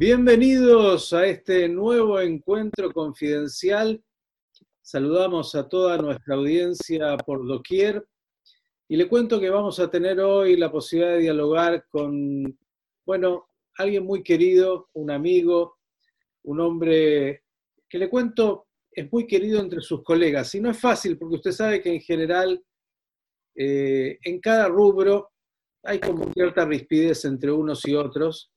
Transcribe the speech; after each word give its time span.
Bienvenidos 0.00 1.12
a 1.12 1.26
este 1.26 1.68
nuevo 1.68 2.18
encuentro 2.22 2.90
confidencial. 2.90 4.02
Saludamos 4.80 5.54
a 5.54 5.68
toda 5.68 5.98
nuestra 5.98 6.36
audiencia 6.36 7.18
por 7.18 7.46
doquier 7.46 8.08
y 8.88 8.96
le 8.96 9.06
cuento 9.06 9.38
que 9.38 9.50
vamos 9.50 9.78
a 9.78 9.90
tener 9.90 10.18
hoy 10.20 10.56
la 10.56 10.72
posibilidad 10.72 11.12
de 11.12 11.20
dialogar 11.20 11.84
con, 11.90 12.58
bueno, 13.04 13.50
alguien 13.76 14.06
muy 14.06 14.22
querido, 14.22 14.88
un 14.94 15.10
amigo, 15.10 15.76
un 16.44 16.60
hombre 16.60 17.42
que 17.86 17.98
le 17.98 18.08
cuento 18.08 18.68
es 18.90 19.12
muy 19.12 19.26
querido 19.26 19.60
entre 19.60 19.82
sus 19.82 20.02
colegas. 20.02 20.54
Y 20.54 20.62
no 20.62 20.70
es 20.70 20.80
fácil 20.80 21.18
porque 21.18 21.36
usted 21.36 21.52
sabe 21.52 21.82
que 21.82 21.92
en 21.92 22.00
general 22.00 22.64
eh, 23.54 24.18
en 24.22 24.40
cada 24.40 24.66
rubro 24.66 25.32
hay 25.82 26.00
como 26.00 26.32
cierta 26.32 26.64
rispidez 26.64 27.26
entre 27.26 27.52
unos 27.52 27.86
y 27.86 27.94
otros. 27.94 28.50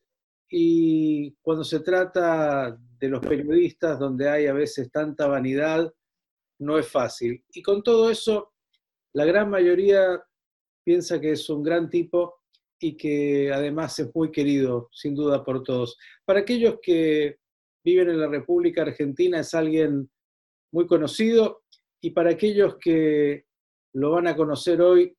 Y 0.50 1.36
cuando 1.42 1.64
se 1.64 1.80
trata 1.80 2.78
de 3.00 3.10
los 3.10 3.22
periodistas, 3.22 4.00
donde 4.00 4.30
hay 4.30 4.48
a 4.48 4.54
veces 4.54 4.92
tanta 4.92 5.28
vanidad, 5.28 5.92
no 6.60 6.78
es 6.78 6.88
fácil. 6.88 7.44
Y 7.54 7.62
con 7.62 7.84
todo 7.84 8.10
eso, 8.10 8.54
la 9.14 9.26
gran 9.26 9.50
mayoría 9.50 10.24
piensa 10.84 11.20
que 11.20 11.32
es 11.32 11.50
un 11.50 11.64
gran 11.64 11.90
tipo 11.90 12.42
y 12.80 12.98
que 12.98 13.52
además 13.52 13.98
es 14.00 14.14
muy 14.14 14.32
querido, 14.32 14.90
sin 14.92 15.16
duda, 15.16 15.44
por 15.44 15.64
todos. 15.64 15.98
Para 16.26 16.42
aquellos 16.42 16.80
que 16.82 17.38
viven 17.84 18.10
en 18.10 18.20
la 18.20 18.28
República 18.28 18.82
Argentina, 18.82 19.40
es 19.40 19.54
alguien 19.54 20.10
muy 20.72 20.88
conocido 20.88 21.64
y 22.02 22.12
para 22.12 22.32
aquellos 22.32 22.78
que 22.80 23.46
lo 23.94 24.12
van 24.12 24.28
a 24.28 24.36
conocer 24.36 24.82
hoy, 24.82 25.16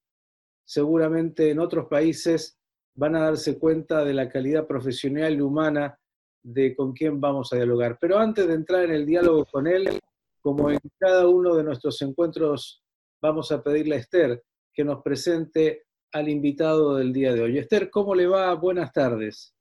seguramente 0.66 1.50
en 1.50 1.58
otros 1.58 1.86
países 1.88 2.58
van 2.94 3.16
a 3.16 3.24
darse 3.24 3.58
cuenta 3.58 4.04
de 4.04 4.14
la 4.14 4.28
calidad 4.28 4.66
profesional 4.66 5.34
y 5.34 5.40
humana 5.40 5.98
de 6.42 6.76
con 6.76 6.92
quién 6.92 7.20
vamos 7.20 7.52
a 7.52 7.56
dialogar. 7.56 7.98
Pero 8.00 8.18
antes 8.18 8.46
de 8.46 8.54
entrar 8.54 8.84
en 8.84 8.92
el 8.92 9.06
diálogo 9.06 9.46
con 9.46 9.66
él, 9.66 10.00
como 10.40 10.70
en 10.70 10.78
cada 10.98 11.26
uno 11.26 11.54
de 11.54 11.64
nuestros 11.64 12.00
encuentros 12.02 12.82
vamos 13.20 13.50
a 13.50 13.62
pedirle 13.62 13.96
a 13.96 13.98
Esther 13.98 14.42
que 14.72 14.84
nos 14.84 15.02
presente 15.02 15.86
al 16.12 16.28
invitado 16.28 16.96
del 16.96 17.12
día 17.12 17.32
de 17.32 17.42
hoy. 17.42 17.58
Esther, 17.58 17.90
¿cómo 17.90 18.14
le 18.14 18.26
va? 18.26 18.52
Buenas 18.54 18.92
tardes. 18.92 19.54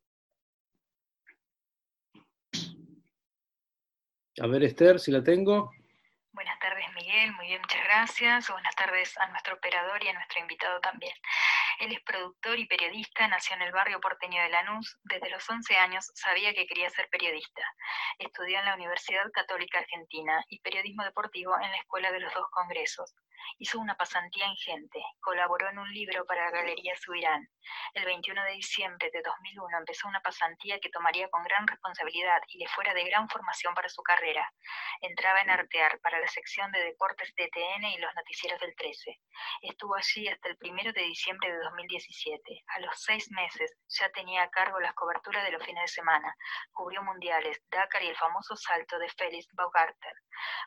A 4.41 4.47
ver, 4.47 4.63
Esther, 4.63 4.99
si 4.99 5.11
la 5.11 5.23
tengo. 5.23 5.71
Buenas 6.33 6.59
tardes, 6.59 6.85
Miguel. 6.95 7.31
Muy 7.33 7.47
bien, 7.47 7.61
muchas 7.61 7.83
gracias. 7.85 8.49
Buenas 8.49 8.75
tardes 8.75 9.17
a 9.19 9.29
nuestro 9.29 9.55
operador 9.55 10.03
y 10.03 10.07
a 10.07 10.13
nuestro 10.13 10.41
invitado 10.41 10.81
también. 10.81 11.13
Él 11.79 11.91
es 11.91 12.01
productor 12.01 12.59
y 12.59 12.67
periodista, 12.67 13.27
nació 13.27 13.55
en 13.55 13.63
el 13.63 13.71
barrio 13.71 13.99
porteño 13.99 14.41
de 14.41 14.49
Lanús. 14.49 14.97
Desde 15.03 15.29
los 15.29 15.47
11 15.49 15.75
años 15.77 16.11
sabía 16.15 16.53
que 16.53 16.67
quería 16.67 16.89
ser 16.89 17.09
periodista. 17.09 17.63
Estudió 18.19 18.59
en 18.59 18.65
la 18.65 18.75
Universidad 18.75 19.31
Católica 19.31 19.79
Argentina 19.79 20.43
y 20.49 20.59
periodismo 20.59 21.03
deportivo 21.03 21.55
en 21.55 21.71
la 21.71 21.77
Escuela 21.77 22.11
de 22.11 22.19
los 22.19 22.33
Dos 22.33 22.47
Congresos. 22.51 23.13
Hizo 23.59 23.79
una 23.79 23.95
pasantía 23.95 24.45
en 24.45 24.55
Gente, 24.55 24.99
colaboró 25.19 25.69
en 25.69 25.79
un 25.79 25.91
libro 25.93 26.25
para 26.25 26.45
la 26.45 26.51
Galería 26.51 26.95
Subirán. 26.95 27.47
El 27.93 28.05
21 28.05 28.43
de 28.43 28.51
diciembre 28.51 29.09
de 29.11 29.21
2001 29.21 29.77
empezó 29.77 30.07
una 30.07 30.21
pasantía 30.21 30.79
que 30.79 30.89
tomaría 30.89 31.29
con 31.29 31.43
gran 31.43 31.67
responsabilidad 31.67 32.41
y 32.47 32.59
le 32.59 32.67
fuera 32.67 32.93
de 32.93 33.03
gran 33.05 33.29
formación 33.29 33.73
para 33.73 33.89
su 33.89 34.01
carrera. 34.01 34.51
Entraba 35.01 35.41
en 35.41 35.49
Artear 35.49 35.99
para 35.99 36.19
la 36.19 36.27
sección 36.27 36.71
de 36.71 36.83
deportes 36.83 37.33
de 37.35 37.47
TN 37.49 37.85
y 37.85 37.97
los 37.97 38.13
noticieros 38.15 38.59
del 38.59 38.75
13. 38.75 39.19
Estuvo 39.61 39.95
allí 39.95 40.27
hasta 40.27 40.49
el 40.49 40.57
1 40.61 40.93
de 40.93 41.01
diciembre 41.01 41.51
de 41.51 41.59
2017. 41.59 42.63
A 42.67 42.79
los 42.79 43.01
seis 43.01 43.29
meses 43.31 43.73
ya 43.87 44.09
tenía 44.09 44.43
a 44.43 44.49
cargo 44.49 44.79
las 44.79 44.93
coberturas 44.93 45.43
de 45.43 45.51
los 45.51 45.63
fines 45.65 45.83
de 45.83 45.87
semana. 45.87 46.35
Cubrió 46.71 47.03
mundiales, 47.03 47.61
Dakar 47.69 48.03
y 48.03 48.07
el 48.07 48.17
famoso 48.17 48.55
salto 48.55 48.97
de 48.99 49.09
Félix 49.09 49.47
Baumgartner. 49.53 50.13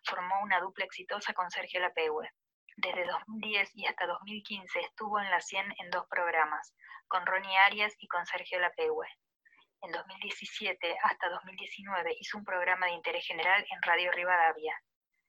Formó 0.05 0.41
una 0.43 0.61
dupla 0.61 0.85
exitosa 0.85 1.33
con 1.33 1.51
Sergio 1.51 1.81
Lapegue. 1.81 2.31
Desde 2.77 3.07
2010 3.07 3.71
y 3.75 3.87
hasta 3.87 4.07
2015 4.07 4.81
estuvo 4.81 5.19
en 5.19 5.31
la 5.31 5.41
100 5.41 5.75
en 5.79 5.91
dos 5.91 6.07
programas, 6.11 6.75
con 7.09 7.25
Ronnie 7.25 7.57
Arias 7.57 7.95
y 7.99 8.07
con 8.07 8.27
Sergio 8.27 8.61
Lapegue. 8.61 9.09
En 9.81 9.93
2017 9.93 10.99
hasta 11.03 11.31
2019 11.31 12.17
hizo 12.21 12.37
un 12.37 12.45
programa 12.45 12.85
de 12.87 12.93
interés 12.93 13.27
general 13.27 13.65
en 13.71 13.81
Radio 13.81 14.13
Rivadavia. 14.13 14.79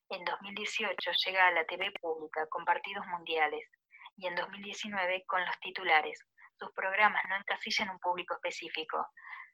En 0.09 0.25
2018 0.25 1.11
llega 1.25 1.47
a 1.47 1.51
la 1.51 1.65
TV 1.65 1.91
pública 2.01 2.45
con 2.47 2.65
partidos 2.65 3.07
mundiales 3.07 3.69
y 4.17 4.27
en 4.27 4.35
2019 4.35 5.23
con 5.25 5.45
los 5.45 5.57
titulares. 5.61 6.19
Sus 6.59 6.73
programas 6.73 7.23
no 7.29 7.37
encasillan 7.37 7.91
un 7.91 7.99
público 7.99 8.33
específico, 8.33 9.07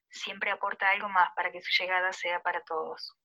siempre 0.09 0.49
aporta 0.49 0.89
algo 0.89 1.09
más 1.09 1.29
para 1.35 1.51
que 1.51 1.61
su 1.61 1.83
llegada 1.83 2.11
sea 2.11 2.41
para 2.41 2.61
todos. 2.61 3.15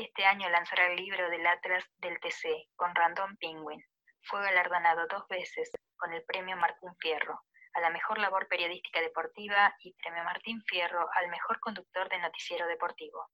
Este 0.00 0.24
año 0.24 0.48
lanzará 0.48 0.86
el 0.86 0.96
libro 0.96 1.28
del 1.28 1.46
Atlas 1.46 1.84
del 1.98 2.18
TC 2.20 2.70
con 2.74 2.94
Random 2.94 3.36
Penguin. 3.36 3.84
Fue 4.22 4.40
galardonado 4.40 5.06
dos 5.10 5.28
veces 5.28 5.70
con 5.98 6.10
el 6.14 6.24
Premio 6.24 6.56
Martín 6.56 6.88
Fierro 6.98 7.42
a 7.74 7.80
la 7.80 7.90
mejor 7.90 8.18
labor 8.18 8.48
periodística 8.48 8.98
deportiva 9.02 9.76
y 9.80 9.92
Premio 9.92 10.24
Martín 10.24 10.62
Fierro 10.66 11.06
al 11.12 11.28
mejor 11.28 11.60
conductor 11.60 12.08
de 12.08 12.18
noticiero 12.18 12.66
deportivo. 12.66 13.28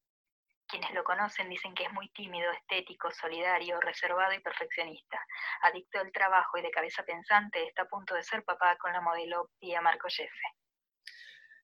Quienes 0.66 0.92
lo 0.92 1.04
conocen 1.04 1.48
dicen 1.48 1.72
que 1.72 1.84
es 1.84 1.92
muy 1.92 2.10
tímido, 2.10 2.50
estético, 2.50 3.12
solidario, 3.12 3.80
reservado 3.80 4.34
y 4.34 4.40
perfeccionista. 4.40 5.24
Adicto 5.62 6.00
al 6.00 6.10
trabajo 6.10 6.58
y 6.58 6.62
de 6.62 6.72
cabeza 6.72 7.04
pensante, 7.04 7.62
está 7.62 7.82
a 7.82 7.88
punto 7.88 8.12
de 8.16 8.24
ser 8.24 8.42
papá 8.42 8.76
con 8.78 8.92
la 8.92 9.00
modelo 9.00 9.50
Pia 9.60 9.80
Marco 9.80 10.08
Jeffe. 10.10 10.48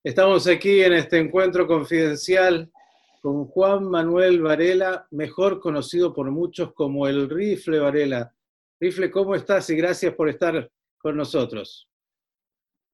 Estamos 0.04 0.46
aquí 0.46 0.84
en 0.84 0.92
este 0.92 1.19
encuentro 1.19 1.66
confidencial 1.66 2.70
con 3.22 3.46
Juan 3.46 3.84
Manuel 3.84 4.42
Varela, 4.42 5.06
mejor 5.12 5.60
conocido 5.60 6.12
por 6.12 6.28
muchos 6.32 6.74
como 6.74 7.06
el 7.06 7.30
Rifle 7.30 7.78
Varela. 7.78 8.34
Rifle, 8.80 9.12
¿cómo 9.12 9.36
estás? 9.36 9.70
Y 9.70 9.76
gracias 9.76 10.12
por 10.14 10.28
estar 10.28 10.68
con 10.98 11.16
nosotros. 11.16 11.88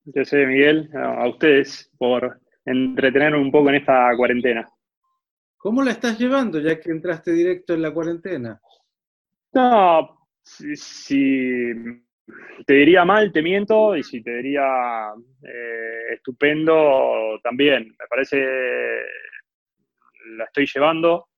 Yo 0.05 0.25
sé, 0.27 0.45
Miguel, 0.45 0.91
a 0.95 1.27
ustedes 1.27 1.91
por 1.97 2.41
entretener 2.67 3.35
un 3.35 3.51
poco 3.51 3.71
en 3.71 3.77
esta 3.77 4.11
cuarentena. 4.19 4.69
¿Cómo 5.57 5.83
la 5.83 5.93
estás 5.93 6.19
llevando 6.19 6.61
ya 6.61 6.79
que 6.79 6.91
entraste 6.91 7.33
directo 7.33 7.73
en 7.73 7.83
la 7.83 7.91
cuarentena? 7.91 8.61
No, 9.55 10.29
si, 10.43 11.73
te 12.67 12.75
diría 12.75 13.07
mal, 13.07 13.33
te 13.33 13.41
miento, 13.41 13.97
y 13.97 14.03
si 14.03 14.23
te 14.23 14.37
diría 14.37 15.11
eh, 15.43 16.13
estupendo, 16.13 17.41
también. 17.43 17.89
Me 17.99 18.07
parece 18.11 18.37
la 20.37 20.45
estoy 20.45 20.67
llevando. 20.67 21.29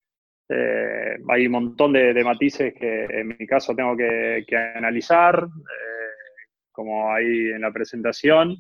Eh, 0.53 1.17
hay 1.29 1.47
un 1.47 1.53
montón 1.53 1.93
de, 1.93 2.25
matices 2.25 2.75
que 2.75 3.05
en 3.05 3.29
mi 3.29 3.47
caso 3.47 3.73
tengo 3.75 3.97
que, 3.97 4.45
analizar, 4.75 5.45
eh, 5.45 6.57
como 6.73 7.13
ahí 7.13 7.51
en 7.51 7.61
la 7.61 7.71
presentación. 7.71 8.57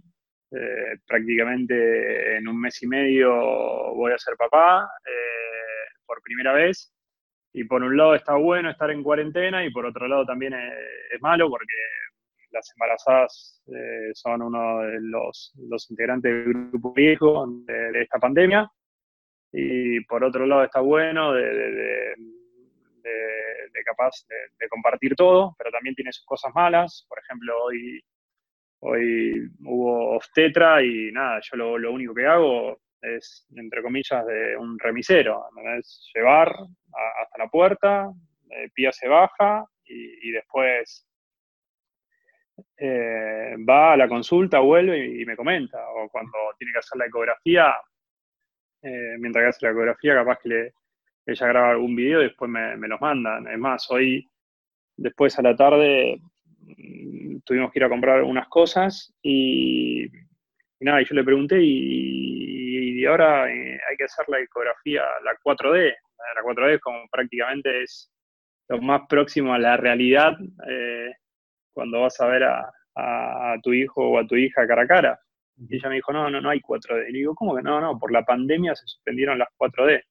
Eh, 0.52 0.98
prácticamente 1.06 2.36
en 2.36 2.48
un 2.48 2.60
mes 2.60 2.82
y 2.82 2.86
medio 2.88 3.32
voy 3.94 4.12
a 4.12 4.18
ser 4.18 4.34
papá 4.36 4.88
por 6.06 6.20
primera 6.22 6.52
vez. 6.52 6.92
Y 7.52 7.64
por 7.64 7.82
un 7.82 7.96
lado 7.96 8.14
está 8.14 8.36
bueno 8.36 8.70
estar 8.70 8.90
en 8.90 9.02
cuarentena 9.02 9.64
y 9.64 9.72
por 9.72 9.84
otro 9.84 10.06
lado 10.06 10.24
también 10.24 10.54
es, 10.54 11.20
malo 11.20 11.50
porque 11.50 11.74
las 12.52 12.70
embarazadas 12.76 13.62
son 14.14 14.42
uno 14.42 14.80
de 14.82 14.98
los, 15.00 15.52
integrantes 15.90 16.32
del 16.32 16.68
grupo 16.70 16.92
viejo 16.92 17.46
de 17.66 18.02
esta 18.02 18.18
pandemia 18.20 18.70
y 19.52 20.00
por 20.04 20.24
otro 20.24 20.46
lado 20.46 20.64
está 20.64 20.80
bueno 20.80 21.32
de, 21.32 21.42
de, 21.52 22.14
capaz 23.84 24.24
de, 24.28 24.68
compartir 24.68 25.16
todo, 25.16 25.54
pero 25.58 25.70
también 25.70 25.94
tiene 25.94 26.12
sus 26.12 26.24
cosas 26.24 26.52
malas. 26.54 27.06
Por 27.08 27.18
ejemplo, 27.18 27.54
hoy, 27.64 28.00
hoy 28.80 29.50
hubo 29.64 30.16
obstetra 30.16 30.82
y 30.82 31.10
nada, 31.10 31.40
yo 31.42 31.56
lo, 31.56 31.78
lo 31.78 31.92
único 31.92 32.14
que 32.14 32.26
hago 32.26 32.78
es, 33.02 33.46
entre 33.56 33.82
comillas, 33.82 34.24
de 34.26 34.56
un 34.56 34.78
remisero, 34.78 35.44
es 35.78 36.10
llevar 36.14 36.54
hasta 37.22 37.38
la 37.38 37.48
puerta, 37.48 38.10
eh, 38.50 38.68
Pía 38.74 38.92
se 38.92 39.08
baja 39.08 39.64
y, 39.84 40.30
después 40.30 41.06
eh, 42.76 43.56
va 43.68 43.94
a 43.94 43.96
la 43.96 44.08
consulta, 44.08 44.60
vuelve 44.60 45.04
y, 45.04 45.24
me 45.24 45.36
comenta, 45.36 45.78
o 45.90 46.08
cuando 46.08 46.38
tiene 46.58 46.72
que 46.72 46.78
hacer 46.78 46.98
la 46.98 47.06
ecografía, 47.06 47.74
eh, 48.82 49.16
mientras 49.18 49.42
que 49.42 49.48
hace 49.48 49.66
la 49.66 49.72
ecografía, 49.72 50.14
capaz 50.14 50.38
que 50.38 50.48
le, 50.48 50.74
ella 51.26 51.46
graba 51.46 51.70
algún 51.70 51.94
video 51.94 52.20
y 52.20 52.24
después 52.24 52.50
me, 52.50 52.76
los 52.88 53.00
mandan. 53.00 53.46
Es 53.48 53.58
más, 53.58 53.90
hoy, 53.90 54.26
después 54.96 55.38
a 55.38 55.42
la 55.42 55.56
tarde, 55.56 56.20
mm, 56.76 57.38
tuvimos 57.44 57.72
que 57.72 57.78
ir 57.78 57.84
a 57.84 57.88
comprar 57.88 58.22
unas 58.22 58.48
cosas 58.48 59.14
y, 59.22 60.06
nada, 60.80 61.02
y 61.02 61.04
yo 61.04 61.14
le 61.14 61.24
pregunté 61.24 61.58
y, 61.60 63.04
ahora 63.06 63.50
eh, 63.50 63.80
hay 63.88 63.96
que 63.96 64.04
hacer 64.04 64.28
la 64.28 64.40
ecografía, 64.40 65.02
la 65.24 65.32
4D. 65.42 65.94
La 66.34 66.42
4D 66.42 66.78
como 66.80 67.08
prácticamente 67.10 67.82
es 67.82 68.12
lo 68.68 68.80
más 68.80 69.02
próximo 69.08 69.52
a 69.52 69.58
la 69.58 69.76
realidad 69.76 70.36
eh, 70.68 71.10
cuando 71.72 72.02
vas 72.02 72.20
a 72.20 72.26
ver 72.26 72.44
a, 72.44 72.72
tu 73.62 73.72
hijo 73.72 74.10
o 74.10 74.18
a 74.18 74.26
tu 74.26 74.36
hija 74.36 74.66
cara 74.66 74.82
a 74.82 74.86
cara. 74.86 75.20
Y 75.68 75.76
ella 75.76 75.88
me 75.88 75.96
dijo, 75.96 76.12
no, 76.12 76.30
no, 76.30 76.40
no 76.40 76.50
hay 76.50 76.60
4D. 76.60 77.08
Y 77.08 77.12
le 77.12 77.18
digo, 77.18 77.34
¿cómo 77.34 77.54
que 77.54 77.62
no? 77.62 77.80
No, 77.80 77.98
por 77.98 78.12
la 78.12 78.24
pandemia 78.24 78.74
se 78.74 78.86
suspendieron 78.86 79.38
las 79.38 79.48
4D. 79.58 80.02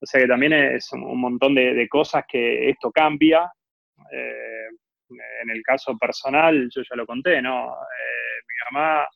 O 0.00 0.06
sea 0.06 0.20
que 0.20 0.26
también 0.26 0.52
es 0.52 0.92
un 0.92 1.20
montón 1.20 1.54
de, 1.54 1.88
cosas 1.88 2.24
que 2.28 2.68
esto 2.68 2.90
cambia. 2.90 3.50
Eh, 4.12 4.66
en 5.42 5.50
el 5.50 5.62
caso 5.62 5.96
personal, 5.98 6.68
yo 6.74 6.82
ya 6.82 6.96
lo 6.96 7.06
conté, 7.06 7.40
¿no? 7.42 7.72
Eh, 7.72 8.40
mi 8.48 8.78
mamá 8.78 9.06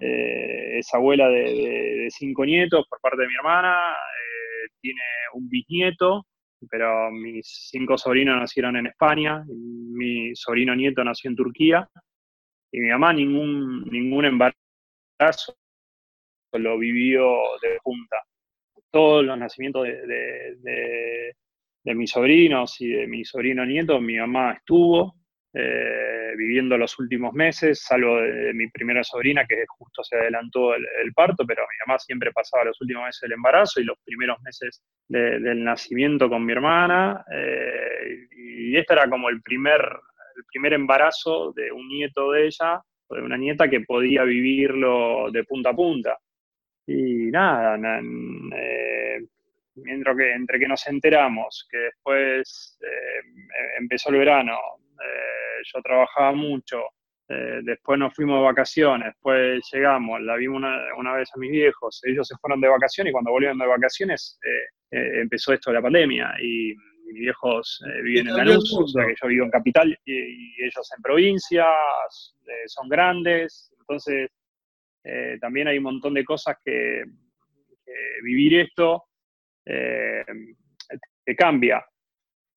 eh, 0.00 0.78
es 0.78 0.94
abuela 0.94 1.28
de, 1.28 2.08
cinco 2.10 2.44
nietos 2.44 2.86
por 2.88 3.00
parte 3.00 3.22
de 3.22 3.28
mi 3.28 3.34
hermana, 3.34 3.94
tiene 4.80 5.02
un 5.34 5.48
bisnieto, 5.48 6.26
pero 6.70 7.10
mis 7.10 7.68
cinco 7.70 7.98
sobrinos 7.98 8.38
nacieron 8.38 8.76
en 8.76 8.86
España, 8.86 9.44
mi 9.48 10.34
sobrino 10.34 10.74
nieto 10.74 11.02
nació 11.04 11.30
en 11.30 11.36
Turquía, 11.36 11.88
y 12.74 12.80
mi 12.80 12.88
mamá 12.88 13.12
ningún, 13.12 13.84
ningún 13.90 14.24
embarazo 14.24 15.56
lo 16.52 16.78
vivió 16.78 17.38
de 17.62 17.78
punta 17.82 18.16
todos 18.94 19.24
los 19.24 19.36
nacimientos 19.36 19.82
de, 19.88 21.34
mis 21.82 22.10
sobrinos 22.10 22.80
y 22.80 22.92
de 22.92 23.08
mi 23.08 23.24
sobrino 23.24 23.66
nieto, 23.66 24.00
mi 24.00 24.16
mamá 24.16 24.52
estuvo 24.52 25.16
eh, 25.52 26.32
viviendo 26.36 26.78
los 26.78 26.96
últimos 27.00 27.32
meses, 27.32 27.82
salvo 27.82 28.20
de, 28.20 28.54
mi 28.54 28.68
primera 28.70 29.02
sobrina 29.02 29.44
que 29.48 29.64
justo 29.66 30.04
se 30.04 30.16
adelantó 30.16 30.76
el, 30.76 31.12
parto, 31.12 31.44
pero 31.44 31.62
mi 31.62 31.76
mamá 31.84 31.98
siempre 31.98 32.30
pasaba 32.30 32.66
los 32.66 32.80
últimos 32.80 33.04
meses 33.04 33.20
del 33.22 33.32
embarazo 33.32 33.80
y 33.80 33.84
los 33.84 33.98
primeros 34.04 34.40
meses 34.42 34.80
del 35.08 35.64
nacimiento 35.64 36.28
con 36.28 36.44
mi 36.44 36.52
hermana. 36.52 37.24
Eh, 37.32 38.28
y 38.30 38.76
este 38.76 38.92
era 38.92 39.10
como 39.10 39.28
el 39.28 39.42
primer, 39.42 39.80
el 40.36 40.44
primer 40.50 40.72
embarazo 40.72 41.52
de 41.52 41.70
un 41.72 41.88
nieto 41.88 42.32
de 42.32 42.46
ella, 42.46 42.82
o 43.06 43.14
de 43.14 43.22
una 43.22 43.36
nieta 43.36 43.68
que 43.68 43.80
podía 43.80 44.24
vivirlo 44.24 45.30
de 45.30 45.44
punta 45.44 45.70
a 45.70 45.74
punta. 45.74 46.18
Y 46.86 47.30
nada, 47.30 47.76
eh, 47.76 49.18
entre, 49.86 50.16
que, 50.16 50.32
entre 50.32 50.58
que 50.58 50.68
nos 50.68 50.86
enteramos, 50.86 51.66
que 51.70 51.78
después 51.78 52.78
eh, 52.82 53.48
empezó 53.78 54.10
el 54.10 54.18
verano, 54.18 54.56
eh, 54.82 55.62
yo 55.72 55.80
trabajaba 55.82 56.32
mucho, 56.32 56.82
después 57.26 57.98
nos 57.98 58.14
fuimos 58.14 58.38
de 58.38 58.44
vacaciones, 58.44 59.06
después 59.06 59.66
llegamos, 59.72 60.20
la 60.20 60.36
vimos 60.36 60.62
una, 60.98 61.14
vez 61.14 61.30
a 61.34 61.38
mis 61.38 61.50
viejos, 61.50 62.02
ellos 62.04 62.28
se 62.28 62.36
fueron 62.36 62.60
de 62.60 62.68
vacaciones 62.68 63.10
y 63.10 63.12
cuando 63.12 63.30
volvieron 63.30 63.58
de 63.58 63.66
vacaciones 63.66 64.38
empezó 64.90 65.54
esto 65.54 65.70
de 65.70 65.76
la 65.76 65.82
pandemia 65.82 66.34
y 66.38 66.74
mis 67.04 67.14
viejos 67.14 67.82
viven 68.02 68.28
en 68.28 68.36
la 68.36 68.44
luz, 68.44 68.72
o 68.72 68.86
sea 68.86 69.06
que 69.06 69.14
yo 69.22 69.28
vivo 69.28 69.44
en 69.44 69.50
capital 69.50 69.98
y 70.04 70.62
ellos 70.62 70.90
en 70.96 71.02
provincias, 71.02 71.66
son 72.66 72.88
grandes, 72.88 73.72
entonces 73.78 74.30
eh, 75.04 75.36
también 75.40 75.68
hay 75.68 75.76
un 75.78 75.84
montón 75.84 76.14
de 76.14 76.24
cosas 76.24 76.56
que, 76.64 77.04
vivir 78.22 78.60
esto 78.60 79.04
eh, 79.66 80.24
te 81.24 81.36
cambia. 81.36 81.84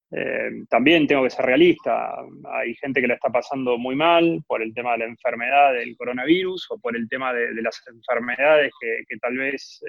Eh, 0.09 0.63
también 0.69 1.05
tengo 1.05 1.23
que 1.23 1.29
ser 1.29 1.45
realista. 1.45 2.15
Hay 2.53 2.75
gente 2.75 3.01
que 3.01 3.07
la 3.07 3.15
está 3.15 3.29
pasando 3.29 3.77
muy 3.77 3.95
mal 3.95 4.41
por 4.47 4.61
el 4.61 4.73
tema 4.73 4.93
de 4.93 4.99
la 4.99 5.05
enfermedad 5.05 5.73
del 5.73 5.95
coronavirus 5.97 6.71
o 6.71 6.79
por 6.79 6.95
el 6.95 7.09
tema 7.09 7.33
de, 7.33 7.61
las 7.61 7.81
enfermedades 7.87 8.71
que, 8.79 9.17
tal 9.17 9.37
vez 9.37 9.81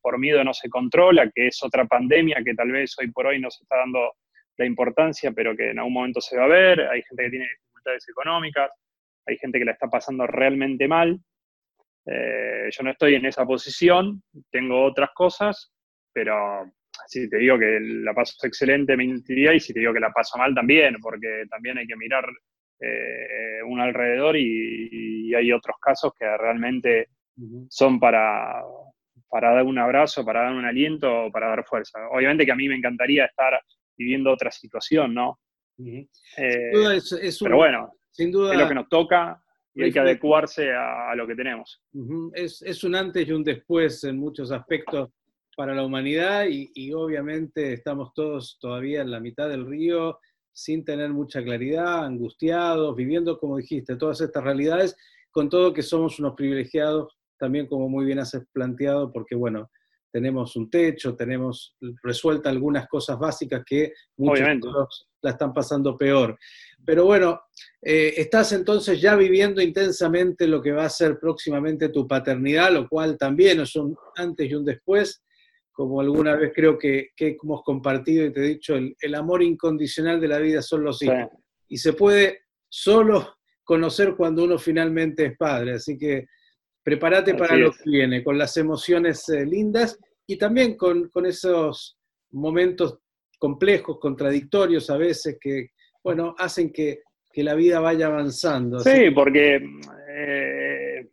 por 0.00 0.18
miedo 0.18 0.42
no 0.42 0.52
se 0.52 0.68
controla, 0.68 1.30
que 1.32 1.48
es 1.48 1.62
otra 1.62 1.84
pandemia 1.84 2.42
que 2.44 2.54
tal 2.54 2.72
vez 2.72 2.96
hoy 2.98 3.10
por 3.12 3.26
hoy 3.26 3.40
no 3.40 3.50
se 3.50 3.62
está 3.62 3.76
dando 3.76 4.12
la 4.60 4.66
importancia, 4.66 5.32
pero 5.32 5.56
que 5.56 5.70
en 5.70 5.78
algún 5.78 5.94
momento 5.94 6.20
se 6.20 6.36
va 6.36 6.44
a 6.44 6.48
ver. 6.48 6.80
Hay 6.82 7.02
gente 7.02 7.24
que 7.24 7.30
tiene 7.30 7.46
dificultades 7.46 8.08
económicas, 8.08 8.70
hay 9.26 9.36
gente 9.38 9.58
que 9.58 9.64
la 9.64 9.72
está 9.72 9.88
pasando 9.88 10.26
realmente 10.26 10.86
mal. 10.86 11.18
Eh, 12.06 12.68
yo 12.70 12.82
no 12.82 12.90
estoy 12.90 13.14
en 13.14 13.26
esa 13.26 13.44
posición, 13.46 14.22
tengo 14.50 14.84
otras 14.84 15.10
cosas, 15.14 15.72
pero 16.12 16.70
si 17.10 17.28
te 17.28 17.38
digo 17.38 17.58
que 17.58 17.80
la 17.80 18.14
paso 18.14 18.34
excelente, 18.46 18.96
me 18.96 19.04
mentiría, 19.04 19.52
y 19.52 19.58
si 19.58 19.74
te 19.74 19.80
digo 19.80 19.92
que 19.92 19.98
la 19.98 20.12
paso 20.12 20.38
mal 20.38 20.54
también, 20.54 20.96
porque 21.02 21.44
también 21.50 21.76
hay 21.78 21.86
que 21.86 21.96
mirar 21.96 22.24
eh, 22.78 23.60
un 23.66 23.80
alrededor 23.80 24.36
y, 24.36 25.34
hay 25.34 25.52
otros 25.52 25.76
casos 25.80 26.12
que 26.18 26.26
realmente 26.36 27.08
son 27.68 27.98
para, 28.00 28.62
para 29.28 29.54
dar 29.54 29.64
un 29.64 29.78
abrazo, 29.78 30.24
para 30.24 30.42
dar 30.42 30.52
un 30.52 30.64
aliento, 30.64 31.30
para 31.32 31.48
dar 31.48 31.64
fuerza. 31.64 31.98
Obviamente 32.10 32.44
que 32.44 32.52
a 32.52 32.56
mí 32.56 32.68
me 32.68 32.76
encantaría 32.76 33.26
estar 33.26 33.60
viviendo 33.96 34.32
otra 34.32 34.50
situación, 34.50 35.14
¿no? 35.14 35.38
Eh, 35.78 36.70
pero 37.40 37.56
bueno, 37.56 37.92
sin 38.10 38.30
duda, 38.30 38.52
es 38.52 38.58
lo 38.58 38.68
que 38.68 38.74
nos 38.74 38.88
toca 38.88 39.40
y 39.74 39.84
hay 39.84 39.92
que 39.92 40.00
adecuarse 40.00 40.72
a, 40.72 41.14
lo 41.14 41.26
que 41.26 41.36
tenemos. 41.36 41.82
es, 42.34 42.84
un 42.84 42.94
antes 42.96 43.26
y 43.26 43.32
un 43.32 43.44
después 43.44 44.04
en 44.04 44.18
muchos 44.18 44.50
aspectos 44.50 45.10
para 45.60 45.74
la 45.74 45.84
humanidad 45.84 46.46
y, 46.48 46.90
obviamente 46.94 47.74
estamos 47.74 48.14
todos 48.14 48.56
todavía 48.58 49.02
en 49.02 49.10
la 49.10 49.20
mitad 49.20 49.46
del 49.46 49.66
río 49.66 50.18
sin 50.50 50.86
tener 50.86 51.10
mucha 51.10 51.44
claridad, 51.44 52.06
angustiados, 52.06 52.96
viviendo, 52.96 53.38
como 53.38 53.58
dijiste, 53.58 53.96
todas 53.96 54.22
estas 54.22 54.42
realidades, 54.42 54.96
con 55.30 55.50
todo 55.50 55.74
que 55.74 55.82
somos 55.82 56.18
unos 56.18 56.32
privilegiados, 56.34 57.14
también 57.38 57.66
como 57.66 57.90
muy 57.90 58.06
bien 58.06 58.20
has 58.20 58.34
planteado, 58.54 59.12
porque 59.12 59.34
bueno, 59.34 59.70
tenemos 60.10 60.56
un 60.56 60.70
techo, 60.70 61.14
tenemos 61.14 61.76
resuelta 62.02 62.48
algunas 62.48 62.88
cosas 62.88 63.18
básicas 63.18 63.62
que 63.66 63.92
muchos 64.16 65.06
la 65.20 65.30
están 65.32 65.52
pasando 65.52 65.94
peor. 65.94 66.38
Pero 66.86 67.04
bueno, 67.04 67.38
eh, 67.82 68.14
estás 68.16 68.52
entonces 68.52 68.98
ya 68.98 69.14
viviendo 69.14 69.60
intensamente 69.60 70.48
lo 70.48 70.62
que 70.62 70.72
va 70.72 70.86
a 70.86 70.88
ser 70.88 71.18
próximamente 71.20 71.90
tu 71.90 72.08
paternidad, 72.08 72.72
lo 72.72 72.88
cual 72.88 73.18
también 73.18 73.60
es 73.60 73.76
un 73.76 73.94
antes 74.16 74.50
y 74.50 74.54
un 74.54 74.64
después, 74.64 75.22
como 75.80 76.02
alguna 76.02 76.36
vez 76.36 76.52
creo 76.54 76.78
que, 76.78 77.12
hemos 77.16 77.62
compartido 77.62 78.26
y 78.26 78.32
te 78.34 78.40
he 78.40 78.48
dicho, 78.48 78.74
el, 78.76 79.14
amor 79.14 79.42
incondicional 79.42 80.20
de 80.20 80.28
la 80.28 80.38
vida 80.38 80.60
son 80.60 80.84
los 80.84 81.00
hijos. 81.00 81.30
Y 81.68 81.78
se 81.78 81.94
puede 81.94 82.42
solo 82.68 83.38
conocer 83.64 84.14
cuando 84.14 84.44
uno 84.44 84.58
finalmente 84.58 85.24
es 85.24 85.38
padre. 85.38 85.76
Así 85.76 85.96
que 85.96 86.26
prepárate 86.82 87.34
para 87.34 87.56
lo 87.56 87.72
que 87.72 87.78
viene, 87.86 88.22
con 88.22 88.36
las 88.36 88.58
emociones 88.58 89.26
eh, 89.30 89.46
lindas 89.46 89.98
y 90.26 90.36
también 90.36 90.76
con, 90.76 91.08
con, 91.08 91.24
esos 91.24 91.98
momentos 92.32 92.98
complejos, 93.38 93.98
contradictorios 93.98 94.90
a 94.90 94.98
veces, 94.98 95.38
que, 95.40 95.68
bueno, 96.04 96.34
hacen 96.36 96.74
que, 96.74 97.04
que 97.32 97.42
la 97.42 97.54
vida 97.54 97.80
vaya 97.80 98.08
avanzando. 98.08 98.80
Sí, 98.80 99.10
porque 99.14 99.62
eh, 100.10 101.08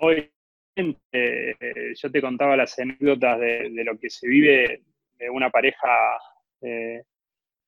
hoy 0.00 0.32
yo 0.74 2.10
te 2.10 2.20
contaba 2.20 2.56
las 2.56 2.78
anécdotas 2.78 3.38
de, 3.40 3.84
lo 3.84 3.98
que 3.98 4.10
se 4.10 4.28
vive 4.28 4.82
de 5.18 5.30
una 5.30 5.50
pareja 5.50 5.88
eh, 6.60 7.02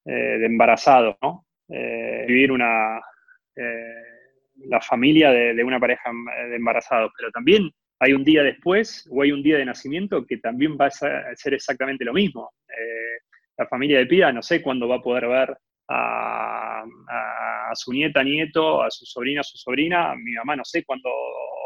eh, 0.07 0.11
de 0.11 0.47
embarazado, 0.47 1.17
¿no? 1.23 1.47
vivir 1.69 2.53
una 2.53 3.01
la 4.67 4.81
familia 4.81 5.31
de, 5.31 5.65
una 5.65 5.81
pareja 5.81 6.11
de 6.49 6.57
embarazados, 6.57 7.11
pero 7.17 7.31
también 7.31 7.71
hay 7.99 8.13
un 8.13 8.23
día 8.23 8.43
después 8.43 9.09
o 9.11 9.23
hay 9.23 9.33
un 9.33 9.43
día 9.43 9.59
de 9.59 9.65
nacimiento 9.65 10.25
que 10.27 10.39
también 10.39 10.77
va 10.81 10.87
a 10.87 10.91
ser 10.91 11.55
exactamente 11.55 12.05
lo 12.05 12.13
mismo. 12.13 12.53
la 13.57 13.67
familia 13.67 13.99
de 13.99 14.07
Pía 14.07 14.33
no 14.33 14.43
sé 14.43 14.63
cuándo 14.63 14.89
va 14.89 14.97
a 14.97 15.03
poder 15.03 15.29
ver 15.29 15.57
a, 15.89 16.85
su 17.75 17.93
nieta, 17.93 18.23
nieto, 18.23 18.83
a 18.83 18.91
su 18.91 19.05
sobrina, 19.05 19.41
a 19.41 19.45
su 19.45 19.57
sobrina, 19.57 20.15
mi 20.17 20.33
mamá 20.33 20.57
no 20.57 20.65
sé 20.65 20.85
cuándo, 20.85 21.11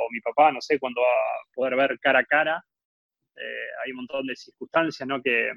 o 0.09 0.11
mi 0.11 0.21
papá 0.21 0.51
no 0.51 0.61
sé 0.61 0.79
cuándo 0.79 1.01
va 1.01 1.07
a 1.07 1.55
poder 1.55 1.77
ver 1.77 1.99
cara 2.01 2.21
a 2.21 2.25
cara. 2.25 2.65
Eh, 3.37 3.69
hay 3.85 3.91
un 3.93 3.99
montón 3.99 4.27
de 4.27 4.35
circunstancias 4.35 5.07
¿no? 5.07 5.23
que, 5.23 5.53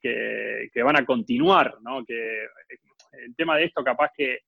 que, 0.00 0.82
van 0.82 0.96
a 0.96 1.06
continuar, 1.06 1.76
¿no? 1.82 2.04
que 2.04 2.46
el 3.12 3.34
tema 3.36 3.56
de 3.56 3.64
esto 3.64 3.84
capaz 3.84 4.10
que 4.16 4.40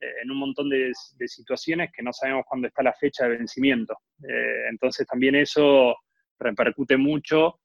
eh, 0.00 0.12
en 0.22 0.30
un 0.30 0.38
montón 0.38 0.68
de, 0.68 0.92
situaciones 1.26 1.90
que 1.92 2.02
no 2.02 2.12
sabemos 2.12 2.44
cuándo 2.46 2.68
está 2.68 2.82
la 2.82 2.92
fecha 2.92 3.24
de 3.24 3.38
vencimiento. 3.38 3.98
Eh, 4.28 4.68
entonces 4.68 5.06
también 5.06 5.34
eso 5.34 5.96
repercute 6.38 6.96
mucho 6.96 7.60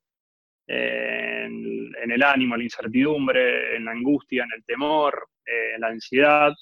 en, 0.68 1.94
el 2.12 2.24
ánimo, 2.24 2.56
en 2.56 2.60
la 2.60 2.64
incertidumbre, 2.64 3.76
en 3.76 3.86
la 3.86 3.92
angustia, 3.92 4.44
en 4.44 4.50
el 4.56 4.64
temor, 4.64 5.28
eh, 5.46 5.76
en 5.76 5.82
la 5.82 5.88
ansiedad. 5.88 6.54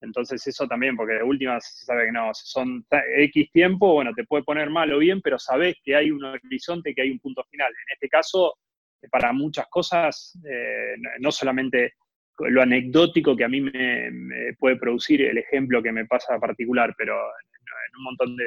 Entonces 0.00 0.46
eso 0.46 0.66
también, 0.66 0.96
porque 0.96 1.14
de 1.14 1.22
última 1.22 1.60
se 1.60 1.84
sabe 1.84 2.06
que 2.06 2.12
no, 2.12 2.30
son 2.34 2.84
X 2.90 3.50
tiempo, 3.52 3.94
bueno, 3.94 4.12
te 4.14 4.24
puede 4.24 4.44
poner 4.44 4.70
mal 4.70 4.92
o 4.92 4.98
bien, 4.98 5.20
pero 5.22 5.38
sabes 5.38 5.76
que 5.82 5.96
hay 5.96 6.10
un 6.10 6.24
horizonte, 6.24 6.94
que 6.94 7.02
hay 7.02 7.10
un 7.10 7.18
punto 7.18 7.42
final. 7.50 7.70
En 7.70 7.94
este 7.94 8.08
caso, 8.08 8.56
eh, 9.02 9.08
para 9.10 9.32
muchas 9.32 9.66
cosas, 9.68 10.38
eh, 10.48 10.94
no 11.20 11.32
solamente 11.32 11.94
lo 12.38 12.60
anecdótico 12.60 13.34
que 13.34 13.44
a 13.44 13.48
mí 13.48 13.62
me, 13.62 14.10
puede 14.58 14.76
producir 14.76 15.22
el 15.22 15.38
ejemplo 15.38 15.82
que 15.82 15.92
me 15.92 16.04
pasa 16.04 16.38
particular, 16.38 16.94
pero 16.98 17.14
en, 17.14 17.98
un 17.98 18.04
montón 18.04 18.36
de, 18.36 18.44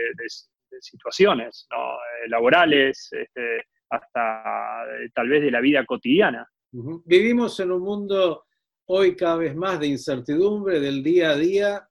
situaciones 0.81 1.67
laborales, 2.27 3.09
este, 3.11 3.63
hasta 3.89 4.83
eh, 4.85 5.09
tal 5.13 5.29
vez 5.29 5.41
de 5.41 5.51
la 5.51 5.61
vida 5.61 5.85
cotidiana. 5.85 6.47
Vivimos 7.05 7.59
en 7.59 7.71
un 7.71 7.81
mundo 7.81 8.45
hoy 8.91 9.15
cada 9.15 9.37
vez 9.37 9.55
más 9.55 9.79
de 9.79 9.87
incertidumbre 9.87 10.79
del 10.79 11.03
día 11.03 11.31
a 11.31 11.35
día. 11.35 11.89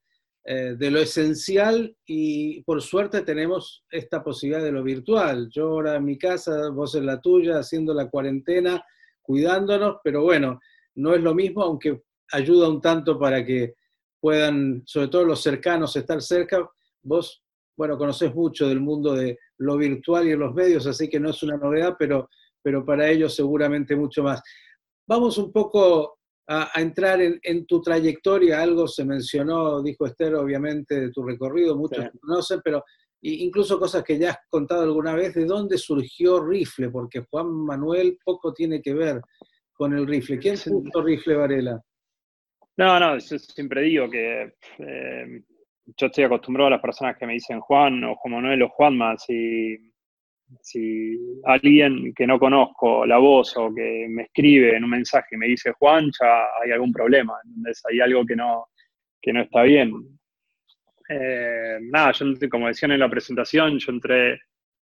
eh, 0.50 0.76
de 0.78 0.90
lo 0.90 0.98
esencial 0.98 1.94
y 2.06 2.62
por 2.62 2.80
suerte 2.80 3.20
tenemos 3.20 3.84
esta 3.90 4.24
posibilidad 4.24 4.64
de 4.64 4.72
lo 4.72 4.82
virtual. 4.82 5.50
Yo 5.50 5.68
ahora 5.68 5.96
en 5.96 6.06
mi 6.06 6.16
casa, 6.16 6.70
vos 6.70 6.94
en 6.94 7.04
la 7.04 7.20
tuya, 7.20 7.58
haciendo 7.58 7.92
la 7.92 8.08
cuarentena, 8.08 8.82
cuidándonos, 9.20 9.98
pero 10.02 10.22
bueno, 10.22 10.58
no 10.94 11.14
es 11.14 11.20
lo 11.20 11.34
mismo, 11.34 11.62
aunque 11.62 12.00
ayuda 12.32 12.70
un 12.70 12.80
tanto 12.80 13.18
para 13.18 13.44
que 13.44 13.74
puedan, 14.20 14.82
sobre 14.86 15.08
todo 15.08 15.24
los 15.26 15.42
cercanos, 15.42 15.94
estar 15.96 16.22
cerca. 16.22 16.66
Vos, 17.02 17.42
bueno, 17.76 17.98
conocés 17.98 18.34
mucho 18.34 18.66
del 18.66 18.80
mundo 18.80 19.12
de 19.12 19.38
lo 19.58 19.76
virtual 19.76 20.28
y 20.28 20.32
en 20.32 20.38
los 20.38 20.54
medios, 20.54 20.86
así 20.86 21.10
que 21.10 21.20
no 21.20 21.28
es 21.28 21.42
una 21.42 21.58
novedad, 21.58 21.94
pero, 21.98 22.30
pero 22.62 22.86
para 22.86 23.06
ellos 23.10 23.34
seguramente 23.34 23.94
mucho 23.94 24.22
más. 24.22 24.42
Vamos 25.06 25.36
un 25.36 25.52
poco 25.52 26.17
a, 26.48 26.80
entrar 26.80 27.20
en, 27.20 27.66
tu 27.66 27.80
trayectoria. 27.80 28.60
Algo 28.60 28.88
se 28.88 29.04
mencionó, 29.04 29.82
dijo 29.82 30.06
Esther, 30.06 30.34
obviamente, 30.34 30.98
de 31.00 31.10
tu 31.10 31.22
recorrido, 31.22 31.76
muchos 31.76 32.06
conocen, 32.20 32.60
pero 32.64 32.82
incluso 33.20 33.78
cosas 33.78 34.02
que 34.02 34.18
ya 34.18 34.30
has 34.30 34.38
contado 34.48 34.82
alguna 34.82 35.14
vez, 35.14 35.34
¿de 35.34 35.44
dónde 35.44 35.76
surgió 35.76 36.42
Rifle? 36.44 36.90
Porque 36.90 37.24
Juan 37.30 37.50
Manuel 37.50 38.18
poco 38.24 38.52
tiene 38.54 38.80
que 38.80 38.94
ver 38.94 39.20
con 39.72 39.92
el 39.92 40.06
rifle. 40.06 40.38
¿Quién 40.38 40.54
puso 40.54 41.02
Rifle 41.02 41.36
Varela? 41.36 41.80
No, 42.76 42.98
no, 42.98 43.18
yo 43.18 43.38
siempre 43.38 43.82
digo 43.82 44.08
que 44.08 44.54
eh, 44.78 45.42
yo 45.96 46.06
estoy 46.06 46.24
acostumbrado 46.24 46.68
a 46.68 46.70
las 46.72 46.80
personas 46.80 47.16
que 47.16 47.26
me 47.26 47.34
dicen 47.34 47.60
Juan 47.60 48.02
o 48.04 48.16
Juan 48.16 48.34
Manuel 48.34 48.62
o 48.62 48.68
Juanma, 48.68 49.16
si 49.18 49.76
si 50.60 51.18
alguien 51.44 52.12
que 52.14 52.26
no 52.26 52.38
conozco 52.38 53.04
la 53.06 53.18
voz 53.18 53.56
o 53.56 53.74
que 53.74 54.06
me 54.08 54.24
escribe 54.24 54.76
en 54.76 54.84
un 54.84 54.90
mensaje 54.90 55.28
y 55.32 55.36
me 55.36 55.46
dice 55.46 55.72
Juan, 55.72 56.10
ya 56.18 56.46
hay 56.62 56.72
algún 56.72 56.92
problema, 56.92 57.34
entonces 57.44 57.82
hay 57.90 58.00
algo 58.00 58.24
que 58.24 58.36
no, 58.36 58.66
que 59.20 59.32
no 59.32 59.42
está 59.42 59.62
bien. 59.62 59.92
Eh, 61.08 61.78
nada, 61.80 62.12
yo 62.12 62.26
como 62.50 62.68
decían 62.68 62.92
en 62.92 63.00
la 63.00 63.08
presentación, 63.08 63.78
yo 63.78 63.92
entré 63.92 64.40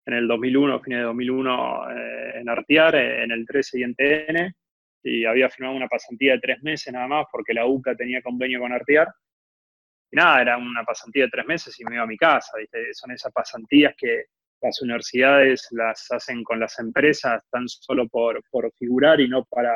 en 0.06 0.14
el 0.14 0.28
2001, 0.28 0.80
fines 0.82 1.00
de 1.00 1.06
2001 1.06 1.92
eh, 1.92 2.32
en 2.36 2.50
Artear, 2.50 2.96
en 2.96 3.32
el 3.32 3.46
13 3.46 3.80
y 3.80 3.84
en 3.84 3.96
y 5.06 5.26
había 5.26 5.50
firmado 5.50 5.76
una 5.76 5.88
pasantía 5.88 6.34
de 6.34 6.40
tres 6.40 6.64
meses 6.64 6.94
nada 6.94 7.08
más 7.08 7.26
porque 7.30 7.54
la 7.54 7.66
UCA 7.66 7.94
tenía 7.94 8.22
convenio 8.22 8.60
con 8.60 8.72
Artear. 8.72 9.10
Y 10.12 10.16
nada, 10.16 10.42
era 10.42 10.58
una 10.58 10.84
pasantía 10.84 11.26
de 11.26 11.30
tres 11.30 11.46
meses 11.46 11.78
y 11.78 11.84
me 11.84 11.96
iba 11.96 12.04
a 12.04 12.08
mi 12.08 12.16
casa, 12.16 12.54
son 12.94 13.12
esas 13.12 13.34
pasantías 13.34 13.94
que, 13.98 14.28
las 14.64 14.82
universidades 14.82 15.68
las 15.72 16.10
hacen 16.12 16.44
con 16.44 16.60
las 16.60 16.80
empresas 16.80 17.44
tan 17.52 17.68
solo 17.68 18.08
por, 18.08 18.42
figurar 18.78 19.20
y 19.20 19.28
no 19.28 19.46
para 19.46 19.74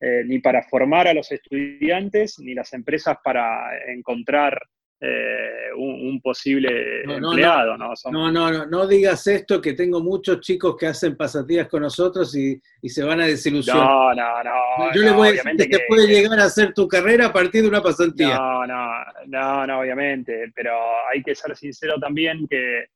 eh, 0.00 0.24
ni 0.26 0.40
para 0.40 0.62
formar 0.62 1.08
a 1.08 1.14
los 1.14 1.30
estudiantes, 1.32 2.38
ni 2.38 2.54
las 2.54 2.72
empresas 2.74 3.16
para 3.22 3.70
encontrar 3.88 4.58
eh, 4.98 5.72
un, 5.76 6.20
posible 6.22 7.02
empleado. 7.02 7.76
No 7.76 7.92
no. 8.10 8.32
no 8.32 8.66
no. 8.66 8.86
digas 8.86 9.26
esto, 9.26 9.60
que 9.60 9.74
tengo 9.74 10.00
muchos 10.00 10.40
chicos 10.40 10.74
que 10.76 10.86
hacen 10.86 11.16
pasatías 11.16 11.68
con 11.68 11.82
nosotros 11.82 12.34
y, 12.34 12.58
se 12.88 13.04
van 13.04 13.20
a 13.20 13.26
desilusionar. 13.26 13.84
No, 13.84 14.14
no, 14.14 14.44
no. 14.44 14.94
Yo 14.94 15.02
les 15.02 15.14
voy 15.14 15.28
a 15.28 15.32
decir 15.32 15.70
que, 15.70 15.78
puede 15.86 16.06
llegar 16.06 16.40
a 16.40 16.44
hacer 16.44 16.72
tu 16.72 16.88
carrera 16.88 17.26
a 17.26 17.32
partir 17.32 17.62
de 17.62 17.68
una 17.68 17.82
pasantía. 17.82 18.38
No, 18.38 18.66
no, 18.66 18.88
no, 19.26 19.66
no, 19.66 19.80
obviamente, 19.80 20.50
pero 20.54 20.72
hay 21.12 21.22
que 21.22 21.34
ser 21.34 21.54
sincero 21.56 21.98
también 22.00 22.46
que 22.48 22.86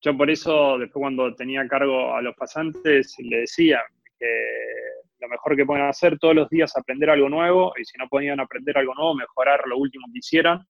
yo 0.00 0.16
por 0.16 0.30
eso, 0.30 0.78
después 0.78 1.02
cuando 1.02 1.34
tenía 1.34 1.66
cargo 1.68 2.14
a 2.14 2.22
los 2.22 2.34
pasantes, 2.36 3.14
le 3.18 3.40
decía 3.40 3.80
que 4.18 4.26
lo 5.20 5.28
mejor 5.28 5.56
que 5.56 5.66
pueden 5.66 5.84
hacer 5.84 6.18
todos 6.18 6.34
los 6.34 6.48
días 6.48 6.76
aprender 6.76 7.10
algo 7.10 7.28
nuevo 7.28 7.72
y 7.78 7.84
si 7.84 7.98
no 7.98 8.08
podían 8.08 8.40
aprender 8.40 8.78
algo 8.78 8.94
nuevo, 8.94 9.14
mejorar 9.14 9.62
lo 9.66 9.76
último 9.76 10.06
que 10.12 10.18
hicieran, 10.18 10.60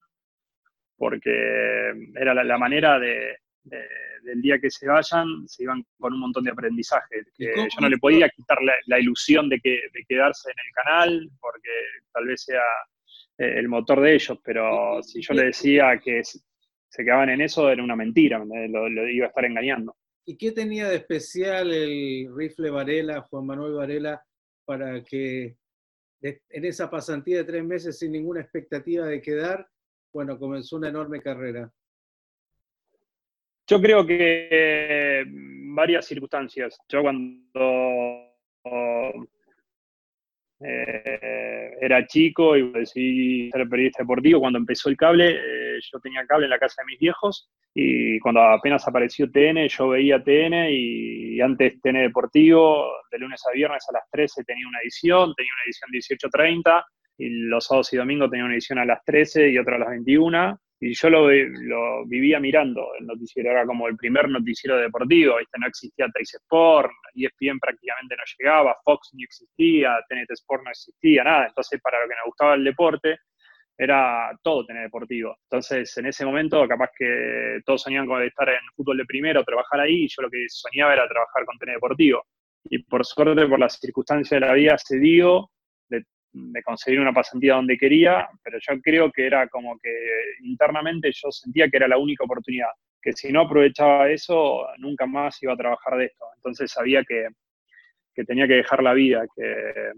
porque 0.97 1.31
era 2.17 2.35
la, 2.35 2.59
manera 2.59 2.99
de, 2.99 3.37
del 3.63 4.43
día 4.43 4.59
que 4.59 4.71
se 4.71 4.87
vayan, 4.89 5.27
se 5.47 5.63
iban 5.63 5.85
con 5.99 6.13
un 6.13 6.21
montón 6.21 6.45
de 6.45 6.51
aprendizaje. 6.51 7.23
Que 7.37 7.55
yo 7.57 7.81
no 7.81 7.89
le 7.89 7.99
podía 7.99 8.29
quitar 8.29 8.59
la, 8.87 8.99
ilusión 8.99 9.49
de, 9.49 9.61
que, 9.61 9.81
de 9.93 10.05
quedarse 10.09 10.51
en 10.51 10.57
el 10.67 10.73
canal, 10.75 11.31
porque 11.41 11.71
tal 12.13 12.27
vez 12.27 12.43
sea 12.43 12.63
eh, 13.39 13.55
el 13.59 13.69
motor 13.69 14.01
de 14.01 14.15
ellos, 14.15 14.39
pero 14.45 15.03
si 15.03 15.23
yo 15.23 15.35
le 15.35 15.45
decía 15.47 15.99
que 16.03 16.23
se 16.91 17.05
quedaban 17.05 17.31
en 17.31 17.41
eso, 17.41 17.71
era 17.71 17.83
una 17.83 17.95
mentira, 17.95 18.45
lo, 18.45 19.09
iba 19.09 19.27
a 19.27 19.29
estar 19.29 19.45
engañando. 19.45 19.97
¿Y 20.27 20.37
qué 20.37 20.53
tenía 20.53 20.89
de 20.89 20.97
especial 20.97 21.73
el 21.73 22.29
rifle 22.37 22.71
Varela, 22.71 23.23
Juan 23.23 23.47
Manuel 23.47 23.75
Varela, 23.75 24.23
para 24.65 25.03
que 25.05 25.57
en 26.21 26.65
esa 26.65 26.91
pasantía 26.91 27.39
de 27.39 27.45
tres 27.45 27.65
meses 27.65 27.99
sin 27.99 28.13
ninguna 28.13 28.41
expectativa 28.41 29.07
de 29.07 29.23
quedar, 29.23 29.67
bueno, 30.13 30.39
comenzó 30.39 30.77
una 30.77 30.89
enorme 30.89 31.21
carrera? 31.21 31.73
Yo 33.67 33.81
creo 33.81 34.05
que 34.05 35.25
varias 35.27 36.07
circunstancias. 36.07 36.77
Yo 36.89 37.03
cuando 37.03 38.35
eh, 40.61 41.77
era 41.81 42.07
chico 42.07 42.57
y 42.57 42.71
decidí 42.71 43.51
ser 43.51 43.69
periodista 43.69 44.03
deportivo. 44.03 44.41
Cuando 44.41 44.59
empezó 44.59 44.89
el 44.89 44.97
cable, 44.97 45.31
eh, 45.31 45.79
yo 45.81 45.99
tenía 46.01 46.27
cable 46.27 46.47
en 46.47 46.51
la 46.51 46.59
casa 46.59 46.83
de 46.83 46.87
mis 46.87 46.99
viejos 46.99 47.49
y 47.75 48.19
cuando 48.19 48.43
apenas 48.43 48.87
apareció 48.87 49.31
TN, 49.31 49.69
yo 49.69 49.89
veía 49.89 50.23
TN 50.23 50.69
y, 50.71 51.41
antes 51.41 51.81
TN 51.81 52.03
Deportivo, 52.03 52.91
de 53.11 53.19
lunes 53.19 53.43
a 53.47 53.53
viernes 53.53 53.85
a 53.89 53.93
las 53.93 54.03
13 54.11 54.45
tenía 54.45 54.69
una 54.69 54.81
edición, 54.83 55.35
tenía 55.35 55.53
una 55.55 55.99
edición 55.99 56.21
18.30 56.21 56.85
y 57.19 57.29
los 57.49 57.67
sábados 57.67 57.93
y 57.93 57.97
domingos 57.97 58.31
tenía 58.31 58.45
una 58.45 58.55
edición 58.55 58.79
a 58.79 58.85
las 58.85 59.05
13 59.05 59.51
y 59.51 59.59
otra 59.59 59.77
a 59.77 59.79
las 59.79 59.89
21 59.91 60.61
y 60.83 60.95
yo 60.95 61.11
lo, 61.11 61.31
lo, 61.31 62.07
vivía 62.07 62.41
mirando 62.41 62.95
el 62.99 63.07
noticiero, 63.07 63.51
era 63.51 63.67
como 63.67 63.87
el 63.87 63.97
primer 63.97 64.31
noticiero 64.31 64.79
deportivo, 64.79 65.37
¿viste? 65.37 65.59
no 65.59 65.67
existía 65.67 66.09
Trace 66.09 66.39
Sport, 66.39 66.91
ESPN 67.15 67.59
prácticamente 67.61 68.17
no 68.17 68.23
llegaba, 68.39 68.77
Fox 68.83 69.11
ni 69.13 69.25
existía, 69.25 69.99
TNT 70.09 70.31
Sport 70.33 70.65
no 70.65 70.71
existía, 70.71 71.23
nada, 71.23 71.47
entonces 71.49 71.79
para 71.83 72.01
lo 72.01 72.09
que 72.09 72.15
me 72.15 72.27
gustaba 72.27 72.55
el 72.55 72.65
deporte 72.65 73.19
era 73.77 74.31
todo 74.43 74.67
tener 74.67 74.85
deportivo. 74.85 75.37
Entonces, 75.45 75.97
en 75.97 76.07
ese 76.07 76.25
momento, 76.27 76.67
capaz 76.69 76.91
que 76.99 77.61
todos 77.65 77.83
soñaban 77.83 78.07
con 78.07 78.23
estar 78.23 78.49
en 78.49 78.61
fútbol 78.77 78.99
de 78.99 79.07
primero, 79.07 79.43
trabajar 79.43 79.81
ahí, 79.81 80.07
yo 80.07 80.23
lo 80.23 80.31
que 80.31 80.45
soñaba 80.49 80.93
era 80.93 81.09
trabajar 81.09 81.47
con 81.47 81.57
tener 81.59 81.77
deportivo. 81.77 82.25
Y 82.65 82.83
por 82.83 83.07
suerte, 83.07 83.47
por 83.47 83.59
las 83.59 83.79
circunstancias 83.79 84.39
de 84.39 84.47
la 84.47 84.53
vida, 84.53 84.77
se 84.77 84.99
dio 84.99 85.51
de 86.33 86.63
conseguir 86.63 87.01
una 87.01 87.13
pasantía 87.13 87.55
donde 87.55 87.77
quería, 87.77 88.29
pero 88.43 88.59
yo 88.61 88.81
creo 88.81 89.11
que 89.11 89.27
era 89.27 89.49
como 89.49 89.79
que 89.79 89.91
internamente 90.43 91.11
yo 91.13 91.31
sentía 91.31 91.69
que 91.69 91.77
era 91.77 91.89
la 91.89 91.99
única 91.99 92.25
oportunidad, 92.25 92.69
que 93.03 93.13
si 93.13 93.33
no 93.33 93.43
aprovechaba 93.43 94.11
eso, 94.11 94.67
nunca 94.79 95.07
más 95.07 95.43
iba 95.43 95.55
a 95.55 95.57
trabajar 95.57 95.99
de 95.99 96.07
esto. 96.07 96.25
Entonces 96.37 96.71
sabía 96.71 97.03
que, 97.05 97.29
tenía 98.27 98.47
que 98.47 98.57
dejar 98.57 98.83
la 98.83 98.93
vida, 98.93 99.25
que 99.35 99.93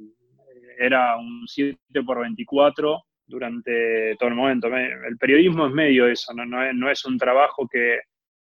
era 0.79 1.17
un 1.17 1.43
7 1.45 1.77
por 2.07 2.21
24 2.21 3.03
durante 3.27 4.15
todo 4.17 4.29
el 4.29 4.37
momento. 4.37 4.69
El 4.69 5.19
periodismo 5.19 5.67
es 5.67 5.73
medio 5.73 6.07
eso, 6.07 6.33
no, 6.33 6.45
no, 6.47 6.91
es, 6.91 7.05
un 7.05 7.19
trabajo 7.19 7.67
que, 7.69 7.99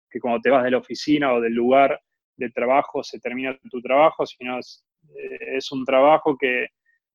que 0.10 0.20
cuando 0.20 0.40
te 0.40 0.52
vas 0.52 0.64
de 0.64 0.72
la 0.72 0.78
oficina 0.78 1.34
o 1.34 1.42
del 1.42 1.54
lugar 1.54 2.00
de 2.38 2.52
trabajo 2.52 3.04
se 3.04 3.20
termina 3.20 3.58
tu 3.72 3.82
trabajo, 3.82 4.26
sino 4.26 4.60
es, 4.60 4.86
es 5.56 5.72
un 5.72 5.84
trabajo 5.84 6.38
que 6.38 6.68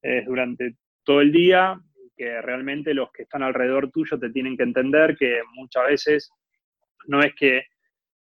es 0.06 0.26
durante 0.26 0.76
todo 1.04 1.20
el 1.20 1.32
día, 1.32 1.78
que 2.16 2.40
realmente 2.40 2.94
los 2.94 3.10
que 3.12 3.24
están 3.24 3.42
alrededor 3.42 3.90
tuyo 3.90 4.18
te 4.18 4.30
tienen 4.30 4.56
que 4.56 4.62
entender 4.62 5.16
que 5.16 5.40
muchas 5.54 5.86
veces 5.86 6.30
no 7.06 7.22
es 7.22 7.34
que, 7.34 7.64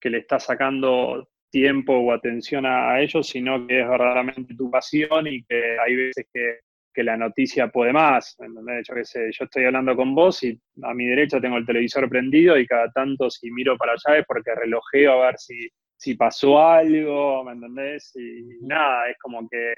le 0.04 0.20
estás 0.20 0.46
sacando 0.46 1.28
tiempo 1.50 1.92
o 1.92 2.14
atención 2.14 2.66
a, 2.66 3.02
ellos, 3.02 3.28
sino 3.28 3.68
que 3.68 3.82
es 3.82 3.90
verdaderamente 3.90 4.56
tu 4.56 4.72
pasión 4.72 5.28
y 5.28 5.44
que 5.44 5.78
hay 5.78 5.96
veces 5.98 6.26
que, 6.34 6.60
la 7.04 7.16
noticia 7.16 7.68
puede 7.68 7.94
más. 7.94 8.36
Yo, 8.40 8.96
qué 8.96 9.06
sé, 9.06 9.30
yo 9.32 9.46
estoy 9.46 9.66
hablando 9.66 9.96
con 9.96 10.16
vos 10.16 10.42
y 10.44 10.60
a 10.82 10.96
mi 10.96 11.06
derecha 11.06 11.40
tengo 11.40 11.58
el 11.58 11.66
televisor 11.66 12.10
prendido 12.10 12.58
y 12.58 12.66
cada 12.66 12.90
tanto 12.92 13.30
si 13.30 13.52
miro 13.52 13.78
para 13.78 13.92
allá 13.92 14.20
es 14.20 14.26
porque 14.26 14.56
relojeo 14.56 15.12
a 15.12 15.28
ver 15.28 15.38
si, 15.38 15.70
si 15.96 16.16
pasó 16.16 16.60
algo, 16.60 17.44
¿me 17.44 17.52
entendés? 17.52 18.16
Y 18.16 18.66
nada, 18.66 19.12
es 19.12 19.18
como 19.20 19.48
que 19.48 19.76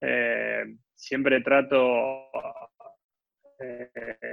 eh, 0.00 0.64
siempre 0.96 1.42
trato, 1.42 2.30
eh, 3.60 3.88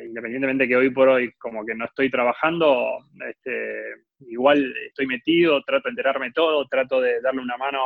independientemente 0.08 0.68
que 0.68 0.76
hoy 0.76 0.90
por 0.90 1.10
hoy 1.10 1.32
como 1.34 1.66
que 1.66 1.76
no 1.76 1.86
estoy 1.86 2.10
trabajando, 2.10 2.98
este, 3.30 3.84
igual 4.22 4.74
estoy 4.88 5.06
metido, 5.06 5.62
trato 5.64 5.84
de 5.86 5.92
enterarme 5.92 6.32
todo, 6.32 6.66
trato 6.68 7.02
de 7.02 7.22
darle 7.22 7.42
una 7.42 7.58
mano 7.58 7.80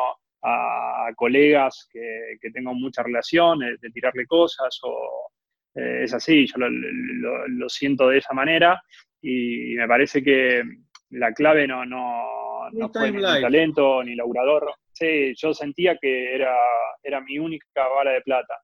a, 0.43 1.09
colegas 1.15 1.89
que, 1.91 2.37
tengo 2.53 2.73
mucha 2.73 3.03
relación, 3.03 3.59
de, 3.59 3.89
tirarle 3.91 4.25
cosas, 4.25 4.79
o 4.83 5.31
eh, 5.75 6.03
es 6.03 6.13
así, 6.13 6.45
yo 6.45 6.55
lo, 6.57 7.69
siento 7.69 8.09
de 8.09 8.19
esa 8.19 8.33
manera 8.33 8.81
y 9.21 9.73
me 9.75 9.87
parece 9.87 10.23
que 10.23 10.63
la 11.09 11.33
clave 11.33 11.67
no, 11.67 11.85
no, 11.85 12.69
no 12.71 12.89
fue 12.89 13.11
ni 13.11 13.21
talento 13.21 14.03
ni 14.03 14.15
laburador. 14.15 14.73
Sí, 14.91 15.33
yo 15.35 15.53
sentía 15.53 15.97
que 15.97 16.35
era, 16.35 16.55
era 17.03 17.21
mi 17.21 17.39
única 17.39 17.87
bala 17.95 18.11
de 18.11 18.21
plata 18.21 18.55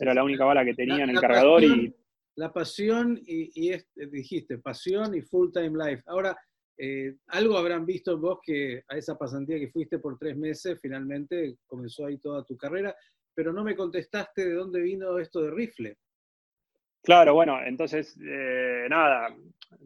era 0.00 0.14
la 0.14 0.24
única 0.24 0.44
bala 0.44 0.64
que 0.64 0.74
tenía 0.74 1.04
en 1.04 1.10
el 1.10 1.20
cargador 1.20 1.62
y... 1.62 1.94
la 2.36 2.52
pasión 2.52 3.20
y, 3.26 3.70
dijiste, 3.94 4.58
pasión 4.58 5.14
y 5.14 5.22
full 5.22 5.50
time 5.52 5.78
life. 5.84 6.02
Ahora, 6.06 6.36
eh, 6.78 7.16
algo 7.28 7.58
habrán 7.58 7.84
visto 7.84 8.18
vos 8.18 8.38
que 8.42 8.82
a 8.88 8.96
esa 8.96 9.18
pasantía 9.18 9.58
que 9.58 9.70
fuiste 9.70 9.98
por 9.98 10.18
tres 10.18 10.36
meses, 10.36 10.78
finalmente 10.80 11.56
comenzó 11.66 12.06
ahí 12.06 12.18
toda 12.18 12.44
tu 12.44 12.56
carrera, 12.56 12.94
pero 13.34 13.52
no 13.52 13.62
me 13.62 13.76
contestaste 13.76 14.48
de 14.48 14.54
dónde 14.54 14.80
vino 14.80 15.18
esto 15.18 15.42
de 15.42 15.50
rifle. 15.50 15.96
Claro, 17.02 17.34
bueno, 17.34 17.58
entonces, 17.64 18.16
eh, 18.22 18.86
nada, 18.88 19.34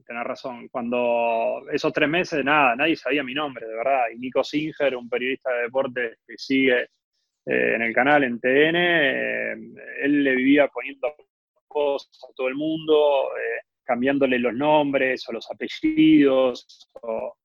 tenés 0.04 0.24
razón. 0.24 0.68
Cuando 0.68 1.62
esos 1.72 1.92
tres 1.92 2.08
meses, 2.08 2.44
nada, 2.44 2.74
nadie 2.74 2.96
sabía 2.96 3.22
mi 3.22 3.34
nombre, 3.34 3.66
de 3.66 3.74
verdad. 3.74 4.04
Y 4.12 4.18
Nico 4.18 4.42
Singer, 4.42 4.96
un 4.96 5.08
periodista 5.08 5.52
de 5.52 5.62
deportes 5.62 6.18
que 6.26 6.34
sigue 6.36 6.88
eh, 7.46 7.74
en 7.74 7.82
el 7.82 7.94
canal, 7.94 8.24
en 8.24 8.40
TN, 8.40 8.76
eh, 8.76 9.52
él 10.02 10.24
le 10.24 10.34
vivía 10.34 10.68
poniendo 10.68 11.14
cosas 11.66 12.18
a 12.30 12.32
todo 12.34 12.48
el 12.48 12.54
mundo, 12.54 13.30
cambiándole 13.82 14.38
los 14.38 14.54
nombres 14.54 15.28
o 15.28 15.32
los 15.32 15.50
apellidos 15.50 16.88
o, 17.02 17.36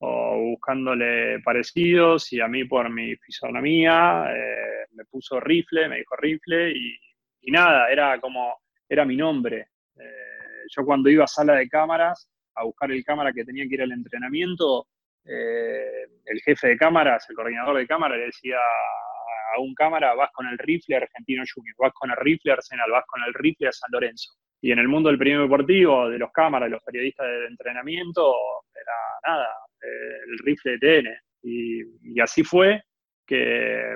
buscándole 0.00 1.40
parecidos. 1.40 2.32
Y 2.32 2.40
a 2.40 2.48
mí, 2.48 2.64
por 2.64 2.88
mi 2.90 3.14
fisonomía, 3.16 4.24
me 4.92 5.04
puso 5.04 5.38
rifle, 5.40 5.88
me 5.88 5.98
dijo 5.98 6.16
rifle 6.16 6.70
y 6.70 6.98
y 7.42 7.50
nada, 7.50 7.90
era 7.90 8.20
como, 8.20 8.60
era 8.88 9.04
mi 9.04 9.16
nombre. 9.16 9.68
Eh, 9.96 10.64
yo 10.68 10.84
cuando 10.84 11.08
iba 11.08 11.24
a 11.24 11.28
sala 11.28 11.54
de 11.54 11.68
cámaras 11.68 12.30
a 12.54 12.64
buscar 12.64 12.90
el 12.92 13.04
cámara 13.04 13.32
que 13.32 13.44
tenía 13.44 13.66
que 13.66 13.74
ir 13.74 13.82
al 13.82 13.92
entrenamiento, 13.92 14.86
eh, 15.28 16.06
el 16.24 16.40
jefe 16.40 16.68
de 16.68 16.76
cámaras, 16.76 17.28
el 17.28 17.36
coordinador 17.36 17.76
de 17.76 17.86
cámara, 17.86 18.16
le 18.16 18.26
decía 18.26 18.56
a 18.56 19.60
un 19.60 19.74
cámara, 19.74 20.14
vas 20.14 20.30
con 20.32 20.46
el 20.46 20.58
rifle 20.58 20.96
Argentino 20.96 21.42
Junior, 21.52 21.74
vas 21.78 21.92
con 21.94 22.10
el 22.10 22.16
rifle 22.16 22.52
Arsenal, 22.52 22.90
vas 22.90 23.04
con 23.06 23.22
el 23.24 23.34
rifle 23.34 23.72
San 23.72 23.90
Lorenzo. 23.92 24.32
Y 24.60 24.72
en 24.72 24.78
el 24.78 24.88
mundo 24.88 25.08
del 25.08 25.18
periodismo 25.18 25.44
deportivo, 25.44 26.08
de 26.08 26.18
los 26.18 26.32
cámaras, 26.32 26.66
de 26.66 26.72
los 26.72 26.82
periodistas 26.82 27.26
de 27.26 27.46
entrenamiento, 27.46 28.34
era 28.74 29.34
nada, 29.34 29.48
eh, 29.82 30.18
el 30.30 30.38
rifle 30.38 30.78
de 30.78 31.02
TN. 31.02 31.08
Y, 31.42 32.20
así 32.20 32.42
fue 32.42 32.82
que, 33.26 33.94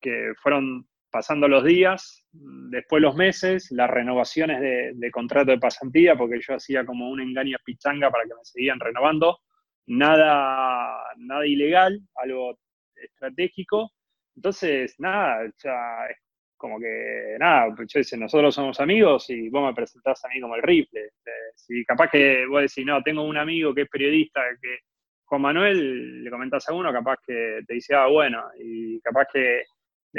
que 0.00 0.32
fueron 0.40 0.86
pasando 1.12 1.46
los 1.46 1.62
días, 1.62 2.24
después 2.32 3.02
los 3.02 3.14
meses, 3.14 3.70
las 3.70 3.88
renovaciones 3.90 4.60
de, 4.60 5.10
contrato 5.10 5.50
de 5.50 5.58
pasantía, 5.58 6.16
porque 6.16 6.40
yo 6.40 6.54
hacía 6.54 6.84
como 6.86 7.10
un 7.10 7.20
engaño 7.20 7.58
pichanga 7.64 8.10
para 8.10 8.24
que 8.24 8.34
me 8.34 8.44
seguían 8.44 8.80
renovando. 8.80 9.38
Nada, 9.86 11.04
nada 11.16 11.46
ilegal, 11.46 12.00
algo 12.16 12.58
estratégico. 12.94 13.90
Entonces, 14.36 14.94
nada, 14.98 15.50
ya 15.62 16.06
es 16.10 16.16
como 16.56 16.78
que, 16.78 17.36
nada, 17.40 17.74
yo 17.76 17.98
dice, 17.98 18.16
nosotros 18.16 18.54
somos 18.54 18.78
amigos 18.80 19.28
y 19.30 19.48
vos 19.48 19.66
me 19.66 19.74
presentás 19.74 20.24
a 20.24 20.28
mí 20.28 20.40
como 20.40 20.54
el 20.54 20.62
rifle. 20.62 21.10
Si 21.56 21.84
capaz 21.84 22.08
que 22.10 22.46
vos 22.46 22.62
decís, 22.62 22.86
no, 22.86 23.02
tengo 23.02 23.24
un 23.24 23.36
amigo 23.36 23.74
que 23.74 23.82
es 23.82 23.88
periodista, 23.88 24.40
que 24.60 24.78
Juan 25.24 25.42
Manuel, 25.42 26.22
le 26.22 26.30
comentás 26.30 26.68
a 26.68 26.74
uno, 26.74 26.92
capaz 26.92 27.18
que 27.26 27.62
te 27.66 27.74
dice, 27.74 27.94
ah, 27.94 28.06
bueno, 28.06 28.44
y 28.58 29.00
capaz 29.00 29.26
que 29.32 29.64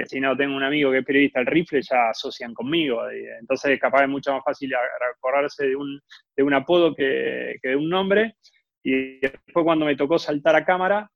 si 0.06 0.20
no 0.20 0.36
tengo 0.36 0.56
un 0.56 0.64
amigo 0.64 0.92
que 0.92 1.00
es 1.00 1.06
periodista 1.06 1.40
del 1.40 1.48
rifle, 1.48 1.82
ya 1.82 2.10
asocian 2.10 2.54
conmigo. 2.54 3.04
entonces, 3.40 3.80
capaz 3.80 4.04
es 4.04 4.10
mucho 4.10 4.34
más 4.34 4.44
fácil 4.44 4.72
acordarse 4.76 5.68
de 5.68 5.76
un, 5.76 6.02
de 6.36 6.44
un 6.44 6.54
apodo 6.54 6.96
que, 6.96 7.56
que, 7.62 7.70
de 7.70 7.76
un 7.76 7.90
nombre. 7.90 8.36
Y 8.84 9.20
después, 9.20 9.64
cuando 9.64 9.86
me 9.86 9.96
tocó 9.96 10.20
saltar 10.20 10.56
a 10.56 10.66
cámara, 10.66 11.10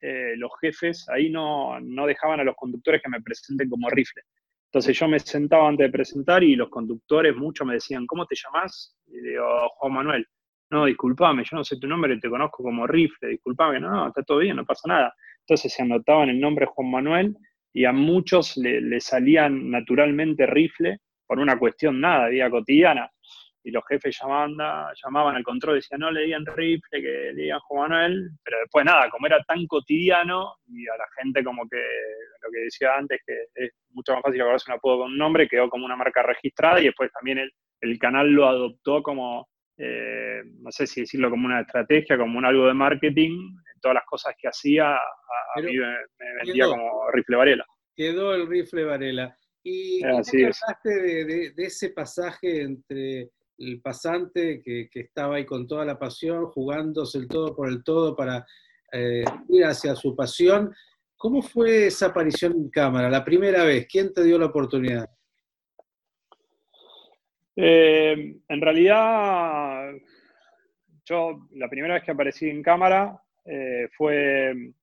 eh, 0.00 0.34
los 0.36 0.50
jefes 0.60 1.08
ahí 1.08 1.30
no, 1.30 1.80
no, 1.80 2.06
dejaban 2.06 2.40
a 2.40 2.44
los 2.44 2.54
conductores 2.56 3.00
que 3.02 3.08
me 3.10 3.22
presenten 3.22 3.68
como 3.68 3.88
rifle. 3.88 4.22
Entonces, 4.66 4.98
yo 4.98 5.08
me 5.08 5.18
sentaba 5.20 5.68
antes 5.68 5.86
de 5.86 5.92
presentar 5.92 6.42
y 6.44 6.56
los 6.56 6.68
conductores 6.68 7.34
mucho 7.34 7.64
me 7.64 7.74
decían, 7.74 8.06
¿cómo 8.06 8.26
te 8.26 8.34
llamas? 8.36 8.96
Y 9.06 9.20
digo, 9.20 9.68
Juan 9.76 9.92
Manuel. 9.92 10.26
No, 10.70 10.86
discúlpame, 10.86 11.44
yo 11.44 11.56
no 11.56 11.64
sé 11.64 11.78
tu 11.78 11.86
nombre, 11.86 12.18
te 12.18 12.28
conozco 12.28 12.62
como 12.62 12.86
rifle, 12.86 13.28
discúlpame, 13.28 13.78
no, 13.78 13.90
no, 13.90 14.08
está 14.08 14.22
todo 14.22 14.38
bien, 14.38 14.56
no 14.56 14.64
pasa 14.64 14.88
nada. 14.88 15.14
Entonces 15.40 15.72
se 15.72 15.82
anotaban 15.82 16.30
el 16.30 16.40
nombre 16.40 16.66
Juan 16.66 16.90
Manuel 16.90 17.36
y 17.72 17.84
a 17.84 17.92
muchos 17.92 18.56
le, 18.56 19.00
salían 19.00 19.70
naturalmente 19.70 20.46
rifle 20.46 20.98
por 21.26 21.38
una 21.38 21.58
cuestión 21.58 22.00
nada, 22.00 22.28
vida 22.28 22.48
cotidiana. 22.48 23.10
Y 23.64 23.70
los 23.70 23.82
jefes 23.88 24.16
llamaban, 24.20 24.56
llamaban 25.02 25.36
al 25.36 25.42
control 25.42 25.76
y 25.76 25.78
decían, 25.78 26.00
no 26.00 26.10
le 26.10 26.24
digan 26.24 26.44
rifle, 26.44 27.00
que 27.00 27.32
le 27.32 27.42
digan 27.42 27.60
Juan 27.60 27.90
Manuel, 27.90 28.30
pero 28.44 28.58
después 28.60 28.84
nada, 28.84 29.08
como 29.08 29.26
era 29.26 29.42
tan 29.44 29.66
cotidiano 29.66 30.56
y 30.68 30.86
a 30.86 30.96
la 30.96 31.06
gente 31.16 31.42
como 31.42 31.66
que, 31.68 31.82
lo 32.42 32.50
que 32.52 32.60
decía 32.60 32.94
antes, 32.96 33.20
que 33.26 33.32
es 33.54 33.72
mucho 33.90 34.12
más 34.12 34.22
fácil 34.22 34.42
acordarse 34.42 34.70
un 34.70 34.76
apodo 34.76 34.98
con 34.98 35.12
un 35.12 35.18
nombre, 35.18 35.48
quedó 35.48 35.70
como 35.70 35.86
una 35.86 35.96
marca 35.96 36.22
registrada 36.22 36.80
y 36.80 36.84
después 36.84 37.10
también 37.12 37.38
el, 37.38 37.50
el 37.80 37.98
canal 37.98 38.30
lo 38.30 38.46
adoptó 38.46 39.02
como, 39.02 39.48
eh, 39.76 40.42
no 40.60 40.70
sé 40.70 40.86
si 40.86 41.00
decirlo 41.00 41.30
como 41.30 41.46
una 41.46 41.60
estrategia, 41.60 42.18
como 42.18 42.38
un 42.38 42.44
algo 42.44 42.66
de 42.66 42.74
marketing, 42.74 43.56
todas 43.80 43.96
las 43.96 44.04
cosas 44.06 44.34
que 44.38 44.48
hacía, 44.48 44.94
a, 44.94 45.60
mí 45.60 45.76
me, 45.76 45.96
vendía 46.42 46.66
como 46.66 47.10
rifle 47.12 47.36
Varela. 47.36 47.66
Quedó 47.94 48.34
el 48.34 48.48
rifle 48.48 48.84
Varela. 48.84 49.36
¿Y 49.62 50.00
qué 50.00 50.44
pensaste 50.44 50.90
de, 50.90 51.52
ese 51.56 51.90
pasaje 51.90 52.62
entre 52.62 53.30
el 53.58 53.80
pasante 53.80 54.60
que, 54.62 54.88
estaba 54.92 55.36
ahí 55.36 55.44
con 55.44 55.66
toda 55.66 55.84
la 55.84 55.98
pasión, 55.98 56.46
jugándose 56.46 57.18
el 57.18 57.28
todo 57.28 57.54
por 57.54 57.68
el 57.68 57.82
todo 57.82 58.16
para 58.16 58.46
eh, 58.92 59.24
ir 59.48 59.64
hacia 59.64 59.94
su 59.94 60.14
pasión? 60.14 60.74
¿Cómo 61.16 61.42
fue 61.42 61.86
esa 61.86 62.06
aparición 62.06 62.52
en 62.52 62.70
cámara? 62.70 63.08
La 63.08 63.24
primera 63.24 63.64
vez, 63.64 63.86
¿quién 63.90 64.12
te 64.12 64.22
dio 64.24 64.38
la 64.38 64.46
oportunidad? 64.46 65.08
Eh, 67.56 68.36
en 68.48 68.60
realidad, 68.60 69.92
yo 71.04 71.48
la 71.52 71.68
primera 71.68 71.94
vez 71.94 72.02
que 72.02 72.10
aparecí 72.10 72.48
en 72.48 72.62
cámara 72.62 73.22
eh, 73.44 73.88
fue 73.96 74.74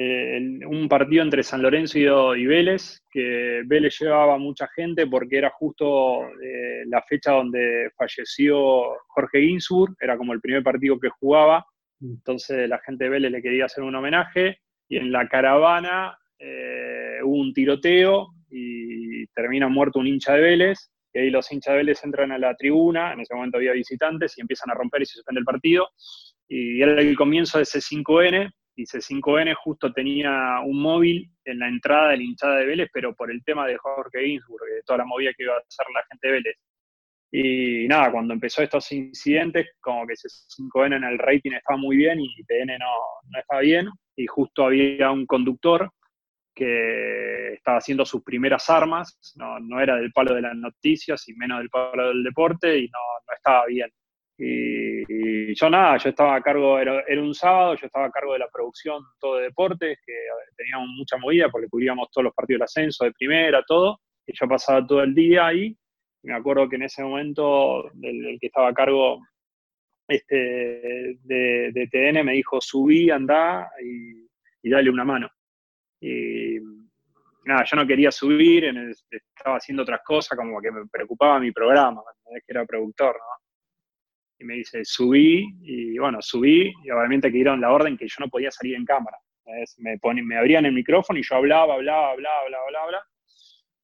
eh, 0.00 0.60
un 0.66 0.88
partido 0.88 1.24
entre 1.24 1.42
San 1.42 1.60
Lorenzo 1.60 2.36
y, 2.36 2.46
Vélez, 2.46 3.00
que 3.10 3.62
Vélez 3.66 3.98
llevaba 3.98 4.38
mucha 4.38 4.68
gente 4.68 5.06
porque 5.06 5.38
era 5.38 5.50
justo 5.50 6.22
la 6.86 7.02
fecha 7.02 7.32
donde 7.32 7.90
falleció 7.96 8.94
Jorge 9.08 9.40
Ginsburg, 9.40 9.96
era 10.00 10.16
como 10.16 10.32
el 10.32 10.40
primer 10.40 10.62
partido 10.62 11.00
que 11.00 11.08
jugaba, 11.08 11.64
entonces 12.00 12.68
la 12.68 12.78
gente 12.78 13.04
de 13.04 13.10
Vélez 13.10 13.32
le 13.32 13.42
quería 13.42 13.64
hacer 13.64 13.82
un 13.82 13.96
homenaje 13.96 14.58
y 14.88 14.98
en 14.98 15.10
la 15.10 15.26
caravana 15.28 16.16
hubo 17.24 17.40
un 17.40 17.52
tiroteo 17.52 18.28
y 18.50 19.26
termina 19.34 19.66
muerto 19.68 19.98
un 19.98 20.06
hincha 20.06 20.34
de 20.34 20.42
Vélez 20.42 20.90
y 21.12 21.18
ahí 21.18 21.30
los 21.30 21.50
hinchas 21.50 21.72
de 21.72 21.78
Vélez 21.78 22.04
entran 22.04 22.32
a 22.32 22.38
la 22.38 22.54
tribuna, 22.54 23.12
en 23.12 23.20
ese 23.20 23.34
momento 23.34 23.56
había 23.56 23.72
visitantes, 23.72 24.36
y 24.36 24.42
empiezan 24.42 24.70
a 24.70 24.74
romper 24.74 25.02
y 25.02 25.06
se 25.06 25.14
suspende 25.14 25.40
el 25.40 25.44
partido. 25.44 25.88
Y 26.48 26.80
era 26.82 27.00
el 27.00 27.16
comienzo 27.16 27.58
de 27.58 27.64
C5N, 27.64 28.50
y 28.78 28.86
C5N 28.86 29.54
justo 29.56 29.92
tenía 29.92 30.60
un 30.64 30.80
móvil 30.80 31.28
en 31.44 31.58
la 31.58 31.68
entrada 31.68 32.10
de 32.10 32.18
la 32.18 32.22
hinchada 32.22 32.56
de 32.58 32.66
Vélez, 32.66 32.88
pero 32.92 33.12
por 33.12 33.28
el 33.28 33.42
tema 33.42 33.66
de 33.66 33.76
Jorge 33.76 34.24
Ginsburg, 34.24 34.64
de 34.66 34.82
toda 34.84 34.98
la 34.98 35.04
movida 35.04 35.32
que 35.36 35.42
iba 35.42 35.54
a 35.54 35.58
hacer 35.58 35.86
la 35.92 36.04
gente 36.08 36.28
de 36.28 36.32
Vélez. 36.32 36.56
Y 37.32 37.88
nada, 37.88 38.12
cuando 38.12 38.34
empezó 38.34 38.62
estos 38.62 38.90
incidentes, 38.92 39.66
como 39.80 40.06
que 40.06 40.14
C5N 40.14 40.96
en 40.96 41.04
el 41.04 41.18
rating 41.18 41.50
estaba 41.52 41.76
muy 41.76 41.96
bien 41.96 42.20
y 42.20 42.44
TN 42.44 42.78
no, 42.78 42.94
no 43.30 43.40
estaba 43.40 43.60
bien, 43.62 43.88
y 44.14 44.26
justo 44.28 44.66
había 44.66 45.10
un 45.10 45.26
conductor 45.26 45.90
que 46.54 47.54
estaba 47.54 47.78
haciendo 47.78 48.06
sus 48.06 48.22
primeras 48.22 48.70
armas, 48.70 49.18
no, 49.36 49.80
era 49.80 49.96
del 49.96 50.12
palo 50.12 50.36
de 50.36 50.42
las 50.42 50.54
noticias 50.54 51.28
y 51.28 51.34
menos 51.34 51.58
del 51.58 51.68
palo 51.68 52.08
del 52.08 52.22
deporte 52.22 52.78
y 52.78 52.88
no, 52.88 52.98
estaba 53.34 53.66
bien. 53.66 53.90
Y, 54.38 55.54
yo 55.54 55.68
nada, 55.68 55.96
yo 55.98 56.10
estaba 56.10 56.36
a 56.36 56.42
cargo, 56.42 56.78
era, 56.78 57.02
un 57.20 57.34
sábado, 57.34 57.74
yo 57.74 57.86
estaba 57.86 58.06
a 58.06 58.10
cargo 58.10 58.34
de 58.34 58.38
la 58.38 58.48
producción 58.48 59.02
todo 59.18 59.36
de 59.36 59.44
deportes, 59.44 59.98
que 60.06 60.12
teníamos 60.56 60.88
mucha 60.96 61.16
movida 61.16 61.48
porque 61.48 61.68
cubríamos 61.68 62.08
todos 62.12 62.26
los 62.26 62.34
partidos 62.34 62.58
del 62.58 62.64
ascenso, 62.64 63.04
de 63.04 63.12
primera, 63.12 63.62
todo, 63.66 64.00
y 64.26 64.32
yo 64.38 64.46
pasaba 64.46 64.86
todo 64.86 65.02
el 65.02 65.14
día 65.14 65.46
ahí. 65.46 65.76
me 66.22 66.34
acuerdo 66.34 66.68
que 66.68 66.76
en 66.76 66.82
ese 66.82 67.02
momento 67.02 67.90
el, 68.00 68.38
que 68.40 68.46
estaba 68.46 68.68
a 68.68 68.74
cargo 68.74 69.20
este, 70.06 71.18
de, 71.24 71.88
TN 71.90 72.24
me 72.24 72.34
dijo, 72.34 72.60
subí, 72.60 73.10
andá 73.10 73.68
y 73.82 74.70
dale 74.70 74.90
una 74.90 75.04
mano. 75.04 75.28
Y 76.00 76.58
nada, 77.44 77.64
yo 77.64 77.76
no 77.76 77.86
quería 77.86 78.12
subir, 78.12 78.64
estaba 79.10 79.56
haciendo 79.56 79.82
otras 79.82 80.00
cosas, 80.04 80.38
como 80.38 80.60
que 80.60 80.70
me 80.70 80.86
preocupaba 80.86 81.40
mi 81.40 81.50
programa, 81.50 82.02
que 82.24 82.52
era 82.52 82.64
productor, 82.64 83.16
¿no? 83.16 83.47
Y 84.38 84.44
me 84.44 84.54
dice, 84.54 84.84
subí, 84.84 85.46
y 85.62 85.98
bueno, 85.98 86.22
subí, 86.22 86.72
y 86.84 86.90
obviamente 86.90 87.28
que 87.30 87.36
dieron 87.36 87.60
la 87.60 87.72
orden 87.72 87.96
que 87.96 88.06
yo 88.06 88.16
no 88.20 88.28
podía 88.28 88.50
salir 88.50 88.76
en 88.76 88.84
cámara. 88.84 89.18
Me, 89.78 89.98
me 90.22 90.36
abrían 90.36 90.66
el 90.66 90.72
micrófono 90.72 91.18
y 91.18 91.22
yo 91.22 91.36
hablaba, 91.36 91.74
hablaba, 91.74 92.10
hablaba, 92.10 92.40
hablaba, 92.44 92.64
hablaba, 92.66 93.02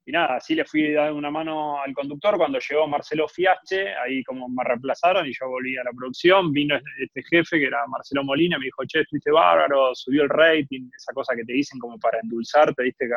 y 0.06 0.12
nada, 0.12 0.36
así 0.36 0.54
le 0.54 0.66
fui 0.66 0.92
dando 0.92 1.16
una 1.16 1.30
mano 1.30 1.80
al 1.80 1.94
conductor. 1.94 2.36
Cuando 2.36 2.58
llegó 2.58 2.86
Marcelo 2.86 3.26
Fiache, 3.26 3.94
ahí 3.94 4.22
como 4.22 4.48
me 4.50 4.62
reemplazaron 4.62 5.26
y 5.26 5.32
yo 5.32 5.48
volví 5.48 5.78
a 5.78 5.84
la 5.84 5.92
producción. 5.92 6.52
Vino 6.52 6.78
este 6.98 7.22
jefe 7.22 7.58
que 7.58 7.66
era 7.66 7.86
Marcelo 7.86 8.22
Molina, 8.22 8.58
me 8.58 8.66
dijo, 8.66 8.84
che, 8.86 9.00
estuviste 9.00 9.30
bárbaro, 9.30 9.94
subió 9.94 10.24
el 10.24 10.28
rating, 10.28 10.90
esa 10.94 11.12
cosa 11.14 11.34
que 11.34 11.44
te 11.44 11.54
dicen 11.54 11.78
como 11.78 11.98
para 11.98 12.20
endulzarte, 12.20 12.82
viste, 12.82 13.08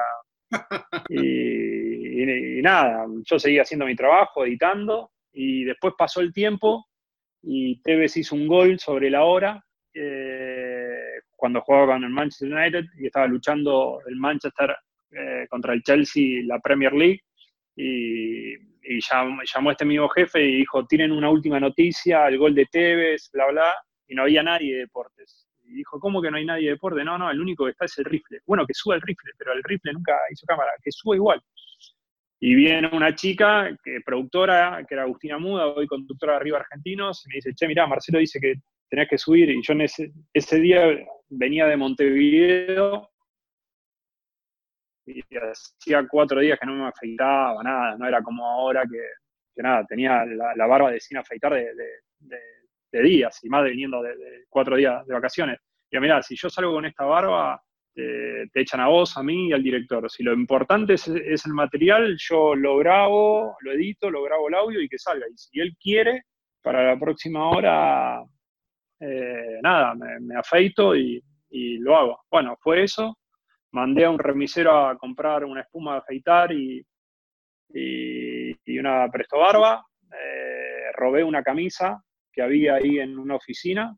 y, 1.09 2.61
nada, 2.61 3.05
yo 3.25 3.37
seguía 3.37 3.63
haciendo 3.63 3.85
mi 3.85 3.95
trabajo, 3.95 4.45
editando, 4.45 5.11
y 5.33 5.65
después 5.65 5.93
pasó 5.97 6.21
el 6.21 6.31
tiempo 6.31 6.87
y 7.41 7.81
Tevez 7.81 8.17
hizo 8.17 8.35
un 8.35 8.47
gol 8.47 8.79
sobre 8.79 9.09
la 9.09 9.23
hora 9.23 9.63
eh, 9.93 11.21
cuando 11.35 11.61
jugaba 11.61 11.93
con 11.93 12.03
el 12.03 12.09
Manchester 12.09 12.53
United 12.53 12.85
y 12.97 13.07
estaba 13.07 13.27
luchando 13.27 13.99
el 14.07 14.15
Manchester 14.15 14.75
eh, 15.11 15.47
contra 15.49 15.73
el 15.73 15.81
Chelsea, 15.83 16.41
la 16.45 16.59
Premier 16.59 16.93
League, 16.93 17.21
y, 17.75 18.55
llamó, 19.09 19.41
llamó, 19.43 19.71
este 19.71 19.83
amigo 19.83 20.09
jefe 20.09 20.43
y 20.43 20.55
dijo, 20.57 20.85
tienen 20.85 21.11
una 21.11 21.29
última 21.29 21.59
noticia, 21.59 22.27
el 22.27 22.37
gol 22.37 22.55
de 22.55 22.65
Tevez, 22.65 23.29
bla, 23.31 23.47
bla, 23.51 23.75
y 24.07 24.15
no 24.15 24.23
había 24.23 24.43
nadie 24.43 24.73
de 24.73 24.79
deportes. 24.81 25.47
Y 25.63 25.73
dijo, 25.73 25.99
¿cómo 25.99 26.21
que 26.21 26.31
no 26.31 26.37
hay 26.37 26.45
nadie 26.45 26.65
de 26.65 26.71
deporte? 26.71 27.03
No, 27.03 27.17
no, 27.17 27.29
el 27.29 27.39
único 27.39 27.65
que 27.65 27.71
está 27.71 27.85
es 27.85 27.97
el 27.99 28.05
rifle. 28.05 28.39
Bueno, 28.45 28.65
que 28.65 28.73
suba 28.73 28.95
el 28.95 29.01
rifle, 29.01 29.31
pero 29.37 29.53
el 29.53 29.63
rifle 29.63 29.93
nunca 29.93 30.17
hizo 30.31 30.45
cámara, 30.45 30.71
que 30.81 30.91
suba 30.91 31.15
igual. 31.15 31.41
Y 32.39 32.53
viene 32.53 32.89
una 32.93 33.15
chica, 33.15 33.75
que, 33.83 33.99
productora, 34.05 34.85
que 34.87 34.93
era 34.93 35.03
Agustina 35.03 35.39
Muda, 35.39 35.67
hoy 35.67 35.87
conductora 35.87 36.33
de 36.33 36.37
Arriba 36.37 36.59
Argentinos, 36.59 37.25
y 37.25 37.29
me 37.29 37.35
dice, 37.35 37.53
che, 37.55 37.67
mirá, 37.67 37.87
Marcelo 37.87 38.19
dice 38.19 38.39
que 38.39 38.55
tenés 38.89 39.09
que 39.09 39.17
subir, 39.17 39.49
y 39.49 39.61
yo 39.61 39.73
en 39.73 39.81
ese, 39.81 40.11
ese 40.33 40.59
día 40.59 40.83
venía 41.29 41.65
de 41.65 41.77
Montevideo, 41.77 43.09
y 45.07 45.23
hacía 45.37 46.05
cuatro 46.07 46.39
días 46.41 46.59
que 46.59 46.65
no 46.67 46.73
me 46.73 46.87
afeitaba, 46.87 47.63
nada, 47.63 47.97
no 47.97 48.07
era 48.07 48.21
como 48.21 48.45
ahora 48.45 48.83
que, 48.83 49.61
nada, 49.63 49.83
tenía 49.85 50.23
la, 50.25 50.67
barba 50.67 50.91
de 50.91 50.99
sin 50.99 51.17
afeitar 51.17 51.53
de, 51.53 53.01
días, 53.01 53.43
y 53.43 53.49
más 53.49 53.63
viniendo 53.63 54.01
de, 54.01 54.45
cuatro 54.49 54.75
días 54.75 55.05
de 55.07 55.13
vacaciones. 55.13 55.59
Y 55.89 55.95
yo, 55.95 56.01
mirá, 56.01 56.21
si 56.21 56.35
yo 56.35 56.49
salgo 56.49 56.73
con 56.73 56.85
esta 56.85 57.05
barba, 57.05 57.61
te 57.97 58.61
echan 58.61 58.79
a 58.79 58.89
vos, 58.89 59.17
a 59.17 59.23
mí 59.23 59.49
y 59.49 59.53
al 59.53 59.63
director. 59.63 60.09
Si 60.09 60.21
lo 60.21 60.33
importante 60.33 60.93
es, 60.93 61.07
el 61.07 61.53
material, 61.53 62.15
yo 62.19 62.53
lo 62.53 62.77
grabo, 62.77 63.57
lo 63.59 63.71
edito, 63.71 64.11
lo 64.11 64.21
grabo 64.21 64.49
el 64.49 64.53
audio 64.53 64.81
y 64.81 64.87
que 64.87 64.99
salga. 64.99 65.25
Y 65.27 65.35
si 65.35 65.59
él 65.59 65.75
quiere, 65.81 66.25
para 66.61 66.85
la 66.85 66.99
próxima 66.99 67.49
hora, 67.49 68.21
eh, 68.99 69.59
nada, 69.63 69.95
me, 69.95 70.35
afeito 70.35 70.95
y, 70.95 71.23
lo 71.79 71.97
hago. 71.97 72.19
Bueno, 72.29 72.55
fue 72.59 72.83
eso. 72.83 73.17
Mandé 73.71 74.05
a 74.05 74.11
un 74.11 74.19
remisero 74.19 74.87
a 74.87 74.97
comprar 74.97 75.43
una 75.43 75.61
espuma 75.61 75.93
de 75.93 75.97
afeitar 75.99 76.51
y, 76.51 76.85
y, 77.73 78.79
una 78.79 79.09
presto 79.09 79.39
barba. 79.39 79.83
Eh, 80.03 80.91
robé 80.93 81.23
una 81.23 81.41
camisa 81.41 81.99
que 82.31 82.43
había 82.43 82.75
ahí 82.75 82.99
en 82.99 83.17
una 83.17 83.35
oficina 83.35 83.95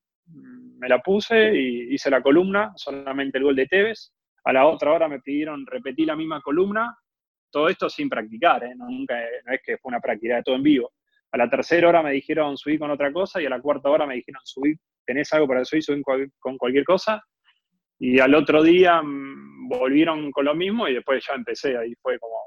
me 0.79 0.87
la 0.87 0.99
puse 0.99 1.53
y 1.55 1.93
hice 1.93 2.09
la 2.09 2.21
columna, 2.21 2.71
solamente 2.75 3.37
el 3.37 3.43
gol 3.43 3.55
de 3.55 3.67
Tevez. 3.67 4.13
A 4.45 4.53
la 4.53 4.65
otra 4.65 4.93
hora 4.93 5.07
me 5.07 5.19
pidieron 5.19 5.65
repetir 5.65 6.07
la 6.07 6.15
misma 6.15 6.41
columna, 6.41 6.97
todo 7.51 7.67
esto 7.67 7.89
sin 7.89 8.09
practicar, 8.09 8.63
¿eh? 8.63 8.73
no, 8.75 8.89
nunca, 8.89 9.15
no 9.45 9.53
es 9.53 9.61
que 9.63 9.77
fue 9.77 9.89
una 9.89 9.99
práctica 9.99 10.37
de 10.37 10.43
todo 10.43 10.55
en 10.55 10.63
vivo. 10.63 10.91
A 11.31 11.37
la 11.37 11.49
tercera 11.49 11.89
hora 11.89 12.01
me 12.01 12.11
dijeron 12.11 12.57
subir 12.57 12.79
con 12.79 12.89
otra 12.89 13.11
cosa 13.11 13.41
y 13.41 13.45
a 13.45 13.49
la 13.49 13.61
cuarta 13.61 13.89
hora 13.89 14.05
me 14.05 14.15
dijeron 14.15 14.41
subir, 14.43 14.77
tenés 15.05 15.31
algo 15.33 15.47
para 15.47 15.65
subir, 15.65 15.83
subir 15.83 16.03
con 16.39 16.57
cualquier 16.57 16.85
cosa. 16.85 17.21
Y 17.99 18.19
al 18.19 18.33
otro 18.33 18.63
día 18.63 19.01
mm, 19.01 19.67
volvieron 19.67 20.31
con 20.31 20.45
lo 20.45 20.55
mismo 20.55 20.87
y 20.87 20.93
después 20.93 21.23
ya 21.27 21.33
empecé, 21.33 21.77
ahí 21.77 21.93
fue 22.01 22.17
como, 22.17 22.37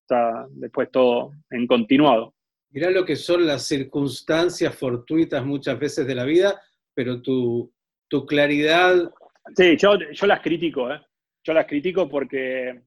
está 0.00 0.46
después 0.50 0.90
todo 0.90 1.32
en 1.50 1.66
continuado. 1.66 2.34
Mirá 2.70 2.90
lo 2.90 3.04
que 3.04 3.16
son 3.16 3.46
las 3.46 3.66
circunstancias 3.66 4.74
fortuitas 4.74 5.44
muchas 5.44 5.78
veces 5.78 6.06
de 6.06 6.14
la 6.14 6.24
vida 6.24 6.60
pero 6.94 7.22
tu, 7.22 7.72
claridad... 8.26 9.10
Sí, 9.54 9.76
yo, 9.76 9.98
yo, 9.98 10.26
las 10.26 10.40
critico, 10.40 10.92
¿eh? 10.92 11.00
Yo 11.44 11.54
las 11.54 11.66
critico 11.66 12.08
porque 12.08 12.82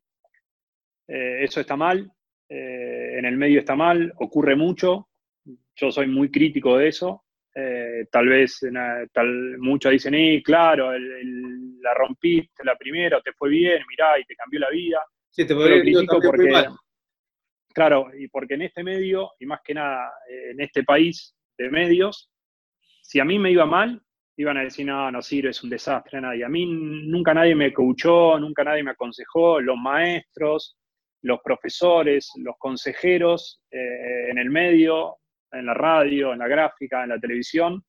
eh, 1.08 1.44
eso 1.44 1.60
está 1.60 1.76
mal, 1.76 2.12
eh, 2.50 3.18
en 3.18 3.26
el 3.26 3.36
medio 3.36 3.60
está 3.60 3.76
mal, 3.76 4.13
ocurre 4.18 4.56
mucho, 4.56 5.10
yo 5.76 5.92
soy 5.92 6.08
muy 6.08 6.30
crítico 6.30 6.78
de 6.78 6.89
eso. 6.89 7.24
Eh, 7.56 8.06
tal 8.12 8.28
vez 8.28 8.60
tal, 9.12 9.58
muchos 9.60 9.92
dicen, 9.92 10.16
eh, 10.16 10.42
claro, 10.44 10.92
la 10.92 11.94
rompiste 11.94 12.63
la 12.63 12.76
primera, 12.76 13.22
te 13.22 13.32
fue 13.34 13.50
bien, 13.50 13.82
mirá, 13.89 14.20
y 14.20 14.26
te 14.26 14.36
cambió 14.36 14.60
la 14.60 14.70
vida. 14.70 15.04
Sí, 15.30 15.46
te 15.46 15.56
fue 15.56 15.82
critico 15.82 16.20
porque, 16.22 16.52
Claro, 17.74 18.12
y 18.16 18.28
porque 18.28 18.54
en 18.54 18.63
este 18.63 18.84
medio, 18.84 19.32
y 19.39 19.48
más 19.48 19.62
que 19.63 19.74
nada 19.74 20.12
en 20.28 20.62
este 20.62 20.84
país 20.84 21.36
de 21.58 21.70
medios, 21.70 22.30
si 23.13 23.19
a 23.19 23.26
mí 23.26 23.38
me 23.38 23.52
iba 23.52 23.67
mal, 23.67 24.02
iban 24.38 24.58
a 24.58 24.63
decir, 24.63 24.88
no, 24.88 25.12
no 25.12 25.21
sirve, 25.21 25.52
es 25.52 25.63
un 25.63 25.69
desastre, 25.69 26.19
nadie. 26.19 26.43
A 26.45 26.49
mí 26.49 26.65
nunca 26.65 27.32
nadie 27.32 27.54
me 27.54 27.71
coachó, 27.71 28.39
nunca 28.39 28.63
nadie 28.63 28.82
me 28.82 28.89
aconsejó, 28.89 29.60
los 29.60 29.78
maestros, 29.78 30.76
los 31.21 31.39
profesores, 31.43 32.32
los 32.38 32.56
consejeros 32.58 33.62
eh, 33.69 34.32
en 34.32 34.39
el 34.39 34.49
medio, 34.49 35.17
en 35.52 35.67
la 35.67 35.76
radio, 35.76 36.34
en 36.34 36.39
la 36.39 36.47
gráfica, 36.47 37.04
en 37.04 37.10
la 37.10 37.19
televisión, 37.19 37.84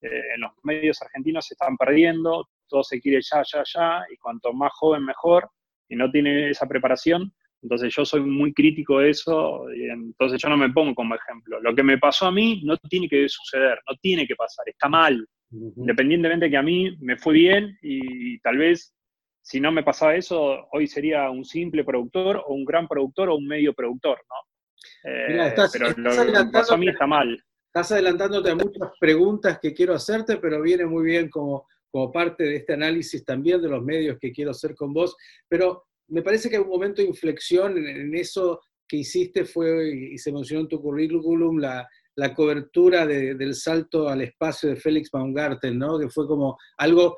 eh, 0.00 0.22
en 0.36 0.42
los 0.42 0.52
medios 0.62 1.02
argentinos 1.02 1.46
se 1.46 1.54
están 1.54 1.76
perdiendo, 1.76 2.48
todo 2.68 2.84
se 2.84 3.00
quiere 3.00 3.20
ya, 3.20 3.42
ya, 3.52 3.64
ya, 3.64 4.04
y 4.12 4.16
cuanto 4.18 4.52
más 4.52 4.70
joven 4.74 5.04
mejor, 5.04 5.50
y 5.88 5.96
no 5.96 6.08
tiene 6.08 6.50
esa 6.50 6.68
preparación, 6.68 7.34
entonces 7.62 7.92
yo 7.94 8.04
soy 8.04 8.20
muy 8.20 8.52
crítico 8.52 9.00
de 9.00 9.10
eso, 9.10 9.64
y 9.74 9.88
entonces 9.88 10.40
yo 10.40 10.48
no 10.48 10.56
me 10.56 10.70
pongo 10.70 10.94
como 10.94 11.14
ejemplo. 11.14 11.60
Lo 11.60 11.74
que 11.74 11.82
me 11.82 11.98
pasó 11.98 12.26
a 12.26 12.32
mí 12.32 12.62
no 12.64 12.76
tiene 12.76 13.08
que 13.08 13.28
suceder, 13.28 13.80
no 13.88 13.96
tiene 14.00 14.26
que 14.26 14.36
pasar, 14.36 14.68
está 14.68 14.88
mal. 14.88 15.26
Independientemente 15.50 16.50
que 16.50 16.56
a 16.56 16.62
mí 16.62 16.96
me 17.00 17.16
fue 17.16 17.34
bien 17.34 17.78
y, 17.82 18.38
tal 18.40 18.58
vez 18.58 18.94
si 19.40 19.60
no 19.60 19.72
me 19.72 19.82
pasaba 19.82 20.14
eso, 20.14 20.68
hoy 20.72 20.86
sería 20.86 21.30
un 21.30 21.44
simple 21.44 21.82
productor 21.82 22.44
o 22.46 22.52
un 22.52 22.66
gran 22.66 22.86
productor 22.86 23.30
o 23.30 23.36
un 23.36 23.46
medio 23.46 23.72
productor, 23.72 24.18
¿no? 24.28 25.10
Eh, 25.10 25.54
pero 25.72 25.88
lo 25.96 26.26
que 26.26 26.52
pasó 26.52 26.74
a 26.74 26.76
mí 26.76 26.88
está 26.88 27.06
mal. 27.06 27.42
Estás 27.66 27.92
adelantándote 27.92 28.50
a 28.50 28.54
muchas 28.54 28.90
preguntas 29.00 29.58
que 29.58 29.72
quiero 29.72 29.94
hacerte, 29.94 30.36
pero 30.36 30.60
viene 30.60 30.84
muy 30.84 31.04
bien 31.04 31.30
como, 31.30 31.66
como 31.90 32.12
parte 32.12 32.44
de 32.44 32.56
este 32.56 32.74
análisis 32.74 33.24
también 33.24 33.62
de 33.62 33.68
los 33.70 33.82
medios 33.82 34.18
que 34.18 34.32
quiero 34.32 34.50
hacer 34.50 34.74
con 34.74 34.92
vos. 34.92 35.16
Pero 35.48 35.87
me 36.08 36.22
parece 36.22 36.50
que 36.50 36.58
un 36.58 36.68
momento 36.68 37.02
de 37.02 37.08
inflexión 37.08 37.76
en, 37.78 38.14
eso 38.14 38.60
que 38.86 38.98
hiciste 38.98 39.44
fue, 39.44 39.90
y 40.12 40.18
se 40.18 40.32
mencionó 40.32 40.62
en 40.62 40.68
tu 40.68 40.80
currículum, 40.80 41.58
la, 41.58 41.86
la 42.16 42.34
cobertura 42.34 43.06
del 43.06 43.54
salto 43.54 44.08
al 44.08 44.22
espacio 44.22 44.70
de 44.70 44.76
Félix 44.76 45.10
Baumgarten, 45.10 45.78
¿no? 45.78 45.98
Que 45.98 46.08
fue 46.08 46.26
como 46.26 46.56
algo 46.78 47.16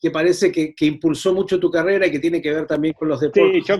que 0.00 0.10
parece 0.10 0.52
que, 0.52 0.74
impulsó 0.80 1.34
mucho 1.34 1.58
tu 1.58 1.70
carrera 1.70 2.06
y 2.06 2.10
que 2.10 2.20
tiene 2.20 2.40
que 2.40 2.52
ver 2.52 2.66
también 2.66 2.94
con 2.94 3.08
los 3.08 3.20
deportes. 3.20 3.64
Sí, 3.64 3.72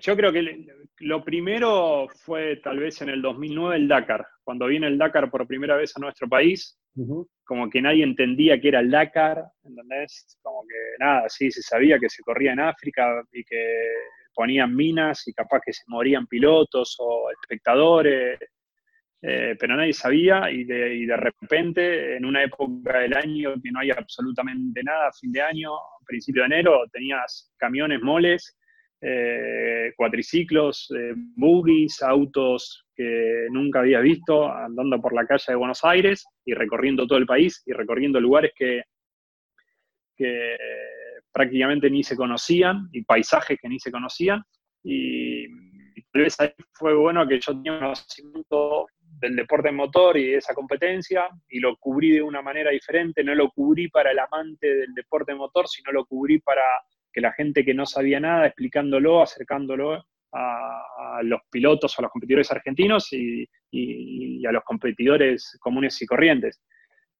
yo, 0.00 0.16
creo 0.16 0.32
que 0.32 0.66
lo 0.98 1.24
primero 1.24 2.08
fue 2.24 2.56
tal 2.56 2.80
vez 2.80 3.00
en 3.02 3.10
el 3.10 3.22
2009 3.22 3.76
el 3.76 3.88
Dakar, 3.88 4.26
cuando 4.42 4.66
viene 4.66 4.88
el 4.88 4.98
Dakar 4.98 5.30
por 5.30 5.46
primera 5.46 5.76
vez 5.76 5.96
a 5.96 6.00
nuestro 6.00 6.28
país, 6.28 6.78
como 7.44 7.68
que 7.70 7.82
nadie 7.82 8.02
entendía 8.02 8.60
qué 8.60 8.68
era 8.68 8.80
el 8.80 8.90
Dakar, 8.90 9.44
¿entendés? 9.64 10.38
Como 10.42 10.62
que 10.62 11.04
nada, 11.04 11.28
sí, 11.28 11.50
se 11.50 11.62
sabía 11.62 11.98
que 11.98 12.08
se 12.08 12.22
corría 12.22 12.52
en 12.52 12.60
África 12.60 13.22
y 13.32 13.44
que 13.44 13.82
ponían 14.34 14.74
minas 14.74 15.26
y 15.28 15.32
capaz 15.32 15.60
que 15.64 15.72
se 15.72 15.82
morían 15.86 16.26
pilotos 16.26 16.96
o 16.98 17.30
espectadores, 17.30 18.38
eh, 19.22 19.56
pero 19.58 19.76
nadie 19.76 19.92
sabía 19.92 20.50
y 20.50 20.64
de, 20.64 20.94
y 20.94 21.06
de, 21.06 21.16
repente 21.16 22.16
en 22.16 22.24
una 22.24 22.42
época 22.42 22.98
del 22.98 23.16
año 23.16 23.54
que 23.62 23.70
no 23.72 23.80
hay 23.80 23.90
absolutamente 23.90 24.82
nada, 24.82 25.10
fin 25.12 25.32
de 25.32 25.40
año, 25.40 25.70
principio 26.04 26.42
de 26.42 26.46
enero, 26.46 26.84
tenías 26.92 27.52
camiones, 27.56 28.00
moles 28.02 28.56
eh, 29.00 29.92
cuatriciclos, 29.94 30.90
eh, 30.96 31.12
buggies, 31.36 32.02
autos 32.02 32.86
que 32.94 33.46
nunca 33.50 33.80
habías 33.80 34.02
visto 34.02 34.50
andando 34.50 35.00
por 35.00 35.12
la 35.12 35.26
calle 35.26 35.44
de 35.48 35.54
Buenos 35.54 35.84
Aires 35.84 36.24
y 36.44 36.54
recorriendo 36.54 37.06
todo 37.06 37.18
el 37.18 37.26
país 37.26 37.62
y 37.66 37.72
recorriendo 37.72 38.20
lugares 38.20 38.52
que, 38.56 38.82
prácticamente 41.30 41.90
ni 41.90 42.02
se 42.02 42.16
conocían 42.16 42.88
y 42.90 43.02
paisajes 43.02 43.58
que 43.60 43.68
ni 43.68 43.78
se 43.78 43.92
conocían. 43.92 44.42
Y, 44.82 45.46
tal 46.10 46.22
vez 46.22 46.40
ahí 46.40 46.52
fue 46.72 46.94
bueno 46.94 47.28
que 47.28 47.38
yo 47.38 47.52
tenía 47.52 47.78
conocimiento 47.78 48.86
del 49.18 49.36
deporte 49.36 49.72
motor 49.72 50.16
y 50.16 50.30
de 50.30 50.36
esa 50.36 50.54
competencia 50.54 51.28
y 51.48 51.60
lo 51.60 51.76
cubrí 51.76 52.12
de 52.12 52.22
una 52.22 52.42
manera 52.42 52.70
diferente, 52.70 53.24
no 53.24 53.34
lo 53.34 53.50
cubrí 53.50 53.88
para 53.88 54.10
el 54.10 54.18
amante 54.18 54.74
del 54.74 54.94
deporte 54.94 55.34
motor, 55.34 55.68
sino 55.68 55.92
lo 55.92 56.04
cubrí 56.04 56.38
para 56.40 56.62
que 57.12 57.20
la 57.20 57.32
gente 57.32 57.64
que 57.64 57.72
no 57.72 57.86
sabía 57.86 58.20
nada, 58.20 58.46
explicándolo, 58.46 59.22
acercándolo 59.22 60.04
a, 60.32 61.20
los 61.22 61.40
pilotos, 61.50 61.98
a 61.98 62.02
los 62.02 62.10
competidores 62.10 62.50
argentinos 62.52 63.08
y, 63.12 63.48
a 64.46 64.52
los 64.52 64.64
competidores 64.64 65.56
comunes 65.60 66.00
y 66.02 66.06
corrientes. 66.06 66.62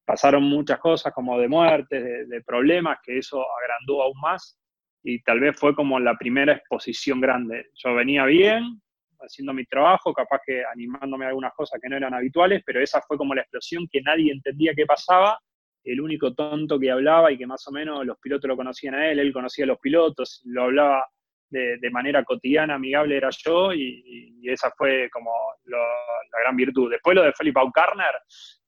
Pasaron 0.05 0.45
muchas 0.45 0.79
cosas 0.79 1.13
como 1.15 1.39
de 1.41 1.49
muertes, 1.49 2.29
de, 2.29 2.43
problemas, 2.43 2.99
que 3.03 3.19
eso 3.19 3.45
agrandó 3.63 4.03
aún 4.03 4.21
más 4.21 4.59
y 5.03 5.23
tal 5.23 5.41
vez 5.41 5.59
fue 5.59 5.75
como 5.75 5.99
la 5.99 6.17
primera 6.17 6.53
exposición 6.53 7.21
grande. 7.21 7.71
Yo 7.75 7.95
venía 7.95 8.25
bien, 8.27 8.83
haciendo 9.21 9.53
mi 9.53 9.65
trabajo, 9.67 10.13
capaz 10.13 10.41
que 10.45 10.65
animándome 10.65 11.25
a 11.25 11.29
algunas 11.29 11.53
cosas 11.55 11.81
que 11.81 11.89
no 11.89 11.97
eran 11.97 12.15
habituales, 12.15 12.63
pero 12.65 12.81
esa 12.81 13.01
fue 13.03 13.17
como 13.17 13.35
la 13.35 13.43
explosión 13.43 13.87
que 13.91 14.01
nadie 14.03 14.33
entendía 14.33 14.75
qué 14.75 14.87
pasaba 14.87 15.39
el 15.87 16.01
único 16.01 16.35
tonto 16.35 16.79
que 16.79 16.91
hablaba 16.91 17.31
y 17.31 17.39
que 17.39 17.47
más 17.47 17.67
o 17.69 17.73
menos 17.73 18.05
los 18.05 18.19
pilotos 18.19 18.49
lo 18.49 18.57
conocían 18.57 18.95
a 18.95 19.09
él, 19.09 19.21
él 19.21 19.33
conocía 19.33 19.65
a 19.65 19.69
los 19.69 19.79
pilotos, 19.79 20.43
lo 20.45 20.65
hablaba 20.65 21.07
de, 21.49 21.91
manera 21.91 22.25
cotidiana, 22.25 22.75
amigable 22.75 23.17
era 23.17 23.31
yo 23.31 23.73
y, 23.73 24.43
esa 24.45 24.71
fue 24.77 25.09
como 25.11 25.31
la 25.65 25.79
gran 26.43 26.57
virtud. 26.57 26.91
Después 26.91 27.15
lo 27.17 27.23
de 27.23 27.33
Felipe 27.33 27.61
Aucarner, 27.61 28.15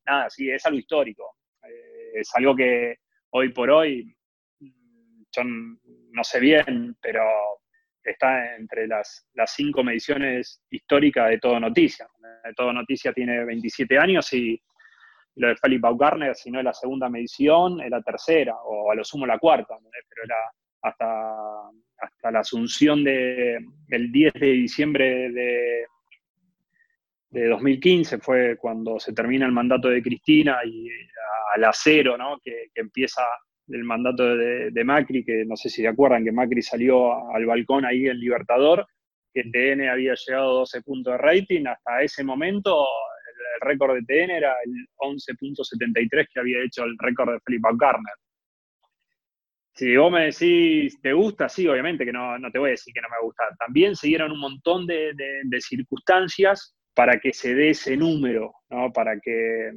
nada, 0.06 0.30
sí, 0.30 0.50
es 0.50 0.64
algo 0.66 0.78
histórico. 0.78 1.36
Eh, 1.62 2.20
es 2.20 2.30
algo 2.34 2.54
que 2.54 2.96
hoy 3.30 3.52
por 3.52 3.70
hoy, 3.70 4.16
mm, 4.60 5.22
yo 5.32 5.42
no 5.44 6.24
sé 6.24 6.40
bien, 6.40 6.96
pero 7.00 7.22
está 8.10 8.56
entre 8.56 8.86
las, 8.86 9.28
las 9.34 9.52
cinco 9.54 9.82
mediciones 9.84 10.62
históricas 10.70 11.30
de 11.30 11.38
Todo 11.38 11.60
Noticia. 11.60 12.08
Todo 12.56 12.72
Noticia 12.72 13.12
tiene 13.12 13.44
27 13.44 13.98
años 13.98 14.32
y 14.32 14.60
lo 15.36 15.48
de 15.48 15.56
Felipe 15.56 15.82
Baumgartner, 15.82 16.34
si 16.34 16.50
no 16.50 16.58
es 16.58 16.64
la 16.64 16.72
segunda 16.72 17.08
medición, 17.08 17.80
es 17.80 17.90
la 17.90 18.02
tercera, 18.02 18.56
o 18.64 18.90
a 18.90 18.94
lo 18.94 19.04
sumo 19.04 19.26
la 19.26 19.38
cuarta, 19.38 19.76
pero 19.80 20.24
era 20.24 20.36
hasta, 20.82 21.70
hasta 21.98 22.30
la 22.30 22.40
asunción 22.40 23.04
de, 23.04 23.58
del 23.86 24.10
10 24.10 24.32
de 24.34 24.46
diciembre 24.46 25.30
de, 25.30 25.86
de 27.30 27.48
2015 27.48 28.18
fue 28.18 28.56
cuando 28.56 28.98
se 28.98 29.12
termina 29.12 29.46
el 29.46 29.52
mandato 29.52 29.88
de 29.88 30.02
Cristina 30.02 30.58
y 30.64 30.88
al 31.54 31.64
acero, 31.64 32.16
¿no? 32.16 32.38
que, 32.42 32.70
empieza 32.74 33.22
el 33.68 33.84
mandato 33.84 34.36
de, 34.36 34.84
Macri, 34.84 35.24
que 35.24 35.44
no 35.44 35.56
sé 35.56 35.68
si 35.68 35.82
se 35.82 35.88
acuerdan 35.88 36.24
que 36.24 36.32
Macri 36.32 36.62
salió 36.62 37.32
al 37.34 37.46
balcón 37.46 37.84
ahí 37.84 38.06
en 38.06 38.18
Libertador, 38.18 38.86
que 39.32 39.44
TN 39.44 39.88
había 39.88 40.14
llegado 40.14 40.50
a 40.50 40.58
12 40.60 40.82
puntos 40.82 41.12
de 41.12 41.18
rating, 41.18 41.66
hasta 41.66 42.02
ese 42.02 42.24
momento 42.24 42.80
el, 42.80 43.68
récord 43.68 43.94
de 43.94 44.02
TN 44.02 44.30
era 44.30 44.54
el 44.64 44.72
11.73 44.98 46.26
que 46.32 46.40
había 46.40 46.62
hecho 46.62 46.84
el 46.84 46.96
récord 46.98 47.32
de 47.32 47.40
Felipe 47.44 47.68
Garner. 47.76 48.14
Si 49.74 49.96
vos 49.96 50.10
me 50.10 50.26
decís, 50.26 51.00
¿te 51.00 51.12
gusta? 51.12 51.48
Sí, 51.48 51.66
obviamente 51.68 52.04
que 52.04 52.12
no, 52.12 52.38
no 52.38 52.50
te 52.50 52.58
voy 52.58 52.68
a 52.68 52.70
decir 52.72 52.92
que 52.92 53.00
no 53.00 53.08
me 53.08 53.24
gusta. 53.24 53.44
También 53.58 53.94
siguieron 53.94 54.32
un 54.32 54.40
montón 54.40 54.86
de, 54.86 55.12
de 55.14 55.60
circunstancias 55.60 56.76
para 56.98 57.20
que 57.20 57.32
se 57.32 57.54
dé 57.54 57.70
ese 57.70 57.96
número, 57.96 58.52
¿no? 58.70 58.92
para 58.92 59.20
que 59.20 59.68
eh, 59.68 59.72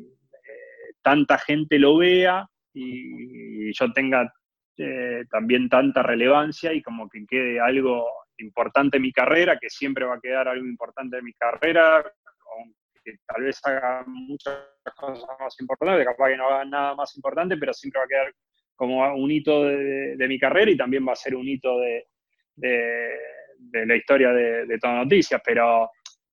tanta 1.04 1.38
gente 1.38 1.77
lo 1.77 1.97
vea 1.97 2.47
y, 2.73 3.40
yo 3.74 3.91
tenga 3.93 4.32
eh, 4.78 5.26
también 5.30 5.69
tanta 5.69 6.04
relevancia 6.04 6.74
y 6.74 6.82
como 6.82 7.10
que 7.10 7.26
quede 7.28 7.60
algo 7.60 8.06
importante 8.38 8.97
en 8.97 9.04
mi 9.04 9.12
carrera, 9.12 9.60
que 9.60 9.69
siempre 9.69 10.06
va 10.06 10.15
a 10.15 10.19
quedar 10.19 10.47
algo 10.47 10.65
importante 10.65 11.17
en 11.17 11.26
mi 11.26 11.34
carrera, 11.34 11.97
aunque 11.97 13.19
tal 13.28 13.43
vez 13.43 13.60
haga 13.63 14.04
muchas 14.08 14.58
cosas 14.95 15.30
más 15.39 15.60
importantes, 15.60 16.06
capaz 16.06 16.30
que 16.30 16.38
no 16.38 16.47
haga 16.47 16.65
nada 16.65 16.95
más 16.95 17.15
importante, 17.15 17.58
pero 17.58 17.74
siempre 17.74 18.00
va 18.00 18.06
a 18.06 18.08
quedar 18.08 18.34
como 18.76 19.13
un 19.13 19.30
hito 19.30 19.65
de, 19.65 20.26
mi 20.28 20.39
carrera 20.39 20.71
y 20.71 20.78
también 20.78 21.08
va 21.08 21.12
a 21.12 21.15
ser 21.15 21.36
un 21.36 21.47
hito 21.47 21.78
de, 21.80 22.08
la 23.86 23.95
historia 23.95 24.32
de, 24.32 24.65
de 24.65 24.80
todas 24.80 25.04
noticias, 25.04 25.39
pero 25.45 25.89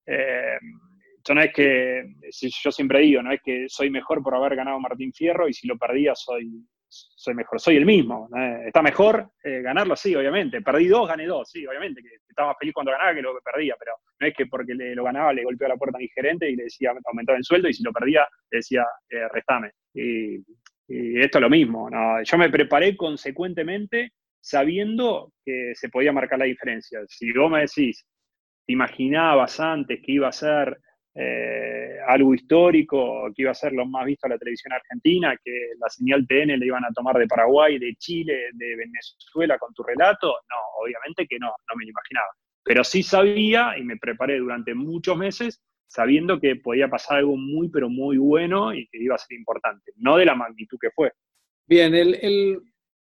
eh, 0.07 0.57
yo 1.27 1.35
no 1.35 1.41
es 1.41 1.53
que, 1.53 2.15
yo 2.63 2.71
siempre 2.71 3.01
digo, 3.01 3.21
no 3.21 3.31
es 3.31 3.41
que 3.43 3.65
soy 3.67 3.91
mejor 3.91 4.23
por 4.23 4.33
haber 4.33 4.55
ganado 4.55 4.79
Martín 4.79 5.13
Fierro 5.13 5.47
y 5.47 5.53
si 5.53 5.67
lo 5.67 5.77
perdía 5.77 6.15
soy, 6.15 6.65
soy 7.19 7.33
mejor, 7.33 7.59
soy 7.59 7.75
el 7.75 7.85
mismo. 7.85 8.29
Está 8.65 8.81
mejor 8.81 9.31
eh, 9.43 9.61
ganarlo, 9.61 9.93
sí, 9.97 10.15
obviamente. 10.15 10.61
Perdí 10.61 10.87
dos, 10.87 11.05
gané 11.05 11.25
dos, 11.25 11.49
sí, 11.51 11.67
obviamente, 11.67 12.01
estaba 12.25 12.49
más 12.49 12.57
feliz 12.57 12.73
cuando 12.73 12.93
ganaba 12.93 13.13
que 13.13 13.21
lo 13.21 13.35
que 13.35 13.41
perdía, 13.43 13.75
pero 13.77 13.91
no 14.17 14.25
es 14.27 14.33
que 14.33 14.45
porque 14.45 14.73
lo 14.73 15.03
ganaba 15.03 15.33
le 15.33 15.43
golpeó 15.43 15.67
la 15.67 15.75
puerta 15.75 15.97
a 15.97 15.99
mi 15.99 16.07
gerente 16.07 16.49
y 16.49 16.55
le 16.55 16.63
decía 16.63 16.93
aumentaba 17.05 17.37
el 17.37 17.43
sueldo 17.43 17.67
y 17.67 17.73
si 17.73 17.83
lo 17.83 17.91
perdía 17.91 18.25
le 18.49 18.57
decía 18.59 18.85
eh, 19.09 19.27
restame. 19.33 19.71
Y, 19.93 20.41
esto 20.87 21.37
es 21.37 21.41
lo 21.43 21.51
mismo. 21.51 21.87
Yo 22.23 22.37
me 22.39 22.49
preparé 22.49 22.97
consecuentemente 22.97 24.13
sabiendo 24.41 25.33
que 25.45 25.73
se 25.75 25.89
podía 25.89 26.11
marcar 26.11 26.39
la 26.39 26.45
diferencia. 26.45 27.01
Si 27.07 27.31
vos 27.31 27.51
me 27.51 27.61
decís, 27.61 28.07
imaginabas 28.65 29.59
antes 29.59 29.99
que 30.03 30.13
iba 30.13 30.29
a 30.29 30.31
ser 30.31 30.79
eh, 31.21 31.97
algo 32.07 32.33
histórico, 32.33 33.29
que 33.35 33.41
iba 33.41 33.51
a 33.51 33.53
ser 33.55 33.73
lo 33.73 33.85
más 33.85 34.05
visto 34.05 34.25
a 34.25 34.29
la 34.29 34.37
televisión 34.37 34.71
argentina, 34.71 35.35
que 35.43 35.71
la 35.77 35.89
señal 35.89 36.25
TN 36.25 36.57
le 36.57 36.65
iban 36.65 36.85
a 36.85 36.93
tomar 36.93 37.17
de 37.17 37.27
Paraguay, 37.27 37.77
de 37.77 37.93
Chile, 37.95 38.51
de 38.53 38.75
Venezuela 38.77 39.57
con 39.57 39.73
tu 39.73 39.83
relato, 39.83 40.27
no, 40.27 40.81
obviamente 40.81 41.27
que 41.27 41.37
no, 41.37 41.47
no 41.47 41.75
me 41.75 41.83
lo 41.83 41.89
imaginaba. 41.89 42.29
Pero 42.63 42.85
sí 42.85 43.03
sabía 43.03 43.77
y 43.77 43.83
me 43.83 43.97
preparé 43.97 44.37
durante 44.37 44.73
muchos 44.73 45.17
meses 45.17 45.61
sabiendo 45.87 46.39
que 46.39 46.55
podía 46.55 46.87
pasar 46.87 47.17
algo 47.17 47.35
muy, 47.35 47.67
pero 47.67 47.89
muy 47.89 48.17
bueno 48.17 48.73
y 48.73 48.87
que 48.87 48.99
iba 49.03 49.15
a 49.15 49.17
ser 49.17 49.37
importante, 49.37 49.91
no 49.97 50.15
de 50.15 50.25
la 50.25 50.35
magnitud 50.35 50.77
que 50.79 50.91
fue. 50.91 51.11
Bien, 51.67 51.93
el, 51.93 52.15
el 52.21 52.61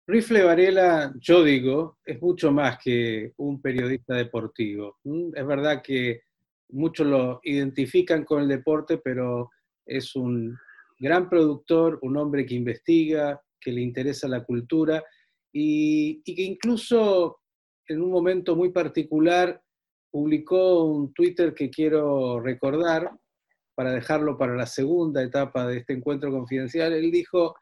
Rifle 0.06 0.42
Varela, 0.42 1.10
yo 1.18 1.42
digo, 1.42 1.98
es 2.04 2.20
mucho 2.20 2.52
más 2.52 2.78
que 2.78 3.32
un 3.38 3.62
periodista 3.62 4.14
deportivo. 4.14 4.98
Es 5.34 5.46
verdad 5.46 5.80
que 5.82 6.20
muchos 6.70 7.06
lo 7.06 7.40
identifican 7.42 8.24
con 8.24 8.42
el 8.42 8.48
deporte, 8.48 8.98
pero 8.98 9.50
es 9.86 10.14
un 10.16 10.56
gran 10.98 11.28
productor, 11.28 11.98
un 12.02 12.16
hombre 12.16 12.46
que 12.46 12.54
investiga, 12.54 13.40
que 13.60 13.72
le 13.72 13.80
interesa 13.80 14.28
la 14.28 14.44
cultura 14.44 15.02
y, 15.52 16.22
que 16.22 16.42
incluso 16.42 17.38
en 17.88 18.02
un 18.02 18.10
momento 18.10 18.56
muy 18.56 18.70
particular 18.70 19.60
publicó 20.10 20.84
un 20.84 21.12
Twitter 21.12 21.54
que 21.54 21.70
quiero 21.70 22.40
recordar 22.40 23.10
para 23.74 23.92
dejarlo 23.92 24.38
para 24.38 24.54
la 24.54 24.66
segunda 24.66 25.22
etapa 25.22 25.66
de 25.66 25.78
este 25.78 25.94
encuentro 25.94 26.30
confidencial. 26.30 26.92
Él 26.92 27.10
dijo, 27.10 27.54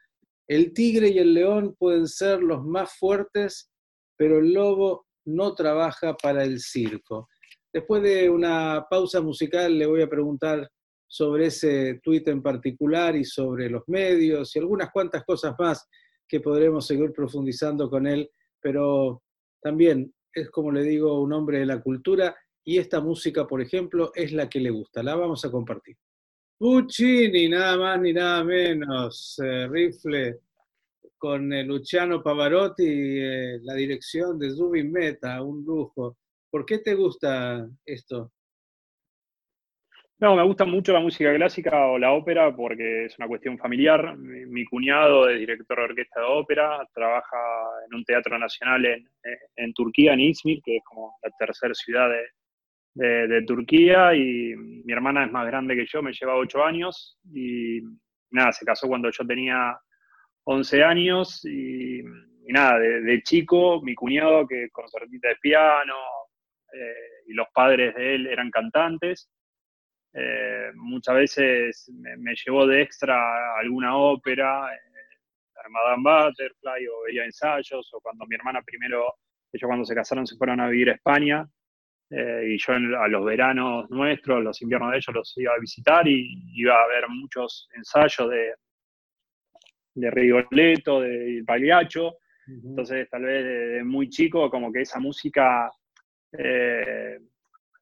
el 0.47 0.73
tigre 0.73 1.09
y 1.09 1.17
el 1.17 1.33
león 1.33 1.75
pueden 1.77 2.07
ser 2.07 2.43
los 2.43 2.63
más 2.63 2.95
fuertes, 2.97 3.71
pero 4.17 4.39
el 4.39 4.53
lobo 4.53 5.07
no 5.25 5.55
trabaja 5.55 6.15
para 6.15 6.43
el 6.43 6.59
circo. 6.59 7.27
Después 7.73 8.03
de 8.03 8.29
una 8.29 8.85
pausa 8.87 9.19
musical 9.19 9.75
le 9.77 9.87
voy 9.87 10.03
a 10.03 10.09
preguntar 10.09 10.69
sobre 11.07 11.47
ese 11.47 11.99
tuit 12.03 12.27
en 12.27 12.41
particular 12.41 13.15
y 13.15 13.25
sobre 13.25 13.69
los 13.69 13.83
medios 13.87 14.55
y 14.55 14.59
algunas 14.59 14.91
cuantas 14.91 15.23
cosas 15.23 15.55
más 15.57 15.87
que 16.27 16.39
podremos 16.39 16.85
seguir 16.85 17.11
profundizando 17.11 17.89
con 17.89 18.05
él, 18.05 18.29
pero 18.59 19.23
también 19.61 20.13
es, 20.31 20.49
como 20.49 20.71
le 20.71 20.83
digo, 20.83 21.21
un 21.21 21.33
hombre 21.33 21.59
de 21.59 21.65
la 21.65 21.81
cultura 21.81 22.35
y 22.63 22.77
esta 22.77 23.01
música, 23.01 23.45
por 23.45 23.61
ejemplo, 23.61 24.11
es 24.15 24.31
la 24.31 24.47
que 24.47 24.59
le 24.59 24.69
gusta. 24.69 25.03
La 25.03 25.15
vamos 25.15 25.43
a 25.43 25.51
compartir. 25.51 25.97
Puccini, 26.57 27.49
nada 27.49 27.77
más 27.77 27.99
ni 27.99 28.13
nada 28.13 28.43
menos, 28.43 29.39
eh, 29.43 29.67
rifle 29.67 30.39
con 31.17 31.51
eh, 31.51 31.63
Luciano 31.63 32.21
Pavarotti, 32.21 32.85
eh, 32.87 33.59
la 33.63 33.73
dirección 33.73 34.37
de 34.39 34.51
Zubin 34.51 34.91
Meta, 34.91 35.41
un 35.41 35.63
lujo. 35.63 36.17
¿Por 36.53 36.67
qué 36.67 36.77
te 36.77 36.93
gusta 36.93 37.67
esto? 37.83 38.31
No, 40.19 40.35
me 40.35 40.43
gusta 40.43 40.65
mucho 40.65 40.93
la 40.93 40.99
música 40.99 41.33
clásica 41.33 41.87
o 41.87 41.97
la 41.97 42.13
ópera 42.13 42.55
porque 42.55 43.05
es 43.05 43.17
una 43.17 43.27
cuestión 43.27 43.57
familiar. 43.57 44.15
Mi, 44.15 44.63
cuñado 44.65 45.27
es 45.29 45.39
director 45.39 45.79
de 45.79 45.83
orquesta 45.85 46.19
de 46.19 46.27
ópera, 46.27 46.87
trabaja 46.93 47.37
en 47.89 47.95
un 47.95 48.05
teatro 48.05 48.37
nacional 48.37 48.85
en, 48.85 49.73
Turquía, 49.73 50.13
en 50.13 50.19
Izmir, 50.19 50.61
que 50.63 50.77
es 50.77 50.83
como 50.83 51.15
la 51.23 51.31
tercera 51.39 51.73
ciudad 51.73 52.07
de, 52.93 53.27
de, 53.27 53.41
Turquía 53.47 54.13
y 54.13 54.55
mi 54.55 54.93
hermana 54.93 55.25
es 55.25 55.31
más 55.31 55.47
grande 55.47 55.75
que 55.75 55.87
yo, 55.87 56.03
me 56.03 56.13
lleva 56.13 56.35
ocho 56.35 56.63
años 56.63 57.17
y 57.33 57.81
nada, 58.29 58.51
se 58.51 58.63
casó 58.63 58.87
cuando 58.87 59.09
yo 59.09 59.25
tenía 59.25 59.75
11 60.43 60.83
años 60.83 61.43
y, 61.45 62.03
nada, 62.45 62.77
de, 62.77 63.23
chico 63.23 63.81
mi 63.81 63.95
cuñado 63.95 64.45
que 64.47 64.69
concertista 64.69 65.29
de 65.29 65.37
piano 65.37 65.95
eh, 66.73 67.23
y 67.27 67.33
los 67.33 67.47
padres 67.53 67.95
de 67.95 68.15
él 68.15 68.27
eran 68.27 68.51
cantantes. 68.51 69.29
Eh, 70.13 70.71
muchas 70.75 71.15
veces 71.15 71.91
me, 71.91 72.35
llevó 72.35 72.67
de 72.67 72.81
extra 72.81 73.57
alguna 73.57 73.97
ópera, 73.97 74.73
eh, 74.73 74.79
Madame 75.69 76.03
Butterfly 76.03 76.87
o 76.87 77.03
veía 77.05 77.25
ensayos, 77.25 77.91
o 77.93 78.01
cuando 78.01 78.25
mi 78.27 78.35
hermana 78.35 78.61
primero, 78.61 79.15
ellos 79.51 79.67
cuando 79.67 79.85
se 79.85 79.95
casaron 79.95 80.27
se 80.27 80.37
fueron 80.37 80.59
a 80.59 80.67
vivir 80.67 80.89
a 80.89 80.93
España, 80.93 81.47
eh, 82.11 82.53
y 82.53 82.57
yo 82.59 82.73
a 82.73 83.07
los 83.07 83.25
veranos 83.25 83.89
nuestros, 83.89 84.43
los 84.43 84.61
inviernos 84.61 84.91
de 84.91 84.97
ellos 84.97 85.15
los 85.15 85.37
iba 85.37 85.53
a 85.53 85.59
visitar 85.59 86.07
y 86.07 86.43
iba 86.53 86.75
a 86.75 86.87
ver 86.87 87.09
muchos 87.09 87.67
ensayos 87.75 88.29
de, 88.29 88.53
de 89.95 90.11
Rigoletto, 90.11 91.01
de 91.01 91.43
Pagliaccio. 91.45 92.17
Entonces, 92.45 93.09
tal 93.09 93.23
vez 93.23 93.43
de, 93.45 93.83
muy 93.83 94.09
chico, 94.09 94.49
como 94.51 94.71
que 94.71 94.81
esa 94.81 94.99
música 94.99 95.71
eh, 96.37 97.19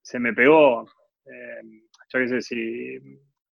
se 0.01 0.19
me 0.19 0.33
pegó. 0.33 0.85
Eh, 1.25 1.61
yo 2.13 2.19
qué 2.19 2.27
sé, 2.27 2.41
si, 2.41 2.99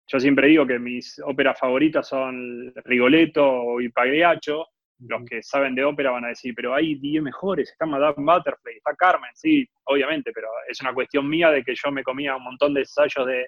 yo 0.08 0.20
siempre 0.20 0.48
digo 0.48 0.66
que 0.66 0.80
mis 0.80 1.20
óperas 1.26 1.60
favoritas 1.60 2.08
son 2.08 2.74
Rigoletto 2.86 3.80
y 3.82 3.90
Pagliaccio, 3.90 4.66
los 5.00 5.24
que 5.26 5.44
saben 5.44 5.76
de 5.76 5.84
ópera 5.84 6.12
van 6.12 6.26
a 6.26 6.30
decir, 6.30 6.54
pero 6.56 6.74
hay 6.74 6.96
10 6.96 7.22
mejores, 7.22 7.70
está 7.70 7.86
Madame 7.86 8.16
Butterfly, 8.18 8.78
está 8.78 8.96
Carmen, 8.96 9.30
sí, 9.36 9.68
obviamente, 9.84 10.32
pero 10.34 10.48
es 10.68 10.82
una 10.82 10.94
cuestión 10.94 11.30
mía 11.30 11.52
de 11.52 11.64
que 11.64 11.76
yo 11.76 11.92
me 11.92 12.04
comía 12.04 12.36
un 12.36 12.44
montón 12.44 12.74
de 12.74 12.80
ensayos 12.82 13.28
de, 13.28 13.48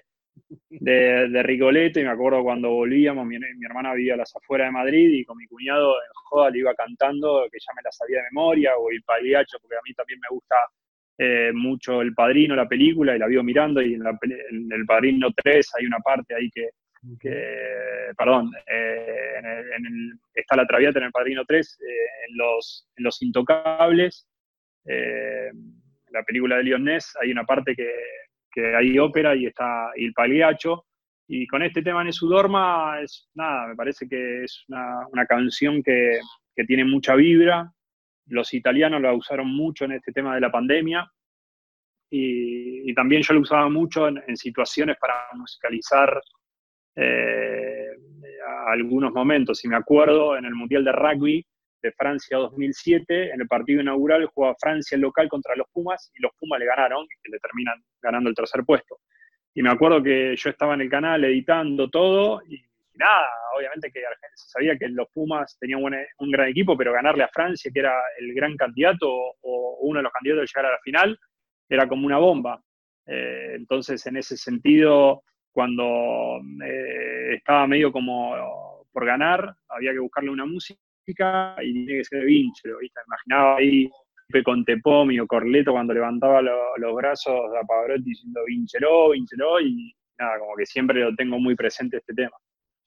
de, 0.68 1.28
de 1.28 1.42
Rigoletto 1.42 1.98
y 1.98 2.04
me 2.04 2.10
acuerdo 2.10 2.42
cuando 2.42 2.70
volvíamos, 2.70 3.26
mi, 3.26 3.36
hermana 3.64 3.94
vivía 3.94 4.14
a 4.14 4.18
las 4.18 4.34
afueras 4.36 4.68
de 4.68 4.72
Madrid 4.72 5.08
y 5.10 5.24
con 5.24 5.38
mi 5.38 5.46
cuñado 5.46 5.94
en 5.94 6.12
joda 6.12 6.50
le 6.50 6.58
iba 6.58 6.74
cantando, 6.74 7.48
que 7.50 7.58
ya 7.58 7.72
me 7.74 7.82
la 7.82 7.90
sabía 7.90 8.18
de 8.18 8.28
memoria, 8.30 8.76
o 8.76 8.90
el 8.90 9.02
Pagliaccio, 9.02 9.58
porque 9.60 9.76
a 9.76 9.82
mí 9.84 9.92
también 9.94 10.20
me 10.20 10.28
gusta 10.30 10.54
eh, 11.18 11.52
mucho 11.52 12.00
El 12.02 12.14
Padrino, 12.14 12.56
la 12.56 12.68
película, 12.68 13.14
y 13.14 13.18
la 13.18 13.26
vivo 13.26 13.42
mirando, 13.42 13.82
y 13.82 13.94
en, 13.94 14.02
El 14.72 14.86
Padrino 14.86 15.28
3 15.34 15.70
hay 15.78 15.86
una 15.86 15.98
parte 15.98 16.34
ahí 16.34 16.50
que, 16.50 16.68
perdón, 18.16 18.50
eh, 18.66 19.40
está 20.34 20.56
la 20.56 20.66
Traviata 20.66 20.98
en 20.98 21.06
El 21.06 21.12
Padrino 21.12 21.44
3, 21.46 21.78
en, 22.28 22.36
los, 22.36 22.88
en 22.96 23.04
Los 23.04 23.22
Intocables, 23.22 24.26
la 24.84 26.22
película 26.24 26.56
de 26.56 26.64
Leon 26.64 26.84
Ness, 26.84 27.16
hay 27.20 27.30
una 27.30 27.44
parte 27.44 27.74
que, 27.76 27.90
que 28.52 28.74
hay 28.74 28.98
ópera 28.98 29.36
y 29.36 29.46
está 29.46 29.90
y 29.96 30.06
el 30.06 30.12
Pagliaccio, 30.12 30.84
y 31.32 31.46
con 31.46 31.62
este 31.62 31.80
tema 31.80 32.02
en 32.02 32.10
Dorma, 32.22 33.00
es 33.00 33.28
nada, 33.34 33.68
me 33.68 33.76
parece 33.76 34.08
que 34.08 34.42
es 34.42 34.64
una, 34.66 35.06
una 35.12 35.24
canción 35.26 35.80
que, 35.80 36.18
que, 36.56 36.64
tiene 36.64 36.84
mucha 36.84 37.14
vibra. 37.14 37.72
Los 38.30 38.54
italianos 38.54 39.00
la 39.02 39.12
usaron 39.12 39.48
mucho 39.48 39.84
en 39.84 39.92
este 39.92 40.12
tema 40.12 40.34
de 40.34 40.40
la 40.40 40.50
pandemia. 40.50 41.10
Y, 42.12 42.92
también 42.94 43.22
yo 43.22 43.34
lo 43.34 43.40
usaba 43.40 43.68
mucho 43.68 44.08
en, 44.08 44.36
situaciones 44.36 44.96
para 45.00 45.14
musicalizar 45.34 46.20
eh, 46.96 47.86
algunos 48.66 49.12
momentos. 49.12 49.64
Y 49.64 49.68
me 49.68 49.76
acuerdo 49.76 50.36
en 50.36 50.44
el 50.44 50.54
Mundial 50.54 50.84
de 50.84 50.92
Rugby 50.92 51.46
de 51.82 51.92
Francia 51.92 52.36
2007, 52.36 53.32
en 53.32 53.40
el 53.40 53.48
partido 53.48 53.80
inaugural 53.80 54.26
jugaba 54.26 54.56
Francia 54.60 54.96
el 54.96 55.02
local 55.02 55.28
contra 55.28 55.56
los 55.56 55.66
Pumas 55.72 56.10
y 56.14 56.20
los 56.20 56.32
Pumas 56.38 56.60
le 56.60 56.66
ganaron 56.66 57.04
y 57.04 57.30
le 57.30 57.38
terminan 57.38 57.82
ganando 58.02 58.28
el 58.28 58.36
tercer 58.36 58.64
puesto. 58.64 58.98
Y 59.54 59.62
me 59.62 59.70
acuerdo 59.70 60.02
que 60.02 60.34
yo 60.36 60.50
estaba 60.50 60.74
en 60.74 60.82
el 60.82 60.90
canal 60.90 61.24
editando 61.24 61.88
todo 61.88 62.42
y, 62.46 62.62
nada, 63.00 63.28
obviamente 63.56 63.90
que 63.90 64.00
se 64.34 64.48
sabía 64.50 64.76
que 64.78 64.88
los 64.88 65.08
Pumas 65.12 65.56
tenían 65.58 65.82
un, 65.82 66.30
gran 66.30 66.48
equipo, 66.48 66.76
pero 66.76 66.92
ganarle 66.92 67.24
a 67.24 67.28
Francia, 67.28 67.70
que 67.72 67.80
era 67.80 67.94
el 68.18 68.34
gran 68.34 68.56
candidato 68.56 69.08
o, 69.10 69.78
uno 69.80 69.98
de 69.98 70.02
los 70.04 70.12
candidatos 70.12 70.42
de 70.42 70.46
llegar 70.46 70.70
a 70.70 70.74
la 70.74 70.82
final, 70.82 71.18
era 71.68 71.88
como 71.88 72.06
una 72.06 72.18
bomba. 72.18 72.62
Eh, 73.06 73.54
entonces, 73.54 74.06
en 74.06 74.18
ese 74.18 74.36
sentido, 74.36 75.22
cuando 75.52 76.40
eh, 76.64 77.34
estaba 77.36 77.66
medio 77.66 77.90
como 77.90 78.86
por 78.92 79.06
ganar, 79.06 79.54
había 79.68 79.92
que 79.92 79.98
buscarle 79.98 80.30
una 80.30 80.46
música 80.46 80.78
y 81.62 81.86
tenía 81.86 81.98
que 81.98 82.04
ser 82.04 82.24
Vinchero, 82.24 82.78
¿viste? 82.78 83.00
Imaginaba 83.06 83.56
ahí 83.56 83.88
con 84.44 84.64
Tepomi 84.64 85.18
o 85.18 85.26
Corleto 85.26 85.72
cuando 85.72 85.92
levantaba 85.92 86.40
los 86.40 86.94
brazos 86.94 87.50
a 87.60 87.66
Pavarotti 87.66 88.04
diciendo 88.04 88.40
Vincheró, 88.46 89.10
Vincheró, 89.10 89.60
y 89.60 89.92
nada, 90.18 90.38
como 90.38 90.54
que 90.56 90.66
siempre 90.66 91.00
lo 91.00 91.14
tengo 91.16 91.38
muy 91.38 91.56
presente 91.56 91.96
este 91.96 92.14
tema. 92.14 92.36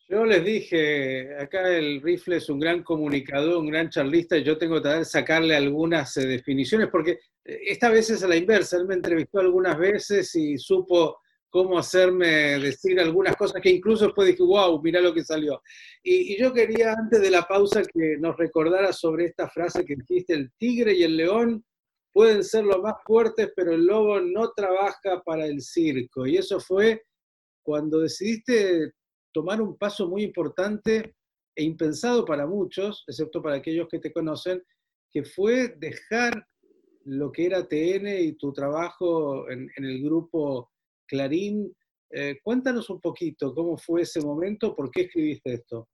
Yo 0.10 0.26
les 0.26 0.44
dije, 0.44 1.36
acá 1.40 1.70
el 1.76 2.02
rifle 2.02 2.36
es 2.36 2.50
un 2.50 2.60
gran 2.60 2.84
comunicador, 2.84 3.58
un 3.58 3.68
gran 3.68 3.90
charlista, 3.90 4.38
y 4.38 4.44
yo 4.44 4.58
tengo 4.58 4.82
que 4.82 5.06
sacarle 5.06 5.56
algunas 5.56 6.16
eh, 6.18 6.28
definiciones, 6.28 6.90
porque 6.90 7.20
eh, 7.46 7.60
esta 7.68 7.90
vez 7.90 8.10
es 8.10 8.22
a 8.22 8.28
la 8.28 8.36
inversa, 8.36 8.78
él 8.78 8.86
me 8.86 8.96
entrevistó 8.96 9.40
algunas 9.40 9.78
veces 9.78 10.36
y 10.36 10.58
supo 10.58 11.18
cómo 11.50 11.78
hacerme 11.78 12.60
decir 12.60 13.00
algunas 13.00 13.36
cosas 13.36 13.62
que 13.62 13.70
incluso 13.70 14.06
después 14.06 14.28
dije, 14.28 14.44
wow, 14.44 14.82
mira 14.82 15.00
lo 15.00 15.14
que 15.14 15.24
salió. 15.24 15.62
Y, 16.04 16.36
yo 16.42 16.52
quería 16.52 16.94
antes 16.94 17.22
de 17.22 17.30
la 17.30 17.44
pausa 17.44 17.84
que 17.84 18.18
nos 18.20 18.36
recordara 18.38 18.92
sobre 18.92 19.26
esta 19.26 19.48
frase 19.48 19.86
que 19.86 19.96
dijiste, 19.96 20.34
el 20.34 20.52
tigre 20.58 20.94
y 20.94 21.04
el 21.04 21.16
león 21.16 21.64
pueden 22.12 22.44
ser 22.44 22.66
los 22.66 22.82
más 22.82 22.96
fuertes, 23.06 23.52
pero 23.56 23.72
el 23.72 23.86
lobo 23.86 24.20
no 24.20 24.52
trabaja 24.56 25.22
para 25.24 25.46
el 25.46 25.62
circo. 25.62 26.26
Y 26.26 26.38
eso 26.38 26.60
fue 26.60 27.04
cuando 27.62 28.00
decidiste 28.00 28.92
tomar 29.34 29.62
un 29.62 29.78
paso 29.78 30.08
muy 30.08 30.24
importante 30.24 31.16
e 31.56 31.64
impensado 31.64 32.26
para 32.26 32.48
muchos, 32.48 33.04
excepto 33.08 33.42
para 33.42 33.56
aquellos 33.56 33.88
que 33.90 34.00
te 34.00 34.12
conocen, 34.12 34.64
que 35.12 35.24
fue 35.24 35.76
dejar 35.78 36.48
lo 37.06 37.32
que 37.32 37.46
era 37.46 37.68
TN 37.68 38.08
y 38.08 38.34
tu 38.34 38.54
trabajo 38.54 39.50
en, 39.50 39.70
el 39.78 40.02
grupo 40.04 40.72
Clarín. 41.08 41.72
Eh, 42.10 42.40
cuéntanos 42.44 42.90
un 42.90 43.02
poquito 43.02 43.54
cómo 43.54 43.78
fue 43.78 44.02
ese 44.02 44.22
momento, 44.22 44.76
por 44.76 44.90
qué 44.90 45.02
escribiste 45.02 45.54
esto. 45.54 45.90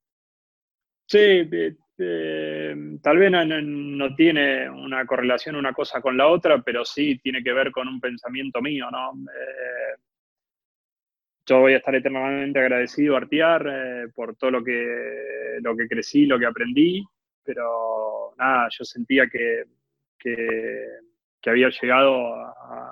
Sí, 1.06 1.18
eh, 1.18 1.76
eh, 1.98 2.74
tal 3.02 3.18
vez 3.18 3.30
no, 3.32 4.14
tiene 4.14 4.70
una 4.70 5.04
correlación 5.04 5.56
una 5.56 5.72
cosa 5.72 6.00
con 6.00 6.16
la 6.16 6.28
otra, 6.28 6.62
pero 6.62 6.84
sí 6.84 7.18
tiene 7.18 7.42
que 7.42 7.52
ver 7.52 7.72
con 7.72 7.88
un 7.88 8.00
pensamiento 8.00 8.62
mío, 8.62 8.86
¿no? 8.90 9.12
Yo 11.50 11.60
voy 11.60 11.74
a 11.74 11.78
estar 11.78 11.94
eternamente 11.94 12.60
agradecido 12.60 13.14
a 13.14 13.18
Artiar 13.18 13.66
por 14.14 14.36
todo 14.36 14.52
lo 14.52 14.64
que, 14.64 15.58
lo 15.60 15.76
que 15.76 15.88
crecí, 15.88 16.24
lo 16.24 16.38
que 16.38 16.46
aprendí, 16.46 17.04
pero 17.44 18.34
nada, 18.38 18.68
yo 18.70 18.84
sentía 18.84 19.26
que, 19.28 19.64
que 20.16 21.50
había 21.50 21.68
llegado 21.70 22.34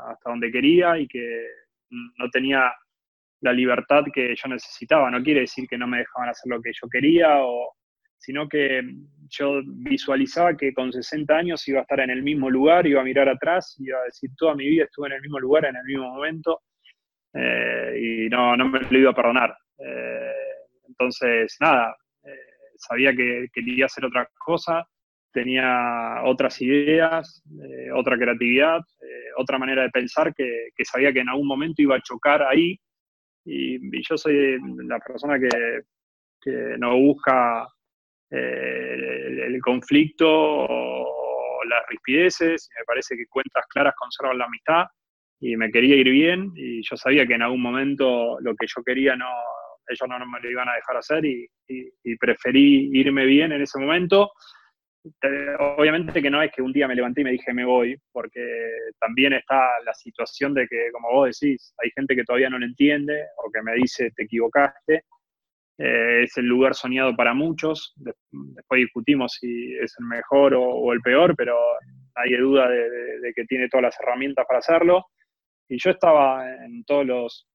hasta 0.08 0.30
donde 0.30 0.50
quería 0.50 0.98
y 0.98 1.06
que 1.06 1.46
no 1.90 2.28
tenía 2.30 2.72
la 3.42 3.52
libertad 3.52 4.02
que 4.12 4.34
yo 4.34 4.48
necesitaba. 4.48 5.08
No 5.08 5.22
quiere 5.22 5.40
decir 5.40 5.68
que 5.68 5.78
no 5.78 5.86
me 5.86 5.98
dejaban 5.98 6.30
hacer 6.30 6.50
lo 6.50 6.60
que 6.60 6.72
yo 6.72 6.88
quería, 6.88 7.44
o, 7.44 7.76
sino 8.18 8.48
que 8.48 8.82
yo 9.28 9.60
visualizaba 9.64 10.56
que 10.56 10.74
con 10.74 10.92
60 10.92 11.32
años 11.32 11.68
iba 11.68 11.78
a 11.78 11.82
estar 11.82 12.00
en 12.00 12.10
el 12.10 12.24
mismo 12.24 12.50
lugar, 12.50 12.88
iba 12.88 13.00
a 13.00 13.04
mirar 13.04 13.28
atrás, 13.28 13.76
iba 13.78 14.00
a 14.00 14.04
decir 14.04 14.30
toda 14.36 14.56
mi 14.56 14.68
vida 14.68 14.84
estuve 14.84 15.06
en 15.06 15.14
el 15.14 15.22
mismo 15.22 15.38
lugar, 15.38 15.66
en 15.66 15.76
el 15.76 15.84
mismo 15.84 16.08
momento, 16.08 16.62
eh, 17.40 18.00
y 18.00 18.28
no, 18.28 18.56
no 18.56 18.68
me 18.68 18.80
lo 18.80 18.98
iba 18.98 19.10
a 19.10 19.14
perdonar. 19.14 19.56
Eh, 19.78 20.32
entonces, 20.88 21.56
nada, 21.60 21.96
eh, 22.24 22.74
sabía 22.76 23.14
que 23.14 23.46
quería 23.52 23.86
hacer 23.86 24.04
otra 24.04 24.28
cosa, 24.36 24.84
tenía 25.32 26.22
otras 26.24 26.60
ideas, 26.60 27.44
otra 27.94 28.16
creatividad, 28.16 28.80
otra 29.36 29.58
manera 29.58 29.82
de 29.82 29.90
pensar 29.90 30.34
que, 30.34 30.70
sabía 30.82 31.12
que 31.12 31.20
en 31.20 31.28
algún 31.28 31.46
momento 31.46 31.80
iba 31.82 31.94
a 31.94 32.02
chocar 32.02 32.42
ahí. 32.42 32.76
Y, 33.44 33.78
yo 34.02 34.16
soy 34.16 34.58
la 34.84 34.98
persona 34.98 35.38
que, 35.38 35.82
no 36.78 36.96
busca 36.96 37.68
eh, 38.30 39.44
el, 39.46 39.60
conflicto 39.60 40.26
o 40.28 41.64
las 41.68 41.86
rispideces. 41.88 42.68
Me 42.76 42.84
parece 42.84 43.16
que 43.16 43.26
cuentas 43.26 43.64
claras 43.68 43.94
conservan 43.96 44.38
la 44.38 44.46
amistad 44.46 44.86
y 45.40 45.56
me 45.56 45.70
quería 45.70 45.96
ir 45.96 46.10
bien 46.10 46.52
y 46.56 46.82
yo 46.82 46.96
sabía 46.96 47.26
que 47.26 47.34
en 47.34 47.42
algún 47.42 47.62
momento 47.62 48.38
lo 48.40 48.54
que 48.56 48.66
yo 48.66 48.82
quería 48.82 49.16
no, 49.16 49.30
ellos 49.88 50.08
no, 50.08 50.18
me 50.26 50.40
lo 50.40 50.50
iban 50.50 50.68
a 50.68 50.74
dejar 50.74 50.96
hacer 50.96 51.24
y, 51.24 51.48
preferí 52.18 52.90
irme 52.92 53.26
bien 53.26 53.52
en 53.52 53.62
ese 53.62 53.78
momento 53.78 54.30
obviamente 55.58 56.20
que 56.20 56.30
no 56.30 56.42
es 56.42 56.50
que 56.52 56.62
un 56.62 56.72
día 56.72 56.88
me 56.88 56.94
levanté 56.94 57.20
y 57.20 57.24
me 57.24 57.32
dije 57.32 57.52
me 57.52 57.64
voy, 57.64 57.96
porque 58.12 58.40
también 58.98 59.32
está 59.32 59.68
la 59.84 59.94
situación 59.94 60.54
de 60.54 60.66
que, 60.66 60.90
como 60.92 61.10
vos 61.12 61.38
decís, 61.38 61.74
hay 61.82 61.90
gente 61.94 62.14
que 62.14 62.24
todavía 62.24 62.50
no 62.50 62.58
lo 62.58 62.66
entiende 62.66 63.26
o 63.44 63.50
que 63.50 63.62
me 63.62 63.74
dice 63.74 64.10
te 64.14 64.24
equivocaste. 64.24 65.04
Eh, 65.80 66.24
es 66.24 66.36
el 66.36 66.46
lugar 66.46 66.74
soñado 66.74 67.14
para 67.14 67.34
muchos. 67.34 67.94
Después 67.96 68.80
discutimos 68.80 69.36
si 69.40 69.74
es 69.76 69.94
el 70.00 70.06
mejor 70.06 70.54
o, 70.54 70.92
el 70.92 71.00
peor, 71.00 71.36
pero 71.36 71.56
nadie 72.16 72.38
duda 72.38 72.68
de, 72.68 73.32
que 73.34 73.44
tiene 73.44 73.68
todas 73.68 73.84
las 73.84 74.00
herramientas 74.00 74.44
para 74.46 74.58
hacerlo. 74.58 75.06
Y 75.68 75.78
yo 75.78 75.90
estaba 75.90 76.46
en 76.64 76.84
todos 76.84 77.06
los, 77.06 77.48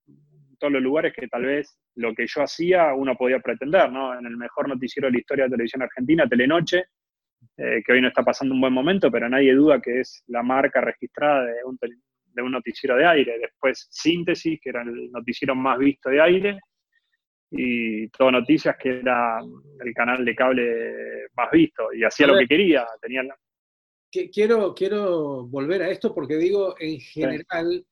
todos 0.59 0.73
los 0.73 0.81
lugares 0.81 1.13
que 1.13 1.27
tal 1.27 1.45
vez 1.45 1.77
lo 1.95 2.13
que 2.13 2.25
yo 2.27 2.41
hacía 2.41 2.93
uno 2.93 3.15
podía 3.15 3.39
pretender, 3.39 3.91
¿no? 3.91 4.17
En 4.17 4.25
el 4.25 4.37
mejor 4.37 4.67
noticiero 4.67 5.07
de 5.07 5.13
la 5.13 5.19
historia 5.19 5.45
de 5.45 5.51
televisión 5.51 5.81
argentina, 5.81 6.27
Telenoche, 6.27 6.85
eh, 7.57 7.81
que 7.85 7.93
hoy 7.93 8.01
no 8.01 8.07
está 8.07 8.23
pasando 8.23 8.53
un 8.53 8.61
buen 8.61 8.73
momento, 8.73 9.11
pero 9.11 9.29
nadie 9.29 9.53
duda 9.53 9.81
que 9.81 9.99
es 9.99 10.23
la 10.27 10.43
marca 10.43 10.81
registrada 10.81 11.45
de 11.45 11.63
un, 11.65 11.77
de 11.79 12.41
un 12.41 12.51
noticiero 12.51 12.95
de 12.95 13.05
aire. 13.05 13.37
Después 13.39 13.87
Síntesis, 13.91 14.59
que 14.61 14.69
era 14.69 14.81
el 14.81 15.11
noticiero 15.11 15.55
más 15.55 15.77
visto 15.77 16.09
de 16.09 16.21
aire, 16.21 16.59
y 17.55 18.07
Todo 18.09 18.31
Noticias, 18.31 18.75
que 18.77 18.99
era 18.99 19.37
el 19.79 19.93
canal 19.93 20.25
de 20.25 20.35
cable 20.35 21.27
más 21.35 21.51
visto, 21.51 21.93
y 21.93 22.03
hacía 22.03 22.27
lo 22.27 22.37
que 22.37 22.47
quería. 22.47 22.85
Tenía 22.99 23.21
Quiero, 24.31 24.75
quiero 24.75 25.47
volver 25.47 25.81
a 25.83 25.89
esto 25.89 26.13
porque 26.13 26.35
digo, 26.37 26.75
en 26.79 26.99
general, 26.99 27.83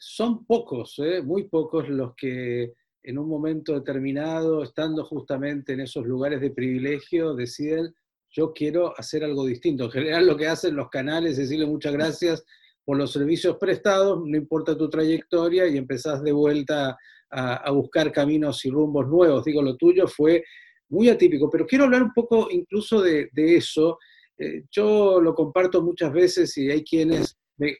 son 0.00 0.44
pocos, 0.44 0.98
eh, 0.98 1.22
muy 1.22 1.48
pocos 1.48 1.88
los 1.88 2.14
que 2.14 2.72
en 3.02 3.18
un 3.18 3.28
momento 3.28 3.74
determinado, 3.74 4.62
estando 4.62 5.04
justamente 5.04 5.74
en 5.74 5.80
esos 5.80 6.04
lugares 6.06 6.40
de 6.40 6.50
privilegio, 6.50 7.34
deciden 7.34 7.94
yo 8.30 8.52
quiero 8.52 8.92
hacer 8.98 9.24
algo 9.24 9.46
distinto. 9.46 9.84
En 9.84 9.90
general 9.90 10.26
lo 10.26 10.36
que 10.36 10.46
hacen 10.46 10.76
los 10.76 10.90
canales 10.90 11.32
es 11.32 11.38
decirle 11.38 11.66
muchas 11.66 11.92
gracias 11.92 12.44
por 12.84 12.98
los 12.98 13.12
servicios 13.12 13.56
prestados, 13.58 14.20
no 14.24 14.36
importa 14.36 14.76
tu 14.76 14.88
trayectoria, 14.90 15.66
y 15.66 15.76
empezás 15.76 16.22
de 16.22 16.32
vuelta 16.32 16.96
a, 17.30 17.70
buscar 17.72 18.12
caminos 18.12 18.64
y 18.64 18.70
rumbos 18.70 19.08
nuevos. 19.08 19.44
Digo, 19.44 19.62
lo 19.62 19.76
tuyo 19.76 20.06
fue 20.06 20.44
muy 20.88 21.08
atípico, 21.08 21.50
pero 21.50 21.66
quiero 21.66 21.84
hablar 21.84 22.02
un 22.02 22.12
poco 22.12 22.48
incluso 22.50 23.02
de, 23.02 23.28
eso. 23.34 23.98
Eh, 24.38 24.64
yo 24.70 25.20
lo 25.20 25.34
comparto 25.34 25.82
muchas 25.82 26.12
veces 26.12 26.56
y 26.58 26.70
hay 26.70 26.84
quienes 26.84 27.36
me 27.56 27.76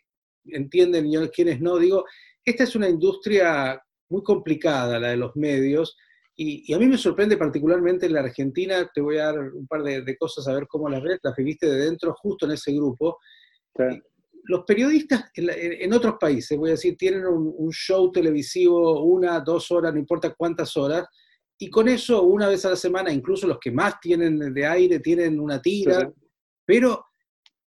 entienden 0.52 1.06
y 1.06 1.16
quienes 1.28 1.60
no. 1.60 1.78
Digo, 1.78 2.04
esta 2.44 2.64
es 2.64 2.76
una 2.76 2.88
industria 2.88 3.80
muy 4.08 4.22
complicada, 4.22 4.98
la 4.98 5.08
de 5.08 5.16
los 5.16 5.34
medios, 5.36 5.96
y, 6.38 6.72
a 6.74 6.78
mí 6.78 6.86
me 6.86 6.98
sorprende 6.98 7.38
particularmente 7.38 8.04
en 8.04 8.12
la 8.12 8.20
Argentina, 8.20 8.90
te 8.94 9.00
voy 9.00 9.16
a 9.16 9.24
dar 9.24 9.38
un 9.38 9.66
par 9.66 9.82
de, 9.82 10.16
cosas 10.18 10.46
a 10.46 10.52
ver 10.52 10.66
cómo 10.68 10.88
las 10.88 11.02
ves, 11.02 11.18
las 11.22 11.34
viviste 11.34 11.66
de 11.66 11.86
dentro, 11.86 12.14
justo 12.14 12.44
en 12.44 12.52
ese 12.52 12.72
grupo. 12.72 13.18
los 14.44 14.64
periodistas 14.64 15.30
en, 15.34 15.92
otros 15.94 16.16
países, 16.20 16.58
voy 16.58 16.68
a 16.68 16.72
decir, 16.72 16.94
tienen 16.96 17.26
un, 17.26 17.70
show 17.70 18.12
televisivo 18.12 19.02
una, 19.02 19.40
dos 19.40 19.70
horas, 19.70 19.94
no 19.94 19.98
importa 19.98 20.34
cuántas 20.34 20.76
horas, 20.76 21.06
y 21.58 21.70
con 21.70 21.88
eso 21.88 22.22
una 22.22 22.48
vez 22.48 22.66
a 22.66 22.70
la 22.70 22.76
semana, 22.76 23.10
incluso 23.10 23.46
los 23.46 23.58
que 23.58 23.70
más 23.70 23.98
tienen 23.98 24.52
de 24.52 24.66
aire 24.66 25.00
tienen 25.00 25.40
una 25.40 25.62
tira, 25.62 26.12
pero 26.66 27.06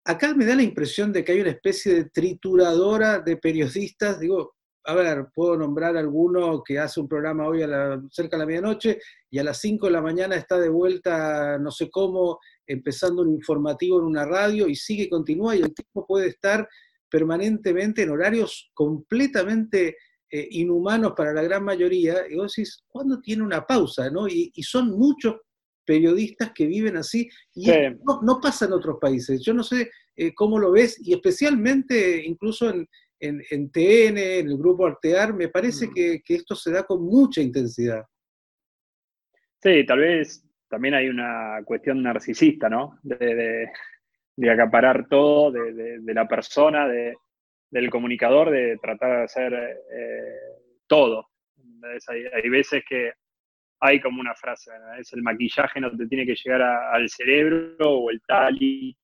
acá 0.10 0.34
me 0.34 0.45
da 0.45 0.55
la 0.55 0.64
impresión 0.64 1.14
de 1.14 1.24
que 1.24 1.34
hay 1.34 1.41
una 1.41 1.51
especie 1.51 1.93
de 1.93 2.05
trituradora 2.10 3.20
de 3.20 3.38
periodistas, 3.38 4.20
digo, 4.20 4.55
a 4.86 4.95
ver, 4.95 5.28
puedo 5.36 5.55
nombrar 5.55 5.95
alguno 5.97 6.64
que 6.66 6.80
hace 6.80 6.99
un 6.99 7.07
programa 7.07 7.47
hoy 7.47 7.62
a 7.62 7.68
la, 7.68 8.01
cerca 8.10 8.36
de 8.36 8.39
la 8.39 8.47
medianoche 8.47 8.99
y 9.30 9.38
a 9.38 9.43
las 9.43 9.60
5 9.60 9.86
de 9.86 9.91
la 9.91 10.01
mañana 10.01 10.36
está 10.36 10.57
de 10.57 10.70
vuelta, 10.70 11.60
no 11.60 11.70
sé 11.70 11.91
cómo, 11.91 12.39
empezando 12.66 13.22
un 13.22 13.30
informativo 13.30 13.99
en 13.99 14.05
una 14.05 14.26
radio 14.26 14.68
y 14.68 14.76
sigue, 14.76 15.10
continúa 15.10 15.55
y 15.55 15.62
el 15.62 15.76
tipo 15.76 16.07
puede 16.07 16.30
estar 16.30 16.68
permanentemente 17.07 18.01
en 18.01 18.10
horarios 18.10 18.72
completamente 18.74 19.95
eh, 20.32 20.47
inhumanos 20.51 21.14
para 21.16 21.34
la 21.34 21.43
gran 21.43 21.64
mayoría. 21.64 22.24
Y 22.28 22.36
vos 22.36 22.53
decís, 22.55 22.84
¿cuándo 22.88 23.20
tiene 23.20 23.43
una 23.43 23.64
pausa? 23.64 24.10
¿no? 24.10 24.28
Y, 24.28 24.51
son 24.64 24.89
muchos 24.97 25.36
periodistas 25.90 26.52
que 26.54 26.68
viven 26.68 26.98
así 26.98 27.28
y 27.56 27.66
no, 28.22 28.40
pasa 28.40 28.66
en 28.66 28.74
otros 28.74 29.00
países. 29.02 29.42
Yo 29.44 29.56
no 29.56 29.64
sé 29.64 29.90
eh, 30.16 30.36
cómo 30.36 30.60
lo 30.60 30.72
ves 30.72 31.02
y 31.04 31.14
especialmente 31.14 32.24
incluso 32.24 32.70
en, 32.70 32.88
en, 33.20 33.72
TN, 33.72 34.18
en 34.20 34.48
el 34.50 34.56
grupo 34.56 34.86
Artear, 34.86 35.34
me 35.34 35.48
parece 35.48 35.88
mm. 35.88 35.94
que, 35.94 36.22
esto 36.28 36.54
se 36.54 36.72
da 36.72 36.84
con 36.84 37.04
mucha 37.04 37.42
intensidad. 37.42 38.04
Sí, 39.64 39.84
tal 39.84 39.98
vez 39.98 40.46
también 40.70 40.94
hay 40.94 41.10
una 41.10 41.60
cuestión 41.66 42.04
narcisista, 42.04 42.70
¿no? 42.70 43.00
De, 43.02 43.68
acaparar 44.48 45.08
todo 45.10 45.52
de, 45.52 46.00
la 46.06 46.28
persona, 46.28 46.88
del 46.88 47.90
comunicador, 47.90 48.52
de 48.52 48.78
tratar 48.80 49.18
de 49.18 49.24
hacer 49.24 49.54
eh, 49.54 50.36
todo. 50.86 51.30
Hay, 52.08 52.48
veces 52.48 52.84
que 52.88 53.14
hay 53.82 54.00
como 54.02 54.20
una 54.20 54.36
frase, 54.36 54.72
es 55.00 55.14
el 55.14 55.22
maquillaje 55.22 55.80
no 55.80 55.96
te 55.96 56.08
tiene 56.08 56.26
que 56.26 56.36
llegar 56.36 56.62
al 56.62 57.08
cerebro 57.10 57.76
o 57.80 58.10
el 58.10 58.22
tali, 58.28 58.96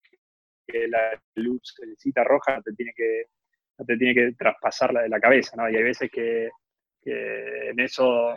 que 0.67 0.87
la 0.87 1.19
luz 1.35 1.75
cita 1.97 2.23
roja 2.23 2.57
no 2.57 2.61
te 2.61 2.73
tiene 2.73 2.91
que 2.95 3.25
no 3.77 3.85
te 3.85 3.97
tiene 3.97 4.13
que 4.13 4.31
traspasar 4.37 4.93
la 4.93 5.01
de 5.01 5.09
la 5.09 5.19
cabeza, 5.19 5.55
¿no? 5.57 5.69
Y 5.69 5.75
hay 5.75 5.83
veces 5.83 6.09
que, 6.09 6.49
en 7.03 7.79
eso 7.79 8.33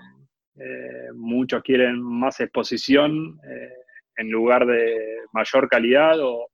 eh, 0.56 1.08
muchos 1.14 1.62
quieren 1.62 2.02
más 2.02 2.38
exposición 2.40 3.40
eh, 3.48 3.72
en 4.16 4.30
lugar 4.30 4.66
de 4.66 5.20
mayor 5.32 5.68
calidad 5.68 6.18
o, 6.20 6.48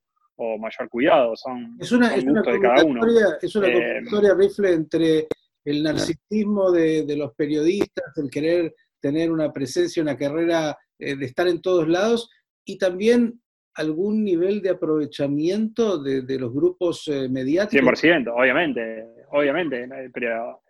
mayor 0.58 0.88
cuidado. 0.90 1.34
Son, 1.36 1.76
es 1.80 1.92
una, 1.92 2.14
es 2.14 2.24
una 2.24 2.42
de 2.42 2.60
cada 2.60 2.84
uno. 2.84 3.00
Es 3.40 3.54
una 3.56 3.68
eh, 3.68 4.34
rifle 4.36 4.72
entre 4.72 5.26
el 5.64 5.82
narcisismo 5.82 6.70
de, 6.72 7.04
de, 7.04 7.16
los 7.16 7.34
periodistas, 7.34 8.12
el 8.18 8.30
querer 8.30 8.74
tener 9.04 9.30
una 9.30 9.52
presencia, 9.52 10.02
una 10.02 10.16
carrera 10.16 10.78
de 10.98 11.24
estar 11.26 11.46
en 11.46 11.60
todos 11.60 11.86
lados, 11.86 12.30
y 12.64 12.78
también 12.78 13.38
algún 13.74 14.24
nivel 14.24 14.62
de 14.62 14.70
aprovechamiento 14.70 16.02
de, 16.02 16.38
los 16.38 16.52
grupos 16.54 17.06
eh, 17.08 17.28
mediáticos? 17.28 18.02
100%, 18.02 18.32
obviamente, 18.34 19.04
obviamente, 19.30 19.88
pero 20.12 20.62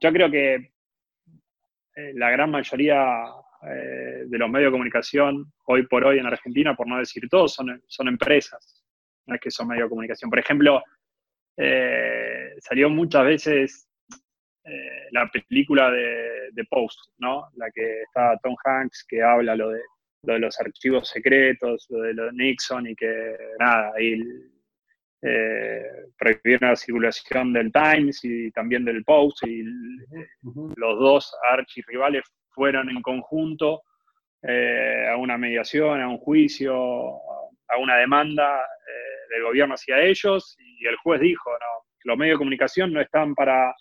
yo 0.00 0.12
creo 0.12 0.30
que 0.30 0.54
eh, 0.54 2.12
la 2.14 2.30
gran 2.30 2.50
mayoría 2.52 3.24
eh, 3.62 4.24
de 4.26 4.38
los 4.38 4.48
medios 4.48 4.68
de 4.68 4.72
comunicación 4.72 5.52
hoy 5.66 5.86
por 5.86 6.04
hoy 6.04 6.18
en 6.18 6.26
Argentina, 6.26 6.76
por 6.76 6.86
no 6.86 6.98
decir 6.98 7.28
todos, 7.28 7.54
son, 7.54 7.82
son 7.88 8.06
empresas, 8.06 8.84
no 9.26 9.34
es 9.34 9.40
que 9.40 9.50
son 9.50 9.66
medios 9.66 9.86
de 9.86 9.90
comunicación. 9.90 10.30
Por 10.30 10.38
ejemplo, 10.38 10.82
salió 12.62 12.88
muchas 12.88 13.24
veces 13.24 13.89
la 15.12 15.28
película 15.28 15.90
de, 15.90 16.50
de, 16.52 16.64
Post, 16.64 16.98
¿no? 17.18 17.48
La 17.56 17.70
que 17.70 18.02
está 18.02 18.38
Tom 18.42 18.54
Hanks, 18.64 19.04
que 19.08 19.22
habla 19.22 19.56
lo 19.56 19.70
de 19.70 19.80
lo 20.22 20.34
de 20.34 20.40
los 20.40 20.60
archivos 20.60 21.08
secretos, 21.08 21.86
lo 21.90 22.02
de, 22.02 22.14
lo 22.14 22.26
de 22.26 22.32
Nixon 22.32 22.86
y 22.86 22.94
que 22.94 23.36
nada, 23.58 23.92
ahí 23.96 24.20
eh, 25.22 25.82
prohibieron 26.18 26.70
la 26.70 26.76
circulación 26.76 27.52
del 27.52 27.72
Times 27.72 28.24
y 28.24 28.50
también 28.52 28.84
del 28.84 29.04
Post 29.04 29.46
y 29.46 29.62
los 30.76 30.98
dos 30.98 31.34
archirrivales 31.50 32.22
fueron 32.50 32.90
en 32.90 33.02
conjunto 33.02 33.82
eh, 34.42 35.06
a 35.10 35.16
una 35.16 35.38
mediación, 35.38 36.00
a 36.00 36.08
un 36.08 36.18
juicio, 36.18 36.74
a 36.74 37.76
una 37.78 37.96
demanda 37.96 38.60
eh, 38.60 39.34
del 39.34 39.44
gobierno 39.44 39.74
hacia 39.74 40.00
ellos 40.00 40.56
y 40.58 40.86
el 40.86 40.96
juez 40.96 41.20
dijo, 41.20 41.50
no, 41.50 41.86
los 42.04 42.16
medios 42.16 42.34
de 42.34 42.38
comunicación 42.38 42.92
no 42.92 43.00
están 43.00 43.34
para, 43.34 43.74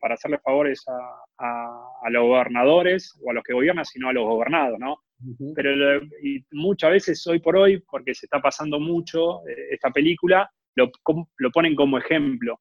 para 0.00 0.14
hacerle 0.14 0.38
favores 0.38 0.82
a, 0.88 2.10
los 2.10 2.22
gobernadores 2.22 3.18
o 3.22 3.30
a 3.30 3.34
los 3.34 3.42
que 3.42 3.52
gobiernan, 3.52 3.84
sino 3.84 4.08
a 4.08 4.12
los 4.12 4.24
gobernados, 4.24 4.78
¿no? 4.78 4.98
Pero 5.54 6.02
y 6.22 6.44
muchas 6.52 6.90
veces 6.90 7.26
hoy 7.26 7.40
por 7.40 7.56
hoy, 7.56 7.82
porque 7.90 8.14
se 8.14 8.26
está 8.26 8.40
pasando 8.40 8.78
mucho 8.78 9.46
eh, 9.48 9.68
esta 9.72 9.90
película, 9.90 10.50
lo, 10.76 10.90
lo, 11.38 11.50
ponen 11.50 11.74
como 11.74 11.98
ejemplo. 11.98 12.60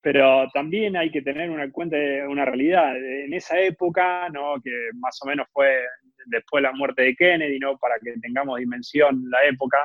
Pero 0.00 0.48
también 0.54 0.96
hay 0.96 1.10
que 1.10 1.22
tener 1.22 1.50
una 1.50 1.70
cuenta 1.70 1.96
de 1.96 2.26
una 2.26 2.44
realidad. 2.44 2.96
En 2.96 3.34
esa 3.34 3.60
época, 3.60 4.28
¿no? 4.30 4.54
que 4.62 4.70
más 4.94 5.18
o 5.22 5.26
menos 5.26 5.48
fue 5.52 5.80
después 6.26 6.62
de 6.62 6.68
la 6.68 6.74
muerte 6.74 7.02
de 7.02 7.16
Kennedy, 7.16 7.58
¿no? 7.58 7.76
para 7.78 7.96
que 8.02 8.14
tengamos 8.20 8.58
dimensión 8.58 9.24
la 9.28 9.44
época, 9.44 9.78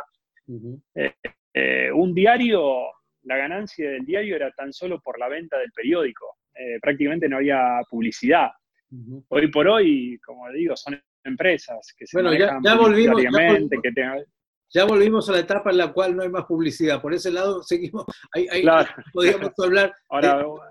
eh, 0.95 1.13
eh, 1.53 1.91
un 1.91 2.13
diario, 2.13 2.91
la 3.23 3.37
ganancia 3.37 3.89
del 3.89 4.05
diario 4.05 4.35
era 4.35 4.51
tan 4.51 4.71
solo 4.73 4.99
por 5.01 5.19
la 5.19 5.29
venta 5.29 5.57
del 5.57 5.71
periódico. 5.71 6.37
prácticamente 6.81 7.27
no 7.27 7.37
había 7.37 7.81
publicidad. 7.89 8.49
Hoy 9.29 9.47
por 9.47 9.67
hoy, 9.67 10.19
como 10.23 10.49
digo, 10.51 10.75
son 10.75 11.01
empresas 11.23 11.93
que 11.97 12.05
se 12.05 12.21
bueno, 12.21 12.37
ya, 12.37 12.75
volvimos, 12.75 13.21
ya 14.73 14.85
volvimos, 14.85 15.29
a 15.29 15.33
la 15.33 15.39
etapa 15.39 15.69
en 15.69 15.77
la 15.77 15.93
cual 15.93 16.15
no 16.15 16.23
hay 16.23 16.29
más 16.29 16.45
publicidad. 16.45 17.01
Por 17.01 17.13
ese 17.13 17.31
lado 17.31 17.63
seguimos, 17.63 18.05
ahí, 18.33 18.47
podríamos 19.11 19.51
hablar 19.57 19.93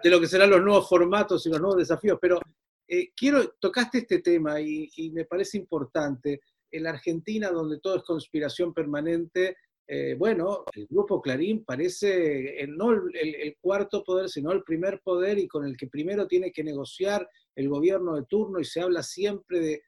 de, 0.03 0.11
lo 0.11 0.20
que 0.20 0.26
serán 0.26 0.50
los 0.50 0.62
nuevos 0.62 0.88
formatos 0.88 1.46
y 1.46 1.50
los 1.50 1.61
nuevos 1.61 1.78
desafíos, 1.78 2.18
pero 2.20 2.40
eh, 2.88 3.12
quiero, 3.16 3.55
tocaste 3.61 3.98
este 3.98 4.20
tema 4.20 4.61
y, 4.61 5.11
me 5.12 5.24
parece 5.24 5.59
importante. 5.59 6.40
En 6.74 6.84
la 6.84 6.90
Argentina, 6.90 7.50
donde 7.50 7.80
todo 7.80 7.96
es 7.96 8.03
conspiración 8.03 8.72
permanente, 8.72 9.59
eh, 9.89 10.14
bueno, 10.16 10.64
el 10.74 10.87
grupo 10.87 11.20
Clarín 11.20 11.64
parece 11.64 12.66
no 12.68 12.93
el, 12.93 13.57
cuarto 13.61 14.05
poder, 14.05 14.28
sino 14.28 14.53
el 14.53 14.62
primer 14.62 15.01
poder 15.01 15.39
y 15.39 15.49
con 15.49 15.66
el 15.66 15.76
que 15.76 15.89
primero 15.89 16.26
tiene 16.26 16.53
que 16.53 16.64
negociar 16.64 17.28
el 17.57 17.68
gobierno 17.68 18.14
de 18.14 18.24
turno 18.24 18.61
y 18.61 18.64
se 18.64 18.80
habla 18.80 19.03
siempre 19.03 19.61
de, 19.61 19.83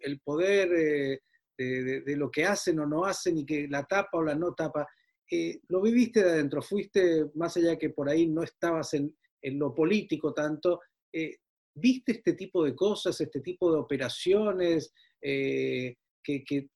el 0.00 0.20
poder 0.20 0.70
eh, 0.72 1.20
de, 1.58 2.16
lo 2.16 2.30
que 2.30 2.44
hacen 2.44 2.78
o 2.80 2.86
no 2.86 3.04
hacen 3.04 3.38
y 3.38 3.46
que 3.46 3.66
la 3.68 3.84
tapa 3.84 4.18
o 4.18 4.22
la 4.22 4.34
no 4.34 4.54
tapa. 4.54 4.86
Eh, 5.30 5.60
lo 5.68 5.80
viviste 5.80 6.22
de 6.22 6.30
adentro, 6.30 6.60
fuiste 6.60 7.24
más 7.34 7.56
allá 7.56 7.78
que 7.78 7.90
por 7.90 8.08
ahí 8.08 8.26
no 8.26 8.42
estabas 8.42 8.92
en, 8.94 9.14
lo 9.42 9.74
político 9.74 10.32
tanto. 10.32 10.80
¿Viste 11.74 12.12
este 12.12 12.34
tipo 12.34 12.62
de 12.64 12.76
cosas, 12.76 13.20
este 13.20 13.40
tipo 13.40 13.72
de 13.72 13.78
operaciones, 13.78 14.92
que, 15.20 15.96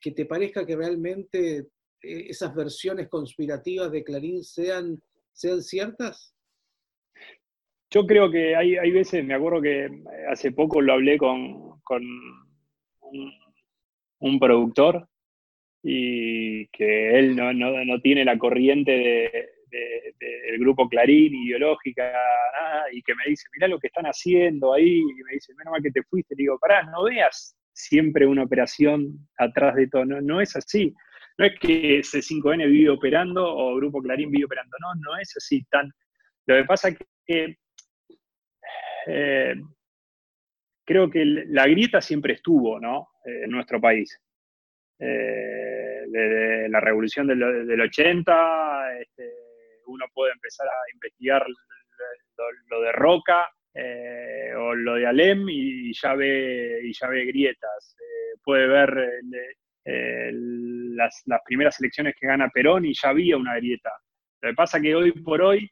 te 0.00 0.26
parezca 0.26 0.66
que 0.66 0.74
realmente 0.74 1.68
esas 2.06 2.54
versiones 2.54 3.08
conspirativas 3.08 3.90
de 3.90 4.04
Clarín 4.04 4.42
sean, 4.42 5.00
sean 5.32 5.62
ciertas? 5.62 6.34
Yo 7.90 8.06
creo 8.06 8.30
que 8.30 8.56
hay, 8.56 8.76
hay 8.76 8.90
veces, 8.90 9.24
me 9.24 9.34
acuerdo 9.34 9.62
que 9.62 9.88
hace 10.28 10.52
poco 10.52 10.80
lo 10.80 10.94
hablé 10.94 11.16
con, 11.18 11.80
con 11.82 12.02
un, 14.18 14.38
productor 14.40 15.08
y 15.82 16.66
que 16.68 17.18
él 17.18 17.36
no, 17.36 17.52
no, 17.52 18.00
tiene 18.00 18.24
la 18.24 18.36
corriente 18.38 19.50
del 19.70 20.58
grupo 20.58 20.88
Clarín 20.88 21.34
ideológica, 21.34 22.12
y 22.92 23.02
que 23.02 23.14
me 23.14 23.24
dice, 23.28 23.44
mira 23.54 23.68
lo 23.68 23.78
que 23.78 23.88
están 23.88 24.06
haciendo 24.06 24.72
ahí, 24.72 24.98
y 24.98 25.22
me 25.24 25.32
dice, 25.34 25.54
menos 25.54 25.72
mal 25.72 25.82
que 25.82 25.90
te 25.90 26.02
fuiste, 26.02 26.34
digo, 26.36 26.58
pará, 26.58 26.82
no 26.84 27.04
veas 27.04 27.56
siempre 27.72 28.26
una 28.26 28.44
operación 28.44 29.28
atrás 29.36 29.74
de 29.76 29.88
todo, 29.88 30.04
no, 30.04 30.20
no 30.20 30.40
es 30.40 30.56
así. 30.56 30.94
No 31.38 31.46
es 31.46 31.58
que 31.60 32.00
C5N 32.00 32.68
vive 32.70 32.90
operando 32.90 33.44
o 33.44 33.76
Grupo 33.76 34.00
Clarín 34.00 34.30
vive 34.30 34.46
operando, 34.46 34.76
no, 34.80 34.94
no 34.94 35.18
es 35.18 35.36
así 35.36 35.64
tan. 35.70 35.90
Lo 36.46 36.56
que 36.56 36.64
pasa 36.64 36.88
es 36.88 36.98
que 37.26 37.56
eh, 39.06 39.54
creo 40.84 41.10
que 41.10 41.24
la 41.24 41.66
grieta 41.66 42.00
siempre 42.00 42.34
estuvo 42.34 42.80
¿no? 42.80 43.08
Eh, 43.24 43.44
en 43.44 43.50
nuestro 43.50 43.80
país. 43.80 44.18
Eh, 44.98 46.04
desde 46.08 46.68
la 46.70 46.80
revolución 46.80 47.26
del, 47.26 47.80
80, 47.80 49.00
este, 49.00 49.30
uno 49.86 50.06
puede 50.14 50.32
empezar 50.32 50.66
a 50.66 50.92
investigar 50.92 51.44
lo, 52.68 52.80
de 52.80 52.92
Roca 52.92 53.48
o 54.58 54.74
lo 54.74 54.94
de 54.94 55.06
Alem 55.06 55.46
y 55.50 55.92
ya 55.92 56.14
ve, 56.14 56.80
y 56.82 56.92
ya 56.94 57.08
ve 57.08 57.26
grietas. 57.26 57.94
puede 58.42 58.66
ver 58.66 59.20
las, 59.86 61.22
las, 61.26 61.40
primeras 61.44 61.78
elecciones 61.80 62.14
que 62.18 62.26
gana 62.26 62.48
Perón 62.48 62.84
y 62.84 62.94
ya 62.94 63.10
había 63.10 63.36
una 63.36 63.56
grieta. 63.56 63.90
Lo 64.42 64.50
que 64.50 64.54
pasa 64.54 64.80
que 64.80 64.94
hoy 64.94 65.12
por 65.12 65.40
hoy, 65.40 65.70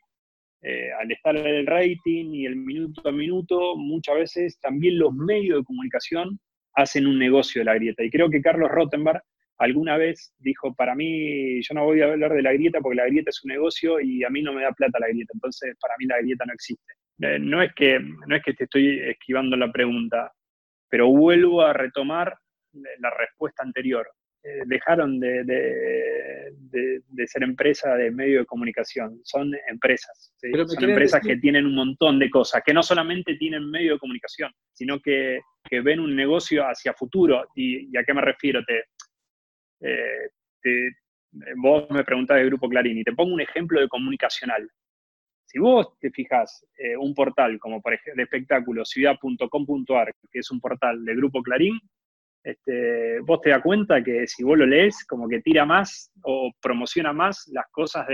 eh, 0.62 0.90
al 0.98 1.10
estar 1.10 1.36
el 1.36 1.66
rating 1.66 2.32
y 2.32 2.46
el 2.46 2.56
minuto 2.56 3.08
a 3.08 3.12
minuto, 3.12 3.76
muchas 3.76 4.16
veces 4.16 4.58
también 4.60 4.98
los 4.98 5.12
medios 5.12 5.58
de 5.58 5.64
comunicación 5.64 6.38
hacen 6.74 7.06
un 7.06 7.18
negocio 7.18 7.60
de 7.60 7.66
la 7.66 7.74
grieta. 7.74 8.02
Y 8.02 8.10
creo 8.10 8.30
que 8.30 8.42
Carlos 8.42 8.70
Rottenberg 8.70 9.20
alguna 9.58 9.96
vez 9.96 10.32
dijo, 10.38 10.74
para 10.74 10.94
mí, 10.94 11.62
yo 11.62 11.74
no 11.74 11.84
voy 11.84 12.00
a 12.00 12.06
hablar 12.06 12.32
de 12.32 12.42
la 12.42 12.52
grieta 12.52 12.80
porque 12.80 12.96
la 12.96 13.06
grieta 13.06 13.30
es 13.30 13.44
un 13.44 13.50
negocio 13.50 14.00
y 14.00 14.24
a 14.24 14.30
mí 14.30 14.42
no 14.42 14.52
me 14.52 14.62
da 14.62 14.72
plata 14.72 14.98
la 14.98 15.08
grieta, 15.08 15.32
entonces 15.34 15.76
para 15.80 15.94
mí 15.98 16.06
la 16.06 16.18
grieta 16.18 16.44
no 16.44 16.52
existe. 16.52 16.92
Eh, 17.20 17.38
no, 17.38 17.62
es 17.62 17.72
que, 17.74 18.00
no 18.00 18.34
es 18.34 18.42
que 18.42 18.54
te 18.54 18.64
estoy 18.64 19.00
esquivando 19.00 19.56
la 19.56 19.70
pregunta, 19.70 20.32
pero 20.88 21.08
vuelvo 21.08 21.62
a 21.62 21.72
retomar 21.72 22.36
la 22.99 23.11
respuesta 23.11 23.62
anterior. 23.62 24.07
Eh, 24.47 24.62
dejaron 24.66 25.18
de, 25.18 25.43
de, 25.45 27.27
ser 27.27 27.43
empresa 27.43 27.95
de 27.95 28.11
medio 28.11 28.41
de 28.41 28.45
comunicación, 28.47 29.18
son 29.25 29.53
empresas. 29.70 30.35
Son 30.66 30.91
empresas 30.91 31.22
que 31.27 31.39
tienen 31.39 31.64
un 31.64 31.75
montón 31.75 32.18
de 32.18 32.29
cosas, 32.29 32.62
que 32.62 32.75
no 32.75 32.83
solamente 32.83 33.37
tienen 33.37 33.70
medio 33.70 33.95
de 33.95 33.99
comunicación, 33.99 34.53
sino 34.75 35.01
que, 35.01 35.41
que 35.64 35.81
ven 35.81 35.99
un 35.99 36.14
negocio 36.14 36.62
hacia 36.62 36.93
futuro. 36.93 37.47
¿Y, 37.55 37.97
a 37.97 38.05
qué 38.05 38.12
me 38.12 38.20
refiero? 38.20 38.62
Te, 38.66 38.85
eh, 39.81 40.29
te, 40.61 40.91
vos 41.57 41.91
me 41.91 42.05
preguntás 42.05 42.37
de 42.37 42.45
Grupo 42.45 42.68
Clarín 42.68 42.99
y 42.99 43.05
te 43.05 43.12
pongo 43.12 43.33
un 43.33 43.41
ejemplo 43.41 43.81
de 43.81 43.89
comunicacional. 43.89 44.68
Si 45.47 45.59
vos 45.59 45.99
te 46.01 46.11
fijas 46.11 46.66
eh, 46.77 46.99
un 46.99 47.14
portal 47.14 47.59
como 47.59 47.81
por 47.81 47.95
ejemplo 47.95 48.16
de 48.16 48.25
espectáculos 48.25 48.91
ciudad.com.ar, 48.91 50.12
que 50.31 50.39
es 50.39 50.51
un 50.51 50.61
portal 50.61 51.03
de 51.03 51.14
Grupo 51.14 51.43
Clarín, 51.43 51.81
este, 52.45 53.20
vos 53.20 53.40
te 53.40 53.51
das 53.51 53.62
cuenta 53.62 54.05
que 54.05 54.26
si 54.26 54.45
vos 54.45 54.59
lo 54.59 54.66
lees, 54.66 55.07
como 55.07 55.26
que 55.26 55.40
tira 55.40 55.64
más 55.64 56.12
o 56.22 56.53
promociona 56.61 57.12
más 57.12 57.49
las 57.51 57.64
cosas 57.70 58.07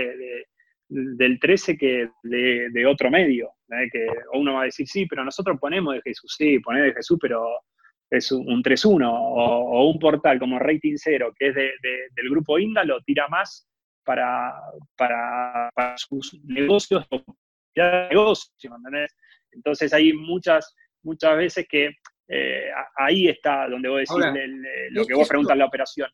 del 0.87 1.39
13 1.39 1.77
que 1.77 2.09
de, 2.23 2.85
otro 2.85 3.11
medio. 3.11 3.51
¿eh? 3.69 3.89
Que 3.91 4.07
uno 4.33 4.53
va 4.53 4.61
a 4.61 4.65
decir, 4.65 4.87
sí, 4.87 5.05
pero 5.05 5.25
nosotros 5.25 5.59
ponemos 5.59 5.95
de 5.95 6.01
Jesús, 6.01 6.33
sí, 6.37 6.59
ponés 6.59 6.83
de 6.83 6.93
Jesús, 6.93 7.17
pero 7.21 7.45
es 8.09 8.31
un 8.31 8.63
3-1. 8.63 9.05
O, 9.05 9.89
un 9.89 9.99
portal 9.99 10.39
como 10.39 10.59
Rating 10.59 10.95
Zero, 10.95 11.33
que 11.37 11.49
es 11.49 11.55
del 11.55 12.29
grupo 12.29 12.57
Índalo, 12.57 13.01
tira 13.01 13.27
más 13.27 13.67
para, 14.05 14.53
para, 14.95 15.69
sus 15.97 16.39
negocios, 16.45 17.05
negocios 17.75 18.49
Entonces 19.51 19.93
hay 19.93 20.13
muchas, 20.13 20.73
muchas 21.03 21.35
veces 21.35 21.65
que 21.67 21.91
eh, 22.27 22.69
ahí 22.95 23.27
está 23.27 23.67
donde 23.69 23.89
vos 23.89 23.99
decís 23.99 24.15
lo 24.91 25.05
que 25.05 25.13
vos 25.13 25.27
preguntas 25.27 25.57
la 25.57 25.65
operación. 25.65 26.09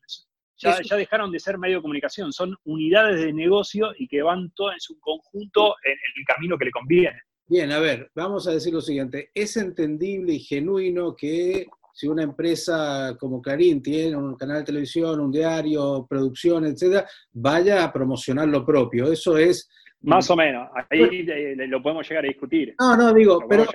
Ya, 0.60 0.76
ya, 0.82 0.96
dejaron 0.96 1.30
de 1.30 1.38
ser 1.38 1.56
medio 1.56 1.76
de 1.76 1.82
comunicación, 1.82 2.32
son 2.32 2.56
unidades 2.64 3.20
de 3.20 3.32
negocio 3.32 3.92
y 3.96 4.08
que 4.08 4.22
van 4.22 4.50
todas 4.56 4.74
en 4.74 4.80
su 4.80 4.98
conjunto 4.98 5.76
en, 5.84 5.92
el 5.92 6.24
camino 6.26 6.58
que 6.58 6.64
le 6.64 6.70
conviene. 6.72 7.20
Bien, 7.46 7.70
a 7.70 7.78
ver, 7.78 8.10
vamos 8.14 8.48
a 8.48 8.50
decir 8.50 8.74
lo 8.74 8.80
siguiente. 8.80 9.30
Es 9.32 9.56
entendible 9.56 10.32
y 10.32 10.40
genuino 10.40 11.14
que 11.14 11.68
si 11.98 12.06
una 12.06 12.22
empresa 12.22 13.16
como 13.18 13.40
Clarín 13.40 13.82
tiene 13.82 14.16
un 14.16 14.36
canal 14.36 14.58
de 14.58 14.64
televisión, 14.64 15.20
un 15.20 15.32
diario, 15.32 16.06
producción, 16.08 16.64
etcétera, 16.64 17.08
vaya 17.32 17.84
a 17.84 17.92
promocionar 17.92 18.48
lo 18.48 18.64
propio. 18.64 19.10
Eso 19.10 19.38
es. 19.38 19.68
Más 20.02 20.30
o 20.30 20.36
menos. 20.36 20.68
Ahí 20.90 21.24
lo 21.68 21.82
podemos 21.82 22.08
llegar 22.08 22.24
a 22.24 22.28
discutir. 22.28 22.74
No, 22.78 22.96
no, 22.96 23.12
digo, 23.12 23.44
pero 23.48 23.66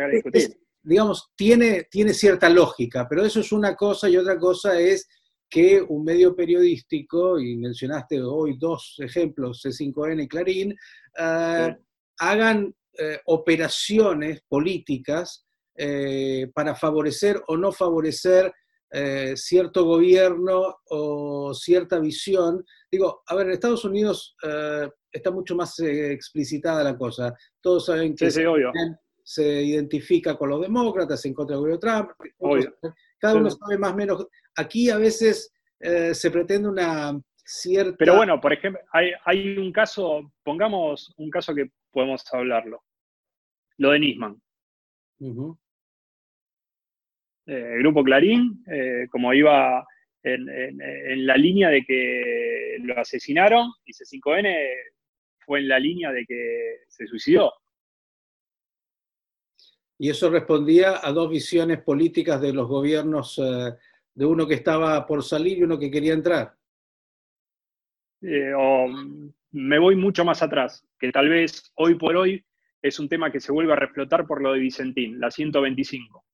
digamos, 0.83 1.31
tiene, 1.35 1.87
tiene 1.89 2.13
cierta 2.13 2.49
lógica, 2.49 3.07
pero 3.09 3.23
eso 3.23 3.39
es 3.39 3.51
una 3.51 3.75
cosa 3.75 4.09
y 4.09 4.17
otra 4.17 4.37
cosa 4.37 4.79
es 4.79 5.07
que 5.49 5.81
un 5.81 6.03
medio 6.03 6.35
periodístico, 6.35 7.39
y 7.39 7.55
mencionaste 7.55 8.21
hoy 8.21 8.57
dos 8.57 8.95
ejemplos, 8.99 9.61
C5N 9.63 10.23
y 10.23 10.27
Clarín, 10.27 10.75
eh, 11.17 11.77
hagan 12.19 12.75
eh, 12.97 13.19
operaciones 13.25 14.41
políticas 14.47 15.45
eh, 15.75 16.49
para 16.53 16.75
favorecer 16.75 17.41
o 17.47 17.57
no 17.57 17.71
favorecer 17.71 18.51
cierto 19.33 19.85
gobierno 19.85 20.75
o 20.89 21.51
cierta 21.55 21.97
visión. 21.97 22.63
Digo, 22.91 23.23
a 23.25 23.33
ver, 23.33 23.47
en 23.47 23.53
Estados 23.53 23.85
Unidos 23.85 24.35
está 25.11 25.31
mucho 25.31 25.55
más 25.55 25.79
explicitada 25.79 26.83
la 26.83 26.95
cosa. 26.95 27.33
Todos 27.59 27.87
saben 27.87 28.15
que 28.15 28.29
sí, 28.29 28.45
obvio 28.45 28.71
se 29.23 29.63
identifica 29.63 30.37
con 30.37 30.49
los 30.49 30.61
demócratas 30.61 31.25
en 31.25 31.33
contra 31.33 31.55
del 31.55 31.61
gobierno 31.61 31.79
Trump. 31.79 32.11
Cada 33.17 33.35
uno 33.35 33.49
sabe 33.49 33.77
más 33.77 33.93
o 33.93 33.95
menos. 33.95 34.27
Aquí 34.55 34.89
a 34.89 34.97
veces 34.97 35.51
eh, 35.79 36.13
se 36.13 36.29
pretende 36.29 36.67
una 36.67 37.17
cierta... 37.35 37.95
Pero 37.97 38.17
bueno, 38.17 38.39
por 38.41 38.51
ejemplo, 38.51 38.81
hay, 38.91 39.57
un 39.57 39.71
caso, 39.71 40.33
pongamos 40.43 41.13
un 41.17 41.29
caso 41.29 41.55
que 41.55 41.71
podemos 41.91 42.23
hablarlo. 42.33 42.83
Lo 43.77 43.91
de 43.91 43.99
Nisman. 43.99 44.41
Eh, 47.45 47.73
el 47.75 47.79
grupo 47.79 48.03
Clarín, 48.03 48.63
eh, 48.69 49.07
como 49.09 49.33
iba 49.33 49.85
en, 50.21 50.49
en, 50.49 51.25
la 51.25 51.37
línea 51.37 51.69
de 51.69 51.83
que 51.83 52.77
lo 52.81 52.99
asesinaron, 52.99 53.71
y 53.85 53.93
C5N 53.93 54.53
fue 55.45 55.59
en 55.59 55.67
la 55.69 55.79
línea 55.79 56.11
de 56.11 56.25
que 56.25 56.77
se 56.87 57.07
suicidó 57.07 57.53
y 60.03 60.09
eso 60.09 60.29
respondía 60.29 60.99
a 61.01 61.13
dos 61.13 61.29
visiones 61.29 61.81
políticas 61.81 62.41
de 62.41 62.51
los 62.51 62.67
gobiernos, 62.67 63.39
eh, 63.39 63.73
de 64.13 64.25
uno 64.25 64.45
que 64.45 64.55
estaba 64.55 65.07
por 65.07 65.23
salir 65.23 65.59
y 65.59 65.63
uno 65.63 65.79
que 65.79 65.89
quería 65.89 66.11
entrar. 66.11 66.53
Eh, 68.21 68.51
me 69.51 69.79
voy 69.79 69.95
mucho 69.95 70.25
más 70.25 70.43
atrás, 70.43 70.85
que 70.99 71.09
tal 71.09 71.29
vez 71.29 71.71
hoy 71.75 71.95
por 71.95 72.17
hoy 72.17 72.43
es 72.81 72.99
un 72.99 73.07
tema 73.07 73.31
que 73.31 73.39
se 73.39 73.53
vuelve 73.53 73.71
a 73.71 73.77
reflotar 73.77 74.27
por 74.27 74.41
lo 74.41 74.51
de 74.51 74.59
Vicentín, 74.59 75.21
la 75.21 75.31
125. 75.31 76.25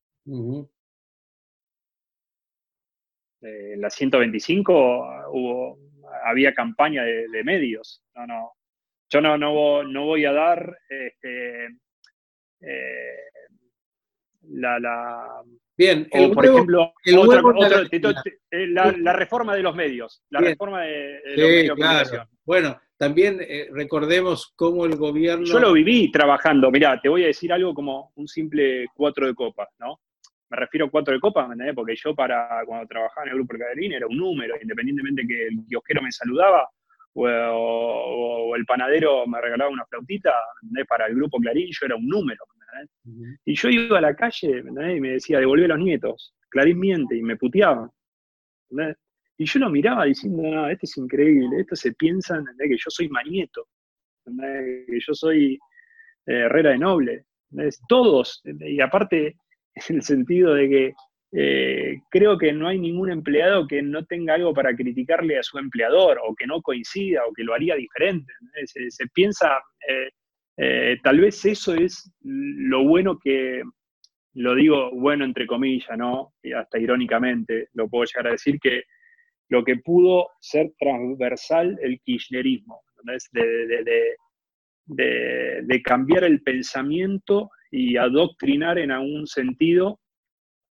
Eh, 3.43 3.76
la 3.78 3.91
125 3.91 5.30
hubo, 5.32 5.78
había 6.26 6.55
campaña 6.55 7.03
de, 7.03 7.43
medios. 7.43 8.03
No, 8.15 8.26
no, 8.26 8.51
yo 9.11 9.22
no, 9.22 9.38
no, 9.38 9.84
no 9.84 10.05
voy 10.05 10.26
a 10.26 10.32
dar 10.32 10.76
este, 10.89 11.67
la, 14.50 14.80
la 14.80 15.41
Bien, 15.78 16.08
o 16.12 16.32
por 16.34 16.45
ejemplo, 16.45 16.93
la, 17.06 19.14
reforma 19.14 19.56
de 19.56 19.64
los 19.64 19.74
medios, 19.74 20.22
la 20.30 20.41
reforma 20.41 20.82
de, 20.82 21.22
los 21.24 21.38
medios 21.38 21.64
de 21.64 21.70
comunicación. 21.70 22.28
Bueno, 22.43 22.78
también 22.97 23.38
eh, 23.39 23.70
recordemos 23.72 24.52
cómo 24.58 24.86
el 24.86 24.97
gobierno... 24.97 25.45
Yo 25.45 25.58
lo 25.58 25.72
viví 25.72 26.12
trabajando, 26.12 26.70
mirá, 26.70 27.00
te 27.00 27.08
voy 27.08 27.24
a 27.24 27.28
decir 27.28 27.54
algo 27.54 27.74
como 27.74 28.12
un 28.16 28.28
simple 28.28 28.88
cuatro 28.93 29.26
de 29.26 29.34
copa, 29.34 29.70
¿no? 29.80 30.02
Me 30.50 30.58
refiero 30.58 30.88
a 30.88 30.89
cuatro 30.89 31.14
de 31.14 31.22
copa, 31.22 31.47
¿me 31.47 31.74
Porque 31.74 31.95
yo 31.95 32.14
para 32.14 32.62
cuando 32.66 32.86
trabajaba 32.86 33.28
en 33.28 33.30
el 33.30 33.36
grupo 33.36 33.56
Caderín 33.58 33.93
era 33.93 34.06
un 34.06 34.18
número, 34.18 34.56
independientemente 34.62 35.26
que 35.26 35.47
el 35.47 35.66
kiosquero 35.66 36.02
me 36.02 36.12
saludaba 36.12 36.70
o, 37.14 38.54
el 38.56 38.66
panadero 38.66 39.26
me 39.28 39.41
regalaba 39.41 39.70
una 39.70 39.86
flautita, 39.86 40.34
para 40.88 41.08
el 41.08 41.16
grupo 41.16 41.39
Clarín 41.39 41.70
yo 41.72 41.86
era 41.86 41.95
un 41.95 42.08
número, 42.08 42.43
y 43.45 43.55
yo 43.55 43.70
iba 43.70 43.97
a 43.97 44.01
la 44.01 44.15
calle 44.15 44.59
y 44.59 44.99
me 44.99 45.11
decía, 45.11 45.39
devolvé 45.39 45.65
a 45.65 45.70
los 45.70 45.80
nietos. 45.80 46.34
Clarín 46.49 46.80
miente 46.80 47.15
y 47.15 47.22
me 47.22 47.38
puteaba. 47.38 47.89
Y 49.38 49.45
yo 49.45 49.59
lo 49.59 49.70
miraba 49.70 50.05
diciendo, 50.05 50.43
no, 50.43 50.70
este 50.70 50.86
es 50.86 50.97
increíble, 50.97 51.59
esto 51.59 51.76
se 51.76 51.93
piensa 51.93 52.43
que 52.57 52.78
yo 52.78 52.89
soy 52.89 53.07
manieto, 53.09 53.67
que 54.26 54.99
yo 54.99 55.13
soy 55.13 55.53
eh, 56.26 56.41
Herrera 56.45 56.72
de 56.72 56.78
Noble. 56.78 57.26
Todos, 57.88 58.41
y 58.43 58.80
aparte 58.82 59.38
en 59.89 59.95
el 59.95 60.01
sentido 60.03 60.53
de 60.53 60.70
que 60.70 60.93
eh, 61.32 62.01
creo 62.09 62.38
que 62.38 62.51
no 62.51 62.67
hay 62.67 62.80
ningún 62.80 63.11
empleado 63.11 63.67
que 63.67 63.82
no 63.82 64.03
tenga 64.05 64.34
algo 64.34 64.53
para 64.53 64.76
criticarle 64.76 65.38
a 65.38 65.43
su 65.43 65.59
empleador 65.59 66.20
o 66.24 66.34
que 66.36 66.47
no 66.47 66.61
coincida 66.61 67.22
o 67.28 67.34
que 67.34 67.43
lo 67.43 67.53
haría 67.53 67.76
diferente. 67.76 68.34
Se, 68.65 69.05
piensa 69.13 69.59
eh, 69.88 70.09
eh, 70.62 70.97
tal 71.01 71.22
vez 71.22 71.45
eso 71.45 71.74
es 71.74 72.12
lo 72.22 72.84
bueno 72.84 73.18
que, 73.18 73.64
lo 74.34 74.55
digo 74.55 74.91
bueno 74.91 75.24
entre 75.24 75.47
comillas, 75.47 75.97
¿no? 75.97 76.34
Y 76.43 76.51
hasta 76.51 76.78
irónicamente 76.78 77.70
lo 77.74 77.88
puedo 77.88 78.03
llegar 78.03 78.28
a 78.28 78.32
decir, 78.32 78.60
que 78.60 78.84
lo 79.47 79.64
que 79.64 79.78
pudo 79.78 80.28
ser 80.41 80.72
transversal 80.78 81.80
el 81.82 82.01
kirchnerismo, 82.01 82.82
de, 83.32 84.18
de, 85.64 85.82
cambiar 85.82 86.26
el 86.26 86.41
pensamiento 86.41 87.49
y 87.72 87.95
adoctrinar 87.95 88.80
en 88.80 88.91
algún 88.91 89.28
sentido, 89.28 90.01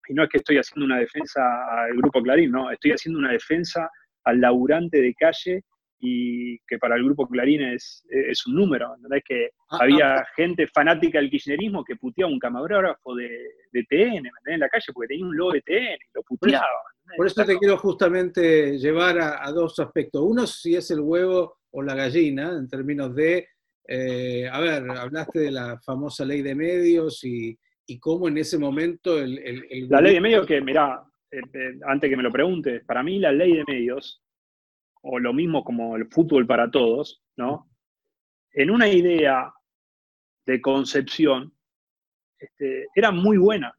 y 0.09 0.13
no 0.13 0.23
es 0.23 0.29
que 0.29 0.39
estoy 0.39 0.57
haciendo 0.57 0.85
una 0.85 0.99
defensa 0.99 1.41
al 1.81 1.95
grupo 1.95 2.21
Clarín, 2.21 2.51
no, 2.51 2.69
estoy 2.71 2.91
haciendo 2.91 3.19
una 3.19 3.31
defensa 3.31 3.89
al 4.25 4.41
laburante 4.41 5.01
de 5.01 5.13
calle 5.13 5.63
y 5.99 6.59
que 6.59 6.77
para 6.77 6.95
el 6.95 7.03
grupo 7.03 7.27
Clarín 7.27 7.61
es, 7.61 8.05
es 8.09 8.45
un 8.45 8.55
número, 8.55 8.95
¿entendés? 8.95 9.23
Que 9.25 9.49
ah, 9.69 9.79
había 9.81 10.15
ah. 10.17 10.27
gente 10.35 10.67
fanática 10.67 11.19
del 11.19 11.29
kirchnerismo 11.29 11.83
que 11.83 11.95
puteaba 11.95 12.31
un 12.31 12.39
camarógrafo 12.39 13.15
de, 13.15 13.29
de 13.71 13.83
TN, 13.83 14.29
En 14.45 14.59
la 14.59 14.69
calle 14.69 14.85
porque 14.93 15.07
tenía 15.07 15.25
un 15.25 15.35
logo 15.35 15.53
de 15.53 15.61
TN 15.61 15.95
y 15.95 16.13
lo 16.13 16.23
puteaba. 16.23 16.65
Por 17.15 17.25
eso, 17.25 17.45
te 17.45 17.57
quiero 17.57 17.77
justamente 17.77 18.77
llevar 18.77 19.17
a, 19.19 19.49
dos 19.51 19.79
aspectos. 19.79 20.21
Uno, 20.23 20.45
si 20.45 20.75
es 20.75 20.91
el 20.91 20.99
huevo 20.99 21.59
o 21.71 21.81
la 21.81 21.95
gallina, 21.95 22.51
en 22.51 22.67
términos 22.67 23.15
de 23.15 23.47
Eh, 23.89 24.49
a 24.51 24.59
ver, 24.59 24.83
hablaste 24.89 25.39
de 25.39 25.51
la 25.51 25.79
famosa 25.79 26.25
ley 26.25 26.41
de 26.41 26.53
medios 26.53 27.23
y, 27.23 27.57
cómo 28.01 28.27
en 28.27 28.37
ese 28.37 28.57
momento 28.57 29.17
el... 29.17 29.87
La 29.89 30.01
ley 30.01 30.15
de 30.15 30.19
medios 30.19 30.45
que, 30.45 30.59
mirá, 30.59 31.01
eh, 31.31 31.79
antes 31.87 32.09
que 32.09 32.17
me 32.17 32.23
lo 32.23 32.31
preguntes, 32.31 32.83
para 32.85 33.01
mí 33.01 33.19
la 33.19 33.31
ley 33.31 33.53
de 33.53 33.63
medios, 33.65 34.21
o 35.01 35.19
lo 35.19 35.33
mismo 35.33 35.63
como 35.63 35.95
el 35.95 36.07
fútbol 36.07 36.45
para 36.45 36.69
todos, 36.69 37.21
¿no? 37.37 37.69
En 38.51 38.69
una 38.71 38.87
idea 38.87 39.53
de 40.45 40.61
concepción, 40.61 41.53
este, 42.39 42.87
era 42.95 43.11
muy 43.11 43.37
buena. 43.37 43.77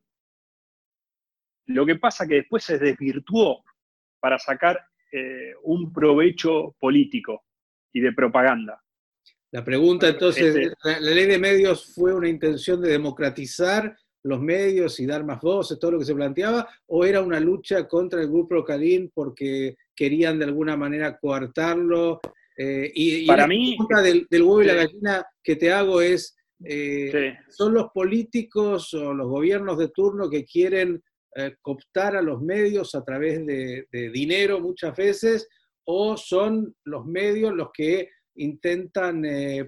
Lo 1.66 1.84
que 1.84 1.96
pasa 1.96 2.26
que 2.26 2.36
después 2.36 2.64
se 2.64 2.78
desvirtuó 2.78 3.64
para 4.20 4.38
sacar 4.38 4.80
eh, 5.12 5.54
un 5.62 5.92
provecho 5.92 6.76
político 6.78 7.44
y 7.92 8.00
de 8.00 8.12
propaganda. 8.12 8.82
La 9.50 9.64
pregunta 9.64 10.08
entonces, 10.08 10.54
este 10.54 10.74
¿la, 10.84 11.00
ley 11.00 11.26
de 11.26 11.38
medios 11.38 11.94
fue 11.94 12.14
una 12.14 12.28
intención 12.28 12.80
de 12.82 12.90
democratizar 12.90 13.96
los 14.24 14.40
medios 14.40 15.00
y 15.00 15.06
dar 15.06 15.24
más 15.24 15.40
voces, 15.40 15.78
todo 15.78 15.92
lo 15.92 15.98
que 15.98 16.04
se 16.04 16.14
planteaba, 16.14 16.68
o 16.86 17.04
era 17.04 17.22
una 17.22 17.40
lucha 17.40 17.88
contra 17.88 18.20
el 18.20 18.28
grupo 18.28 18.62
Calín 18.62 19.10
porque 19.14 19.76
querían 19.98 20.38
de 20.38 20.44
alguna 20.44 20.76
manera 20.76 21.18
coartarlo? 21.18 22.20
Eh, 22.56 22.90
y, 22.94 23.26
Para 23.26 23.42
la 23.42 23.48
mí, 23.48 23.76
pregunta 23.76 24.02
del, 24.02 24.42
huevo 24.42 24.62
y 24.62 24.66
la 24.66 24.74
gallina 24.74 25.26
que 25.42 25.56
te 25.56 25.72
hago 25.72 26.00
es, 26.00 26.36
eh, 26.64 27.36
¿son 27.48 27.74
los 27.74 27.90
políticos 27.92 28.94
o 28.94 29.12
los 29.12 29.28
gobiernos 29.28 29.76
de 29.76 29.88
turno 29.88 30.30
que 30.30 30.44
quieren 30.44 31.02
eh, 31.34 31.56
cooptar 31.60 32.16
a 32.16 32.22
los 32.22 32.40
medios 32.40 32.94
a 32.94 33.04
través 33.04 33.44
de, 33.44 33.86
dinero 34.12 34.60
muchas 34.60 34.96
veces, 34.96 35.48
o 35.84 36.16
son 36.16 36.74
los 36.84 37.04
medios 37.04 37.54
los 37.54 37.70
que 37.72 38.08
intentan 38.36 39.22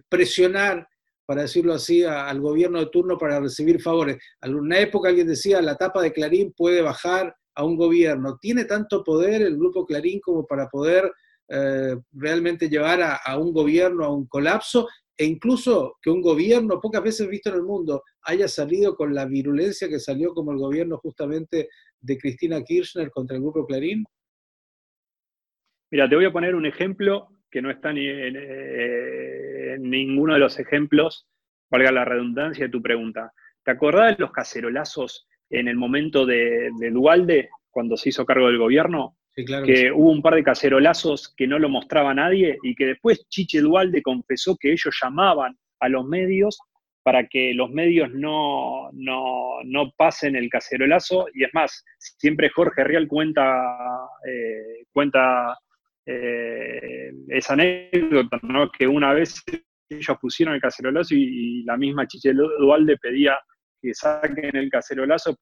presionar, 0.09 0.87
para 1.27 1.43
decirlo 1.43 1.75
así, 1.75 2.05
al 2.05 2.41
gobierno 2.41 2.79
de 2.79 2.87
turno 2.87 3.19
para 3.19 3.41
recibir 3.41 3.81
favores. 3.81 4.19
En 4.43 4.55
una 4.55 4.79
época 4.79 5.09
alguien 5.09 5.27
decía, 5.27 5.61
la 5.61 5.77
tapa 5.77 6.03
de 6.03 6.13
Clarín 6.13 6.53
puede 6.53 6.83
bajar 6.83 7.35
a 7.55 7.65
un 7.65 7.77
gobierno. 7.77 8.39
¿Tiene 8.41 8.65
tanto 8.65 9.03
poder 9.03 9.43
el 9.43 9.57
grupo 9.57 9.87
Clarín 9.87 10.21
como 10.21 10.47
para 10.47 10.69
poder 10.69 11.11
eh, 11.49 11.97
realmente 12.13 12.69
llevar 12.69 13.01
a, 13.03 13.39
un 13.39 13.53
gobierno 13.53 14.05
a 14.05 14.15
un 14.15 14.27
colapso? 14.27 14.89
e 15.21 15.27
incluso 15.27 15.99
que 16.01 16.09
un 16.09 16.23
gobierno, 16.23 16.81
pocas 16.81 17.03
veces 17.03 17.29
visto 17.29 17.51
en 17.51 17.57
el 17.57 17.63
mundo, 17.63 18.05
haya 18.23 18.49
salido 18.49 18.97
con 18.97 19.15
la 19.15 19.27
virulencia 19.27 19.87
que 19.87 19.99
salió 19.99 20.33
como 20.33 20.51
el 20.51 20.57
gobierno 20.57 20.97
justamente 20.97 21.69
de 22.01 22.17
Cristina 22.17 22.63
Kirchner 22.63 23.11
contra 23.11 23.37
el 23.37 23.43
Grupo 23.43 23.67
Clarín? 23.67 24.03
Mira, 25.91 26.09
te 26.09 26.17
voy 26.17 26.25
a 26.25 26.33
poner 26.33 26.55
un 26.55 26.65
ejemplo 26.65 27.29
que 27.51 27.61
no 27.61 27.71
está 27.71 27.93
ni 27.93 28.07
en, 28.07 28.35
eh, 28.35 29.77
ninguno 29.79 30.33
de 30.33 30.41
los 30.41 30.59
ejemplos, 30.59 31.27
valga 31.71 31.93
la 31.93 32.07
redundancia 32.07 32.65
de 32.65 32.71
tu 32.71 32.81
pregunta. 32.81 33.31
¿Te 33.63 33.73
acordás 33.73 34.17
de 34.17 34.23
los 34.23 34.33
cacerolazos 34.33 35.29
en 35.51 35.69
el 35.69 35.77
momento 35.77 36.25
de, 36.25 36.71
de 36.79 36.91
Dualde, 36.91 37.51
cuando 37.71 37.97
se 37.97 38.09
hizo 38.09 38.25
cargo 38.25 38.47
del 38.47 38.59
gobierno? 38.59 39.17
que, 39.35 39.93
hubo 39.93 40.11
un 40.11 40.23
par 40.23 40.35
de 40.35 40.45
cacerolazos 40.45 41.33
que 41.37 41.47
no 41.47 41.59
lo 41.59 41.69
mostraba 41.69 42.15
nadie 42.15 42.59
y 42.63 42.75
que 42.75 42.87
después 42.87 43.27
Chiche 43.29 43.61
Dualde 43.61 44.03
confesó 44.03 44.57
que 44.57 44.73
ellos 44.73 44.97
llamaban 45.03 45.57
a 45.81 45.89
los 45.89 46.05
medios 46.07 46.59
para 47.03 47.27
que 47.27 47.55
los 47.55 47.71
medios 47.71 48.11
no, 48.13 48.91
no, 48.93 49.93
pasen 49.97 50.37
el 50.37 50.51
cacerolazo. 50.51 51.29
Y 51.33 51.45
es 51.45 51.51
más, 51.55 51.85
siempre 51.99 52.51
Jorge 52.51 52.85
Real 52.85 53.09
cuenta, 53.09 53.63
eh, 54.29 54.85
cuenta 54.93 55.59
eh, 56.05 57.11
esa 57.29 57.55
anécdota, 57.55 58.39
¿no? 58.43 58.71
que 58.71 58.87
una 58.87 59.15
vez 59.15 59.43
ellos 59.89 60.19
pusieron 60.21 60.55
el 60.55 60.61
cacerolazo 60.61 61.15
y, 61.15 61.23
y 61.23 61.63
la 61.65 61.77
misma 61.79 62.07
Chiche 62.07 62.35
Dualde 62.35 62.99
pedía 62.99 63.39
que 63.81 63.95
saquen 63.95 64.57
el 64.57 64.71
cacerolazo 64.71 65.37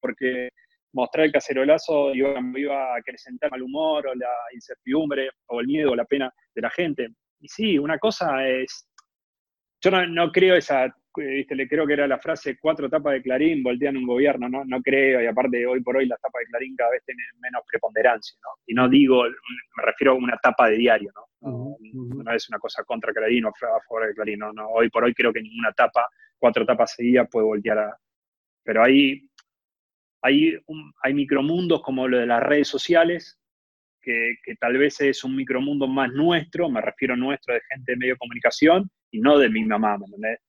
porque 0.00 0.50
mostrar 0.94 1.26
el 1.26 1.32
cacerolazo 1.32 2.14
iba, 2.14 2.40
iba 2.56 2.94
a 2.94 2.98
acrecentar 2.98 3.48
el 3.48 3.50
mal 3.50 3.62
humor 3.62 4.06
o 4.06 4.14
la 4.14 4.30
incertidumbre 4.52 5.30
o 5.46 5.60
el 5.60 5.66
miedo 5.66 5.92
o 5.92 5.96
la 5.96 6.04
pena 6.04 6.32
de 6.54 6.62
la 6.62 6.70
gente. 6.70 7.08
Y 7.40 7.48
sí, 7.48 7.78
una 7.78 7.98
cosa 7.98 8.46
es, 8.48 8.88
yo 9.82 9.90
no, 9.90 10.32
creo 10.32 10.54
esa, 10.54 10.94
¿viste? 11.16 11.54
le 11.54 11.68
creo 11.68 11.86
que 11.86 11.92
era 11.92 12.06
la 12.06 12.18
frase 12.18 12.56
cuatro 12.58 12.88
tapas 12.88 13.14
de 13.14 13.22
Clarín 13.22 13.62
voltean 13.62 13.96
un 13.96 14.06
gobierno, 14.06 14.48
no, 14.48 14.64
no 14.64 14.80
creo, 14.80 15.20
y 15.20 15.26
aparte 15.26 15.66
hoy 15.66 15.82
por 15.82 15.96
hoy 15.96 16.06
las 16.06 16.20
tapas 16.20 16.40
de 16.40 16.46
Clarín 16.46 16.76
cada 16.76 16.90
vez 16.92 17.02
tienen 17.04 17.26
menos 17.40 17.62
preponderancia, 17.68 18.38
¿no? 18.42 18.62
Y 18.66 18.74
no 18.74 18.88
digo, 18.88 19.24
me 19.24 19.82
refiero 19.84 20.12
a 20.12 20.14
una 20.14 20.38
tapa 20.38 20.70
de 20.70 20.76
diario, 20.76 21.10
¿no? 21.14 21.24
No, 21.42 22.32
es 22.32 22.48
una 22.48 22.58
cosa 22.58 22.82
contra 22.84 23.12
Clarín 23.12 23.44
o 23.44 23.48
a 23.48 23.80
favor 23.86 24.06
de 24.06 24.14
Clarín, 24.14 24.38
no, 24.38 24.68
hoy 24.68 24.88
por 24.88 25.04
hoy 25.04 25.12
creo 25.12 25.32
que 25.32 25.42
ninguna 25.42 25.72
tapa, 25.72 26.06
cuatro 26.38 26.64
tapas 26.66 26.94
seguidas 26.94 27.28
puede 27.30 27.46
voltear 27.46 27.78
a... 27.78 27.98
Pero 28.62 28.82
ahí 28.82 29.28
hay, 30.22 30.56
hay 31.02 31.14
micromundos 31.14 31.82
como 31.82 32.08
lo 32.08 32.18
de 32.18 32.26
las 32.26 32.42
redes 32.42 32.68
sociales, 32.68 33.38
que, 34.00 34.36
tal 34.60 34.78
vez 34.78 35.00
es 35.00 35.24
un 35.24 35.36
micromundo 35.36 35.86
más 35.86 36.12
nuestro, 36.12 36.68
me 36.68 36.80
refiero 36.80 37.16
nuestro 37.16 37.54
de 37.54 37.60
gente 37.70 37.92
de 37.92 37.96
medio 37.96 38.14
de 38.14 38.18
comunicación 38.18 38.90
y 39.10 39.20
no 39.20 39.38
de 39.38 39.48
mi 39.48 39.64
mamá, 39.64 39.98
¿me 39.98 40.06
entendés? 40.06 40.40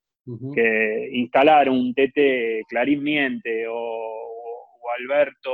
Que 0.55 1.09
instalar 1.11 1.69
un 1.69 1.93
TT 1.93 2.65
Clarín 2.67 3.03
Miente 3.03 3.65
o, 3.69 4.21
Alberto 4.99 5.51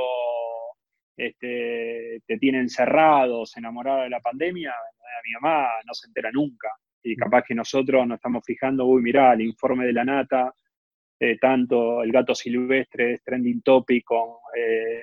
este, 1.16 2.20
te 2.26 2.38
tiene 2.38 2.58
encerrados, 2.58 3.56
enamorado 3.56 4.02
de 4.02 4.10
la 4.10 4.20
pandemia, 4.20 4.70
a 4.70 5.20
mi 5.24 5.32
mamá 5.32 5.68
no 5.84 5.94
se 5.94 6.06
entera 6.06 6.30
nunca. 6.32 6.68
Y 7.02 7.16
capaz 7.16 7.42
que 7.42 7.54
nosotros 7.54 8.06
nos 8.06 8.16
estamos 8.16 8.42
fijando, 8.44 8.86
uy, 8.86 9.02
mirá, 9.02 9.32
el 9.32 9.42
informe 9.42 9.86
de 9.86 9.92
la 9.92 10.04
nata 10.04 10.54
eh, 11.24 11.38
tanto 11.38 12.02
el 12.02 12.10
gato 12.10 12.34
silvestre 12.34 13.12
es 13.12 13.22
trending 13.22 13.62
topic 13.62 14.02
con 14.04 14.38
eh, 14.56 15.02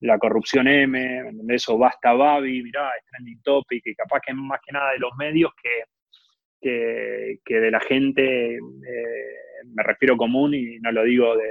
la, 0.00 0.18
corrupción 0.18 0.66
M, 0.66 1.22
eso 1.50 1.76
basta 1.76 2.14
Babi, 2.14 2.62
mirá, 2.62 2.88
es 2.98 3.04
trending 3.04 3.42
topic, 3.42 3.88
y 3.88 3.94
capaz 3.94 4.20
que 4.26 4.32
más 4.32 4.58
que 4.64 4.72
nada 4.72 4.92
de 4.92 4.98
los 5.00 5.10
medios 5.18 5.52
que, 5.62 7.38
que, 7.44 7.60
de 7.60 7.70
la 7.70 7.80
gente, 7.80 8.54
eh, 8.54 8.58
me 9.66 9.82
refiero 9.82 10.16
común 10.16 10.54
y 10.54 10.78
no 10.78 10.90
lo 10.92 11.02
digo 11.02 11.36
de, 11.36 11.44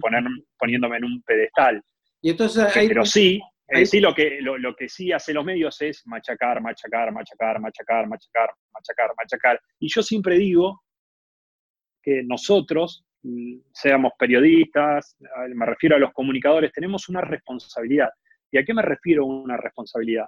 poner, 0.00 0.22
poniéndome 0.56 0.98
en 0.98 1.04
un 1.04 1.22
pedestal. 1.22 1.82
Y 2.20 2.30
entonces 2.30 2.68
Pero 2.72 3.04
sí, 3.04 3.42
sí 3.84 4.00
lo, 4.00 4.14
que, 4.14 4.40
lo, 4.40 4.58
lo, 4.58 4.74
que 4.74 4.88
sí 4.88 5.12
hace 5.12 5.32
los 5.32 5.44
medios 5.44 5.80
es 5.80 6.06
machacar, 6.06 6.60
machacar, 6.60 7.12
machacar, 7.12 7.60
machacar, 7.60 8.06
machacar, 8.06 8.50
machacar, 8.72 9.10
machacar. 9.16 9.60
Y 9.78 9.88
yo 9.88 10.02
siempre 10.02 10.36
digo 10.38 10.82
que 12.02 12.22
nosotros, 12.24 13.04
mm, 13.22 13.58
seamos 13.72 14.12
periodistas, 14.18 15.16
me 15.54 15.66
refiero 15.66 15.96
a 15.96 15.98
los 15.98 16.12
comunicadores, 16.12 16.72
tenemos 16.72 17.08
una 17.08 17.20
responsabilidad. 17.20 18.10
¿Y 18.50 18.58
a 18.58 18.64
qué 18.64 18.74
me 18.74 18.82
refiero 18.82 19.24
una 19.24 19.56
responsabilidad? 19.56 20.26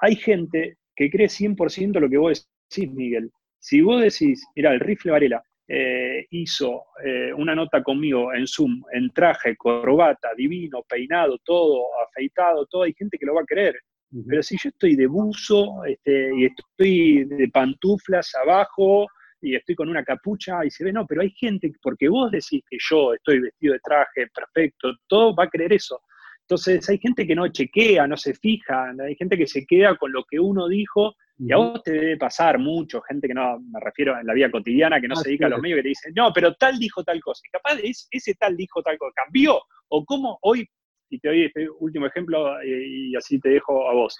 Hay 0.00 0.16
gente 0.16 0.76
que 0.94 1.10
cree 1.10 1.28
100% 1.28 1.98
lo 1.98 2.08
que 2.08 2.18
vos 2.18 2.48
decís, 2.70 2.92
Miguel. 2.92 3.30
Si 3.58 3.80
vos 3.80 4.00
decís, 4.00 4.46
mira, 4.54 4.72
el 4.72 4.80
rifle 4.80 5.10
Varela 5.10 5.42
eh, 5.68 6.26
hizo 6.30 6.86
eh, 7.04 7.32
una 7.32 7.54
nota 7.54 7.82
conmigo 7.82 8.32
en 8.32 8.46
Zoom, 8.46 8.82
en 8.92 9.10
traje, 9.10 9.54
corbata, 9.56 10.30
divino, 10.36 10.82
peinado, 10.88 11.38
todo, 11.44 11.86
afeitado, 12.06 12.66
todo, 12.66 12.84
hay 12.84 12.94
gente 12.94 13.18
que 13.18 13.26
lo 13.26 13.34
va 13.34 13.42
a 13.42 13.46
creer. 13.46 13.78
Pero 14.26 14.42
si 14.42 14.56
yo 14.56 14.70
estoy 14.70 14.96
de 14.96 15.06
buzo 15.06 15.84
este, 15.84 16.34
y 16.34 16.46
estoy 16.46 17.24
de 17.24 17.48
pantuflas 17.48 18.34
abajo, 18.34 19.06
y 19.40 19.54
estoy 19.54 19.74
con 19.74 19.88
una 19.88 20.04
capucha 20.04 20.64
y 20.64 20.70
se 20.70 20.84
ve, 20.84 20.92
no, 20.92 21.06
pero 21.06 21.22
hay 21.22 21.30
gente, 21.30 21.72
porque 21.82 22.08
vos 22.08 22.30
decís 22.30 22.62
que 22.68 22.78
yo 22.80 23.14
estoy 23.14 23.40
vestido 23.40 23.74
de 23.74 23.80
traje 23.80 24.26
perfecto, 24.34 24.92
todo 25.06 25.34
va 25.34 25.44
a 25.44 25.50
creer 25.50 25.72
eso. 25.72 26.02
Entonces 26.40 26.88
hay 26.88 26.98
gente 26.98 27.26
que 27.26 27.34
no 27.34 27.46
chequea, 27.46 28.06
no 28.06 28.16
se 28.16 28.34
fija, 28.34 28.92
hay 28.98 29.14
gente 29.16 29.36
que 29.36 29.46
se 29.46 29.66
queda 29.66 29.96
con 29.96 30.12
lo 30.12 30.24
que 30.24 30.40
uno 30.40 30.66
dijo 30.66 31.14
y 31.40 31.52
a 31.52 31.56
vos 31.56 31.82
te 31.84 31.92
debe 31.92 32.16
pasar 32.16 32.58
mucho, 32.58 33.00
gente 33.02 33.28
que 33.28 33.34
no, 33.34 33.60
me 33.60 33.78
refiero 33.80 34.18
en 34.18 34.26
la 34.26 34.34
vida 34.34 34.50
cotidiana, 34.50 35.00
que 35.00 35.06
no 35.06 35.14
se 35.14 35.28
dedica 35.28 35.46
a 35.46 35.50
los 35.50 35.60
medios, 35.60 35.78
que 35.78 35.82
te 35.82 35.88
dice, 35.90 36.12
no, 36.14 36.32
pero 36.32 36.54
tal 36.54 36.78
dijo 36.78 37.04
tal 37.04 37.20
cosa. 37.20 37.42
Y 37.46 37.50
capaz 37.50 37.78
ese 38.10 38.34
tal 38.34 38.56
dijo 38.56 38.82
tal 38.82 38.98
cosa, 38.98 39.12
cambió. 39.14 39.60
O 39.88 40.04
cómo 40.04 40.38
hoy, 40.42 40.68
y 41.10 41.20
te 41.20 41.28
doy 41.28 41.44
este 41.44 41.68
último 41.78 42.06
ejemplo 42.06 42.62
y 42.64 43.14
así 43.14 43.38
te 43.38 43.50
dejo 43.50 43.88
a 43.88 43.94
vos, 43.94 44.18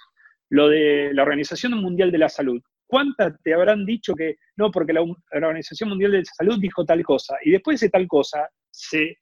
lo 0.49 0.69
de 0.69 1.13
la 1.13 1.23
Organización 1.23 1.73
Mundial 1.73 2.09
de 2.09 2.17
la 2.19 2.29
Salud. 2.29 2.61
¿Cuántas 2.87 3.33
te 3.43 3.53
habrán 3.53 3.85
dicho 3.85 4.15
que 4.15 4.37
no, 4.55 4.71
porque 4.71 4.93
la, 4.93 5.01
Organización 5.01 5.89
Mundial 5.89 6.13
de 6.13 6.25
Salud 6.25 6.57
dijo 6.59 6.85
tal 6.85 7.03
cosa? 7.03 7.35
Y 7.43 7.51
después 7.51 7.81
de 7.81 7.89
tal 7.89 8.07
cosa 8.07 8.47
se, 8.71 9.17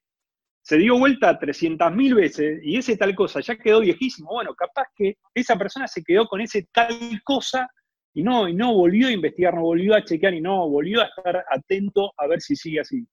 se 0.62 0.78
dio 0.78 0.96
vuelta 0.96 1.38
300.000 1.38 2.14
veces 2.14 2.60
y 2.62 2.76
ese 2.76 2.96
tal 2.96 3.14
cosa 3.16 3.40
ya 3.40 3.56
quedó 3.56 3.80
viejísimo. 3.80 4.30
Bueno, 4.32 4.54
capaz 4.54 4.86
que 4.94 5.16
esa 5.34 5.56
persona 5.56 5.88
se 5.88 6.04
quedó 6.04 6.28
con 6.28 6.40
ese 6.40 6.68
tal 6.72 6.96
cosa 7.24 7.68
y 8.14 8.22
no, 8.22 8.48
y 8.48 8.54
no 8.54 8.74
volvió 8.74 9.08
a 9.08 9.12
investigar, 9.12 9.54
no 9.54 9.62
volvió 9.62 9.94
a 9.94 10.04
chequear 10.04 10.34
y 10.34 10.40
no 10.40 10.68
volvió 10.68 11.00
a 11.00 11.04
estar 11.04 11.44
atento 11.50 12.12
a 12.16 12.26
ver 12.26 12.40
si 12.40 12.56
sigue 12.56 12.80
así. 12.80 13.06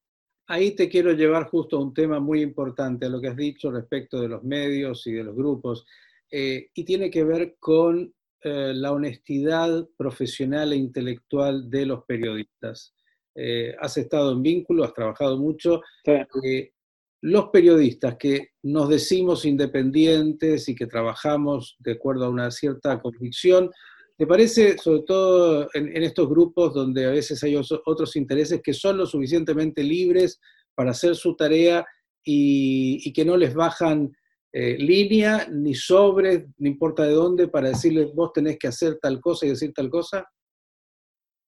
Ahí 0.48 0.76
te 0.76 0.90
quiero 0.90 1.12
llevar 1.12 1.46
justo 1.50 1.78
a 1.78 1.82
un 1.82 1.94
tema 1.94 2.20
muy 2.20 2.42
importante, 2.42 3.06
a 3.06 3.10
lo 3.10 3.20
que 3.20 3.30
has 3.30 3.36
dicho 3.36 3.72
respecto 3.72 4.22
de 4.22 4.30
los 4.30 4.44
medios 4.44 5.06
y 5.08 5.14
de 5.14 5.24
los 5.24 5.36
grupos, 5.36 5.86
eh, 6.32 6.70
y 6.74 6.84
tiene 6.84 7.10
que 7.10 7.24
ver 7.24 7.56
con 7.60 8.14
eh, 8.42 8.74
la 8.76 8.92
honestidad 8.92 9.88
profesional 9.98 10.74
e 10.74 10.76
intelectual 10.76 11.70
de 11.70 11.86
los 11.88 12.04
periodistas. 12.06 12.94
Eh, 13.34 13.76
has 13.80 13.98
estado 13.98 14.32
en 14.34 14.44
vínculo, 14.44 14.84
has 14.84 14.94
trabajado 14.94 15.38
mucho. 15.38 15.82
Los 17.22 17.50
periodistas 17.50 18.18
que 18.18 18.50
nos 18.62 18.88
decimos 18.88 19.46
independientes 19.46 20.70
y 20.70 20.76
que 20.76 20.86
trabajamos 20.86 21.76
de 21.80 21.94
acuerdo 21.94 22.26
a 22.26 22.30
una 22.30 22.52
cierta 22.52 23.02
convicción, 23.02 23.72
¿te 24.18 24.28
parece, 24.28 24.78
sobre 24.78 25.02
todo 25.02 25.70
en, 25.74 26.04
estos 26.04 26.30
grupos 26.30 26.74
donde 26.74 27.06
a 27.06 27.12
veces 27.12 27.44
hay 27.44 27.56
otros 27.56 28.16
intereses 28.16 28.62
que 28.64 28.74
son 28.74 28.98
lo 28.98 29.06
suficientemente 29.06 29.84
libres 29.84 30.40
para 30.74 30.92
hacer 30.92 31.16
su 31.16 31.36
tarea 31.36 31.86
y 32.24 33.14
que 33.14 33.24
no 33.24 33.38
les 33.38 33.54
bajan 33.54 34.12
eh, 34.58 34.78
línea, 34.78 35.46
ni 35.52 35.76
sobre, 35.76 36.46
no 36.60 36.70
importa 36.70 37.04
de 37.04 37.12
dónde, 37.12 37.50
para 37.50 37.68
decirles 37.68 38.14
vos 38.16 38.32
tenés 38.32 38.58
que 38.58 38.70
hacer 38.70 38.98
tal 39.02 39.20
cosa 39.20 39.46
y 39.46 39.50
decir 39.50 39.74
tal 39.74 39.90
cosa? 39.90 40.26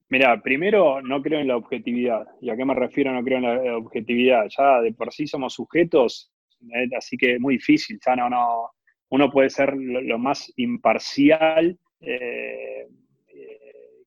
Mira, 0.10 0.42
primero 0.42 1.02
no 1.02 1.22
creo 1.22 1.40
en 1.40 1.48
la 1.48 1.56
objetividad. 1.56 2.28
¿Y 2.42 2.50
a 2.50 2.58
qué 2.58 2.66
me 2.66 2.76
refiero 2.76 3.14
no 3.14 3.24
creo 3.24 3.38
en 3.38 3.44
la 3.44 3.78
objetividad? 3.78 4.50
Ya 4.58 4.82
de 4.82 4.92
por 4.92 5.14
sí 5.14 5.26
somos 5.26 5.54
sujetos, 5.54 6.34
eh, 6.64 6.90
así 6.98 7.16
que 7.16 7.36
es 7.36 7.40
muy 7.40 7.54
difícil. 7.54 7.98
Ya 8.06 8.18
no, 8.18 8.30
no, 8.30 8.72
uno 9.10 9.32
puede 9.32 9.52
ser 9.52 9.74
lo, 9.78 10.20
más 10.20 10.52
imparcial 10.58 11.80
eh, 12.02 12.88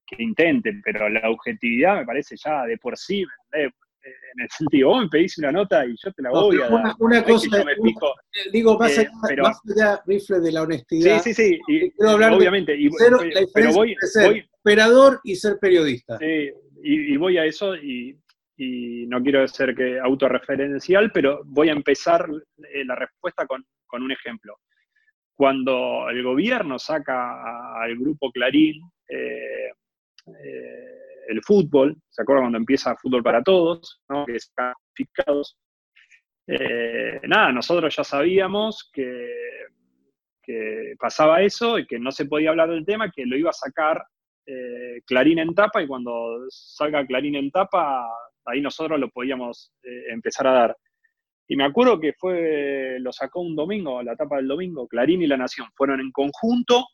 que 0.07 0.23
intente, 0.23 0.81
pero 0.85 1.09
la 1.09 1.31
objetividad 1.31 1.99
me 1.99 2.07
parece 2.07 2.37
ya 2.37 2.65
de 2.65 2.77
por 2.79 2.97
sí, 2.97 3.25
en 4.03 4.43
el 4.43 4.49
sentido, 4.51 4.89
vos 4.89 5.03
me 5.03 5.09
pedís 5.09 5.39
una 5.39 5.53
nota 5.53 5.85
y 5.85 5.95
yo 6.03 6.13
te 6.13 6.23
la 6.23 6.31
voy 6.31 6.57
a 6.57 6.69
dar. 6.69 6.95
Una, 6.99 7.23
cosa, 7.23 7.65
digo, 8.53 8.79
más, 8.79 8.99
allá, 8.99 9.11
pero, 9.27 9.45
rifle 10.07 10.41
de 10.41 10.53
la 10.53 10.63
honestidad. 10.63 11.21
Sí, 11.23 11.35
sí, 11.35 11.61
sí, 11.69 11.93
obviamente. 11.99 12.75
Y, 12.77 12.89
pero 13.53 13.73
voy, 13.73 13.95
ser 14.01 14.47
operador 14.61 15.21
y 15.25 15.37
ser 15.37 15.59
periodista. 15.59 16.19
Sí, 16.19 16.51
y, 16.83 17.17
voy 17.17 17.39
a 17.39 17.45
eso 17.45 17.77
y, 17.77 18.17
no 19.09 19.23
quiero 19.23 19.47
ser 19.49 19.75
que 19.75 19.99
autorreferencial, 19.99 21.11
pero 21.13 21.41
voy 21.47 21.71
a 21.71 21.73
empezar 21.73 22.29
eh, 22.59 22.85
la 22.85 22.95
respuesta 22.95 23.47
con, 23.47 23.65
un 23.93 24.13
ejemplo. 24.13 24.57
Cuando 25.41 26.11
el 26.11 26.23
gobierno 26.23 26.79
saca 26.79 27.81
al 27.83 27.97
grupo 27.97 28.31
Clarín, 28.31 28.79
eh, 29.09 29.71
eh, 30.27 30.99
el 31.29 31.43
fútbol, 31.43 31.97
¿se 32.11 32.21
acuerdan 32.21 32.43
cuando 32.43 32.59
empieza 32.59 32.95
Fútbol 32.97 33.23
para 33.23 33.43
Todos? 33.43 34.03
Que 34.27 34.37
están 34.37 34.75
eh, 36.47 37.21
nada, 37.23 37.53
nosotros 37.53 37.97
ya 37.97 38.05
sabíamos 38.05 38.91
que, 38.93 39.65
pasaba 40.99 41.41
eso 41.41 41.79
y 41.79 41.87
que 41.87 41.99
no 41.99 42.13
se 42.13 42.27
podía 42.27 42.51
hablar 42.51 42.69
del 42.69 42.85
tema, 42.85 43.11
que 43.11 43.25
lo 43.25 43.35
iba 43.35 43.49
a 43.49 43.55
sacar 43.55 44.05
Clarín 45.07 45.39
en 45.39 45.55
tapa 45.55 45.83
y 45.83 45.87
cuando 45.87 46.45
salga 46.51 47.07
Clarín 47.07 47.37
en 47.37 47.51
tapa, 47.51 48.07
ahí 48.45 48.61
nosotros 48.61 49.01
lo 49.01 49.09
podíamos 49.09 49.73
empezar 50.11 50.49
a 50.49 50.53
dar. 50.53 50.77
Y 51.51 51.57
me 51.57 51.65
acuerdo 51.65 51.99
que 51.99 52.13
fue, 52.13 52.99
lo 53.01 53.13
sacó 53.13 53.41
un 53.41 53.57
domingo, 53.57 54.05
la 54.05 54.15
tapa 54.15 54.37
del 54.37 54.47
domingo, 54.47 54.87
Clarín 54.87 55.21
y 55.21 55.27
La 55.27 55.37
Nación, 55.37 55.67
fueron 55.75 55.99
en 55.99 56.13
conjunto 56.13 56.87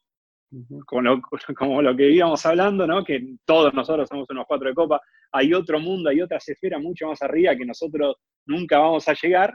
como 0.86 1.02
lo, 1.02 1.20
como 1.58 1.82
lo 1.82 1.94
que 1.94 2.08
íbamos 2.08 2.46
hablando, 2.46 2.86
¿no? 2.86 3.04
que 3.04 3.34
todos 3.44 3.74
nosotros 3.74 4.08
somos 4.08 4.26
unos 4.30 4.46
cuatro 4.48 4.70
de 4.70 4.74
copa, 4.74 4.98
hay 5.32 5.52
otro 5.52 5.78
mundo, 5.78 6.08
hay 6.08 6.22
otras 6.22 6.48
esferas 6.48 6.80
mucho 6.80 7.06
más 7.08 7.20
arriba 7.20 7.54
que 7.54 7.66
nosotros 7.66 8.16
nunca 8.46 8.78
vamos 8.78 9.06
a 9.08 9.14
llegar. 9.20 9.54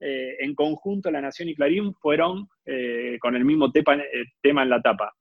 Eh, 0.00 0.38
en 0.40 0.56
conjunto, 0.56 1.08
La 1.12 1.20
Nación 1.20 1.48
y 1.48 1.54
Clarín 1.54 1.94
fueron 1.94 2.48
eh, 2.66 3.18
con 3.20 3.36
el 3.36 3.44
mismo 3.44 3.70
tepa, 3.70 3.94
eh, 3.94 4.24
tema 4.40 4.64
en 4.64 4.70
la 4.70 4.82
tapa. 4.82 5.12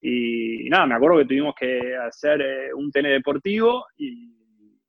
Y, 0.00 0.68
nada, 0.68 0.86
me 0.86 0.96
acuerdo 0.96 1.18
que 1.18 1.26
tuvimos 1.26 1.54
que 1.54 1.94
hacer 1.94 2.74
un 2.74 2.90
TN 2.90 3.04
deportivo 3.04 3.86
y, 3.96 4.34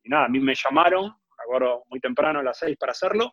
nada, 0.05 0.25
a 0.25 0.29
mí 0.29 0.39
me 0.39 0.55
llamaron, 0.55 1.03
me 1.03 1.43
acuerdo 1.43 1.83
muy 1.91 1.99
temprano 1.99 2.39
a 2.39 2.43
las 2.43 2.57
seis 2.57 2.75
para 2.79 2.93
hacerlo. 2.93 3.31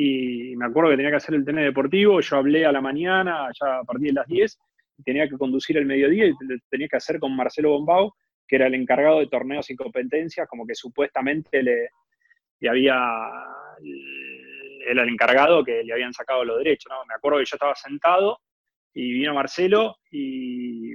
Y 0.00 0.54
me 0.54 0.66
acuerdo 0.66 0.90
que 0.90 0.96
tenía 0.96 1.10
que 1.10 1.16
hacer 1.16 1.34
el 1.34 1.44
TN 1.44 1.56
deportivo, 1.56 2.20
yo 2.20 2.36
hablé 2.36 2.64
a 2.64 2.70
la 2.70 2.80
mañana, 2.80 3.48
ya 3.60 3.78
a 3.78 3.82
partir 3.82 4.10
de 4.10 4.12
las 4.12 4.28
10, 4.28 4.56
tenía 5.04 5.28
que 5.28 5.36
conducir 5.36 5.76
el 5.76 5.86
mediodía 5.86 6.26
y 6.26 6.34
tenía 6.70 6.86
que 6.86 6.98
hacer 6.98 7.18
con 7.18 7.34
Marcelo 7.34 7.70
Bombao, 7.70 8.14
que 8.46 8.54
era 8.54 8.68
el 8.68 8.76
encargado 8.76 9.18
de 9.18 9.26
torneos 9.26 9.68
y 9.70 9.74
competencias, 9.74 10.46
como 10.46 10.64
que 10.64 10.76
supuestamente 10.76 11.64
le, 11.64 11.88
había, 12.68 12.96
era 14.88 15.02
el 15.02 15.08
encargado 15.08 15.64
que 15.64 15.82
le 15.82 15.92
habían 15.92 16.12
sacado 16.12 16.44
los 16.44 16.58
derechos. 16.58 16.92
¿no? 16.92 17.04
Me 17.04 17.14
acuerdo 17.14 17.40
que 17.40 17.46
yo 17.46 17.56
estaba 17.56 17.74
sentado 17.74 18.38
y 18.94 19.14
vino 19.14 19.34
Marcelo 19.34 19.96
y, 20.12 20.92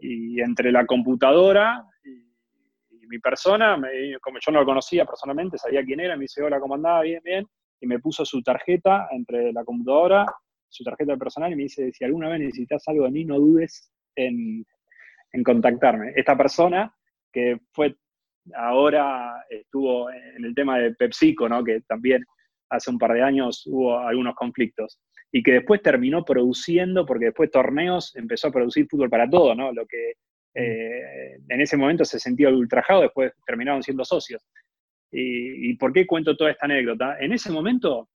entre 0.00 0.70
la 0.70 0.86
computadora 0.86 1.84
y, 2.04 3.04
mi 3.08 3.18
persona, 3.18 3.76
como 4.22 4.38
yo 4.38 4.52
no 4.52 4.60
lo 4.60 4.64
conocía 4.64 5.04
personalmente, 5.04 5.58
sabía 5.58 5.84
quién 5.84 5.98
era, 5.98 6.14
me 6.16 6.22
dice, 6.22 6.40
hola, 6.40 6.60
¿cómo 6.60 6.76
andaba? 6.76 7.02
Bien, 7.02 7.20
bien. 7.24 7.48
Y 7.80 7.86
me 7.86 7.98
puso 7.98 8.24
su 8.24 8.42
tarjeta 8.42 9.08
entre 9.10 9.52
la 9.52 9.64
computadora 9.64 10.26
su 10.74 10.82
tarjeta 10.82 11.16
personal 11.16 11.52
y 11.52 11.56
me 11.56 11.62
dice, 11.64 11.92
si 11.92 12.04
alguna 12.04 12.28
vez 12.28 12.40
necesitas 12.40 12.86
algo 12.88 13.04
de 13.04 13.12
mí, 13.12 13.24
no 13.24 13.38
dudes 13.38 13.90
en, 14.16 14.66
contactarme. 15.44 16.12
Esta 16.14 16.36
persona 16.36 16.92
que 17.32 17.58
fue 17.72 17.96
ahora 18.54 19.44
estuvo 19.48 20.10
en 20.10 20.44
el 20.44 20.54
tema 20.54 20.78
de 20.78 20.94
PepsiCo, 20.94 21.48
¿no? 21.48 21.64
que 21.64 21.80
también 21.82 22.24
hace 22.70 22.90
un 22.90 22.98
par 22.98 23.12
de 23.12 23.22
años 23.22 23.66
hubo 23.66 23.98
algunos 23.98 24.34
conflictos, 24.34 25.00
y 25.32 25.42
que 25.42 25.52
después 25.52 25.82
terminó 25.82 26.24
produciendo, 26.24 27.04
porque 27.04 27.26
después 27.26 27.50
torneos 27.50 28.14
empezó 28.14 28.48
a 28.48 28.52
producir 28.52 28.86
fútbol 28.88 29.10
para 29.10 29.28
todo, 29.28 29.54
¿no? 29.54 29.72
lo 29.72 29.86
que 29.86 30.12
eh, 30.54 31.38
en 31.48 31.60
ese 31.60 31.76
momento 31.76 32.04
se 32.04 32.20
sentía 32.20 32.48
ultrajado, 32.48 33.02
después 33.02 33.32
terminaron 33.44 33.82
siendo 33.82 34.04
socios. 34.04 34.44
¿Y, 35.14 35.70
¿Y 35.70 35.76
por 35.76 35.92
qué 35.92 36.06
cuento 36.06 36.36
toda 36.36 36.50
esta 36.50 36.66
anécdota? 36.66 37.16
En 37.20 37.32
ese 37.32 37.50
momento 37.50 38.08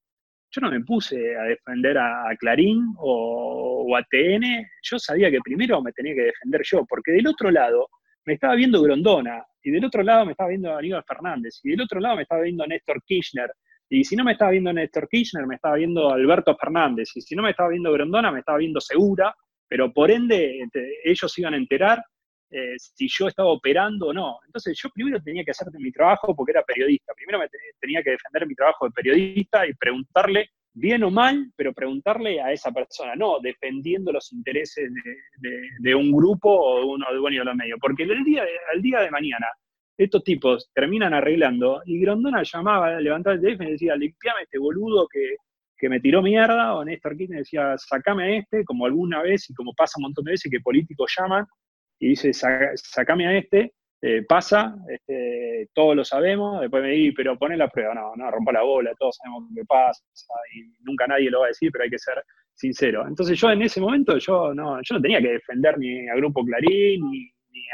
yo 0.52 0.62
no 0.62 0.72
me 0.72 0.82
puse 0.82 1.38
a 1.38 1.43
defender 1.43 1.97
a, 1.97 2.36
Clarín 2.39 2.93
o, 2.97 3.95
a 3.95 4.04
TN, 4.04 4.43
yo 4.82 5.00
sabía 5.00 5.30
que 5.30 5.39
primero 5.41 5.82
me 5.82 5.91
tenía 5.91 6.16
que 6.16 6.24
defender 6.24 6.62
yo, 6.64 6.86
porque 6.88 7.12
del 7.12 7.28
otro 7.28 7.52
lado 7.52 7.88
me 8.26 8.34
estaba 8.34 8.56
viendo 8.56 8.82
Grondona, 8.82 9.43
y 9.62 9.72
del 9.72 9.86
otro 9.86 10.04
lado 10.04 10.26
me 10.26 10.32
estaba 10.32 10.50
viendo 10.50 10.76
Aníbal 10.76 11.04
Fernández, 11.08 11.60
y 11.64 11.72
del 11.72 11.82
otro 11.82 12.00
lado 12.00 12.16
me 12.16 12.24
estaba 12.24 12.41
viendo 12.41 12.66
Néstor 12.66 13.02
Kirchner, 13.06 13.52
y 13.89 14.04
si 14.04 14.16
no 14.16 14.24
me 14.24 14.34
estaba 14.34 14.52
viendo 14.52 14.74
Néstor 14.74 15.08
Kirchner, 15.08 15.45
me 15.45 15.56
estaba 15.56 15.76
viendo 15.76 16.12
Alberto 16.12 16.56
Fernández, 16.56 17.10
y 17.16 17.22
si 17.22 17.36
no 17.36 17.43
me 17.43 17.52
estaba 17.52 17.70
viendo 17.70 17.91
Grondona, 17.91 18.32
me 18.32 18.39
estaba 18.39 18.58
viendo 18.58 18.80
Segura, 18.82 19.34
pero 19.68 19.93
por 19.93 20.10
ende 20.10 20.62
este, 20.62 20.97
ellos 21.04 21.38
iban 21.38 21.54
a 21.54 21.58
enterar 21.58 22.04
eh, 22.52 22.76
si 22.78 23.08
yo 23.08 23.28
estaba 23.28 23.50
operando 23.50 24.08
o 24.08 24.14
no. 24.14 24.39
Entonces 24.45 24.78
yo 24.82 24.89
primero 24.89 25.22
tenía 25.22 25.43
que 25.43 25.52
hacer 25.52 25.68
mi 25.74 25.91
trabajo 25.91 26.36
porque 26.36 26.52
era 26.52 26.64
periodista. 26.64 27.14
Primero 27.14 27.39
me 27.39 27.47
tenía 27.80 28.02
que 28.02 28.12
defender 28.12 28.47
mi 28.47 28.56
trabajo 28.56 28.86
de 28.86 28.91
periodista 28.91 29.68
y 29.68 29.74
preguntarle, 29.74 30.50
bien 30.74 31.04
o 31.04 31.12
mal, 31.12 31.52
pero 31.56 31.74
preguntarle 31.74 32.41
a 32.41 32.52
esa 32.52 32.72
persona, 32.72 33.16
no 33.16 33.39
defendiendo 33.39 34.12
los 34.12 34.32
intereses 34.32 34.89
de, 35.80 35.95
un 35.95 36.12
grupo 36.12 36.50
o 36.50 36.80
de 36.80 36.86
uno 36.86 37.06
de 37.12 37.38
de 37.38 37.45
los 37.45 37.56
medios. 37.56 37.80
Porque 37.82 38.04
el 38.04 38.24
día, 38.24 38.43
al 38.74 38.82
día 38.82 39.02
de 39.02 39.12
mañana, 39.12 39.47
estos 39.97 40.24
tipos 40.24 40.72
terminan 40.74 41.14
arreglando 41.14 41.82
y 41.86 42.00
Grondona 42.00 42.41
llamaba, 42.43 43.00
levantaba 43.02 43.36
el 43.36 43.41
teléfono 43.41 43.70
y 43.70 43.74
decía, 43.74 43.95
limpiame 43.95 44.43
este 44.43 44.58
boludo 44.58 45.08
que, 45.08 45.36
me 45.88 46.00
tiró 46.02 46.22
mierda, 46.22 46.76
o 46.76 46.84
Néstor 46.84 47.16
Kirchner 47.16 47.39
decía, 47.39 47.78
sacame 47.78 48.24
a 48.24 48.38
este, 48.38 48.66
como 48.66 48.86
alguna 48.86 49.22
vez 49.22 49.50
y 49.50 49.54
como 49.54 49.74
pasa 49.74 49.93
un 49.97 50.04
montón 50.04 50.26
de 50.26 50.32
veces 50.32 50.52
que 50.52 50.60
políticos 50.60 51.14
llaman 51.18 51.45
y 52.00 52.10
dice, 52.10 52.32
sacame 52.34 53.28
a 53.28 53.38
este, 53.38 53.74
eh, 54.02 54.24
pasa, 54.24 54.78
este, 54.88 55.70
todos 55.74 55.93
lo 55.93 56.06
sabemos, 56.06 56.62
después 56.62 56.82
me 56.82 56.91
dice, 56.91 57.14
pero 57.18 57.38
pone 57.38 57.58
la 57.58 57.68
prueba, 57.68 57.93
no, 57.93 58.16
no, 58.16 58.32
rompa 58.32 58.54
la 58.54 58.62
bola, 58.62 58.95
todos 58.97 59.18
sabemos 59.18 59.50
qué 59.54 59.66
pasa, 59.66 60.02
y 60.56 60.64
nunca 60.86 61.06
nadie 61.06 61.30
lo 61.30 61.41
va 61.41 61.47
a 61.47 61.50
decir, 61.50 61.70
pero 61.72 61.84
hay 61.84 61.89
que 61.89 62.00
ser 62.00 62.24
sincero. 62.54 63.06
Entonces 63.06 63.38
yo 63.38 63.52
en 63.52 63.62
ese 63.62 63.82
momento, 63.82 64.18
yo 64.18 64.54
no, 64.54 64.80
yo 64.82 64.95
no 64.95 65.02
tenía 65.02 65.22
que 65.22 65.34
defender 65.34 65.78
ni 65.78 66.08
a 66.08 66.16
Grupo 66.16 66.45
Clarín, 66.45 67.10
ni, 67.10 67.30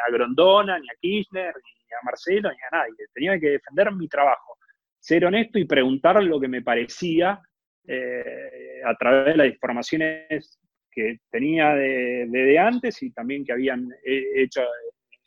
a 0.08 0.12
Grondona, 0.12 0.80
ni 0.80 0.88
a 0.90 0.96
Kirchner, 1.00 1.54
ni 1.56 1.94
a 1.94 2.04
Marcelo, 2.04 2.50
ni 2.50 2.58
a 2.58 2.78
nadie. 2.80 2.94
Tenía 3.14 3.40
que 3.40 3.52
defender 3.52 3.92
mi 3.94 4.08
trabajo, 4.08 4.58
ser 5.00 5.26
honesto 5.26 5.58
y 5.58 5.66
preguntar 5.66 6.22
lo 6.24 6.40
que 6.40 6.48
me 6.48 6.62
parecía 6.62 7.40
eh, 7.88 8.82
a 8.84 8.96
través 8.96 9.34
de 9.34 9.38
las 9.38 9.48
informaciones 9.48 10.60
que 10.96 11.20
tenía 11.30 11.76
de, 11.76 12.58
antes 12.58 13.04
y 13.04 13.12
también 13.12 13.44
que 13.44 13.52
habían 13.52 13.90
hecho 14.04 14.62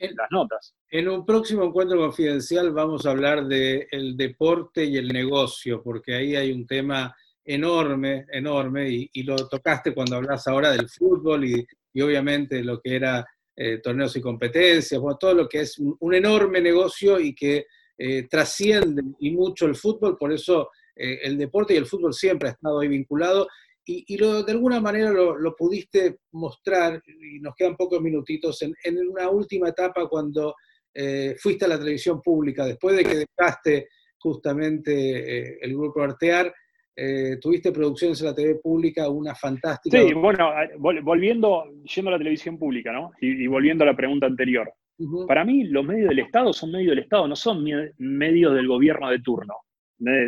las 0.01 0.29
notas. 0.31 0.75
En 0.91 1.09
un 1.09 1.27
próximo 1.27 1.65
encuentro 1.65 1.99
confidencial 1.99 2.73
vamos 2.73 3.05
a 3.05 3.11
hablar 3.11 3.47
del 3.47 4.17
deporte 4.17 4.85
y 4.85 4.97
el 4.97 5.09
negocio, 5.09 5.83
porque 5.83 6.15
ahí 6.15 6.37
hay 6.37 6.53
un 6.53 6.67
tema 6.67 7.15
enorme, 7.45 8.27
enorme, 8.31 9.09
y, 9.13 9.23
lo 9.23 9.37
tocaste 9.49 9.95
cuando 9.95 10.17
hablas 10.17 10.47
ahora 10.47 10.71
del 10.71 10.89
fútbol 10.89 11.45
y, 11.45 11.67
obviamente 12.01 12.63
lo 12.63 12.81
que 12.81 12.95
era 12.95 13.27
eh, 13.57 13.79
torneos 13.79 14.15
y 14.15 14.21
competencias, 14.21 15.01
bueno, 15.01 15.19
todo 15.19 15.35
lo 15.35 15.49
que 15.49 15.61
es 15.61 15.77
un, 15.79 16.15
enorme 16.15 16.61
negocio 16.61 17.19
y 17.19 17.35
que 17.35 17.67
eh, 17.97 18.29
trasciende 18.29 19.03
y 19.19 19.33
mucho 19.33 19.67
el 19.67 19.75
fútbol, 19.75 20.17
por 20.17 20.33
eso 20.33 20.71
eh, 20.95 21.19
el 21.25 21.37
deporte 21.37 21.75
y 21.75 21.79
el 21.79 21.87
fútbol 21.87 22.15
siempre 22.15 22.51
ha 22.51 22.53
estado 22.53 22.79
ahí 22.79 22.89
vinculado 22.89 23.49
y, 23.91 24.19
lo, 24.19 24.43
de 24.43 24.53
alguna 24.53 24.81
manera 24.81 25.11
lo, 25.11 25.57
pudiste 25.57 26.19
mostrar, 26.33 27.03
y 27.07 27.41
nos 27.41 27.55
quedan 27.55 27.75
pocos 27.75 28.03
minutitos, 28.03 28.61
en, 28.63 28.99
una 29.09 29.31
última 29.31 29.71
etapa 29.71 30.07
cuando 30.07 30.55
eh, 30.93 31.35
fuiste 31.39 31.65
a 31.65 31.69
la 31.69 31.79
televisión 31.79 32.21
pública, 32.21 32.67
después 32.67 32.97
de 32.97 33.05
que 33.05 33.27
dejaste 33.27 33.89
justamente 34.19 34.93
eh, 34.93 35.59
el 35.63 35.73
grupo 35.73 36.03
Artear, 36.03 36.53
eh, 36.95 37.39
tuviste 37.41 37.73
producciones 37.73 38.21
en 38.21 38.27
la 38.27 38.35
TV 38.35 38.57
pública, 38.57 39.09
una 39.09 39.35
fantástica. 39.35 40.03
Sí, 40.03 40.13
bueno, 40.13 40.51
volviendo, 40.79 41.65
yendo 41.95 42.11
a 42.11 42.13
la 42.13 42.19
televisión 42.19 42.59
pública, 42.59 42.93
¿no? 42.93 43.13
Y, 43.21 43.47
volviendo 43.47 43.85
a 43.85 43.87
la 43.87 43.97
pregunta 43.97 44.27
anterior. 44.27 44.71
Para 45.27 45.45
mí, 45.45 45.65
los 45.65 45.85
medios 45.85 46.09
del 46.09 46.19
Estado 46.19 46.53
son 46.53 46.73
medios 46.73 46.91
del 46.91 47.05
Estado, 47.05 47.29
no 47.29 47.37
son 47.37 47.65
medios 47.99 48.55
del 48.55 48.67
gobierno 48.67 49.09
de 49.09 49.21
turno. 49.21 49.55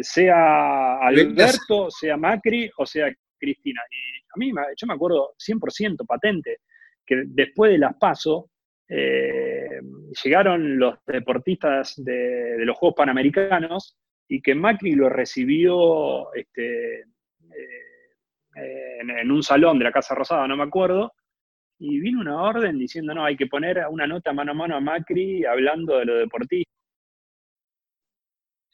Sea 0.01 0.99
Alberto, 1.01 1.91
sea 1.91 2.17
Macri 2.17 2.71
o 2.77 2.87
sea 2.87 3.13
Cristina. 3.41 3.81
Y 3.91 4.21
a 4.21 4.37
mí, 4.37 4.53
yo 4.77 4.87
me 4.87 4.95
acuerdo 4.95 5.35
100% 5.39 6.07
patente 6.07 6.59
que 7.05 7.23
después 7.27 7.73
de 7.73 7.79
las 7.79 7.97
PASO 7.97 8.51
eh, 8.89 9.81
llegaron 10.23 10.79
los 10.79 10.99
deportistas 11.07 11.95
de, 11.97 12.57
los 12.65 12.77
Juegos 12.77 12.97
Panamericanos 12.97 13.97
y 14.29 14.43
que 14.43 14.55
Macri 14.55 14.93
lo 14.93 15.09
recibió 15.09 16.33
este, 16.35 17.01
eh, 17.01 18.99
en, 19.01 19.31
un 19.31 19.43
salón 19.43 19.79
de 19.79 19.85
la 19.85 19.93
Casa 19.93 20.15
Rosada, 20.15 20.47
no 20.47 20.57
me 20.57 20.65
acuerdo, 20.65 21.13
y 21.79 22.01
vino 22.01 22.21
una 22.21 22.43
orden 22.43 22.79
diciendo, 22.79 23.15
no, 23.15 23.25
hay 23.25 23.37
que 23.37 23.47
poner 23.47 23.81
una 23.89 24.07
nota 24.07 24.33
mano 24.33 24.53
a 24.53 24.55
mano 24.55 24.77
a 24.77 24.81
Macri 24.81 25.45
hablando 25.45 25.99
de 25.99 26.05
los 26.05 26.19
deportistas. 26.19 26.75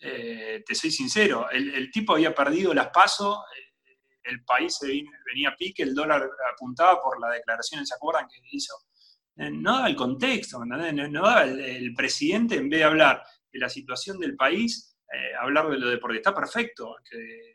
Eh, 0.01 0.63
te 0.67 0.75
soy 0.75 0.91
sincero, 0.91 1.49
el, 1.51 1.91
tipo 1.91 2.15
había 2.15 2.35
perdido 2.35 2.75
las 2.75 2.89
pasos, 2.89 3.39
el 4.27 4.45
país 4.45 4.79
venía 5.25 5.51
a 5.51 5.57
pique, 5.57 5.83
el 5.83 5.95
dólar 5.95 6.29
apuntaba 6.53 7.01
por 7.03 7.21
la 7.21 7.31
declaración, 7.31 7.87
¿se 7.87 7.95
acuerdan 7.95 8.29
que 8.29 8.41
hizo? 8.51 8.75
Eh, 9.37 9.51
no 9.51 9.75
daba 9.75 9.89
el 9.89 9.97
contexto, 9.97 10.65
no, 10.65 10.77
daba 10.77 11.45
el, 11.45 11.93
presidente, 11.95 12.57
en 12.57 12.71
vez 12.71 12.81
de 12.81 12.85
hablar 12.85 13.23
de 13.53 13.59
la 13.59 13.69
situación 13.69 14.19
del 14.19 14.35
país, 14.35 14.97
eh, 15.13 15.35
hablar 15.39 15.69
de 15.69 15.79
lo 15.79 15.89
deportista. 15.89 16.31
Está 16.31 16.41
perfecto 16.41 16.97
que, 17.09 17.55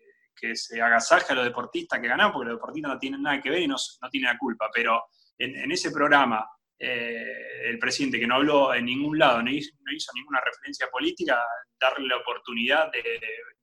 se 0.55 0.82
agasaje 0.82 1.34
a 1.34 1.36
los 1.36 1.45
deportistas 1.45 1.99
que 1.99 2.07
ganaron, 2.07 2.34
porque 2.34 2.49
los 2.49 2.57
deportistas 2.57 2.93
no 2.93 2.97
tienen 2.97 3.22
nada 3.22 3.39
que 3.39 3.51
ver 3.51 3.61
y 3.61 3.67
no, 3.67 3.76
no 4.01 4.09
tienen 4.09 4.32
la 4.32 4.39
culpa, 4.39 4.72
pero 4.74 5.03
en, 5.38 5.72
ese 5.72 5.91
programa 5.91 6.43
eh, 6.80 7.69
el 7.69 7.78
presidente 7.78 8.19
que 8.19 8.26
no 8.26 8.38
habló 8.38 8.74
en 8.74 8.86
ningún 8.86 9.19
lado, 9.19 9.43
no 9.43 9.51
hizo, 9.51 9.72
ninguna 10.15 10.41
referencia 10.43 10.88
política, 10.89 11.39
darle 11.80 12.07
la 12.07 12.17
oportunidad 12.17 12.91
de, 12.91 13.03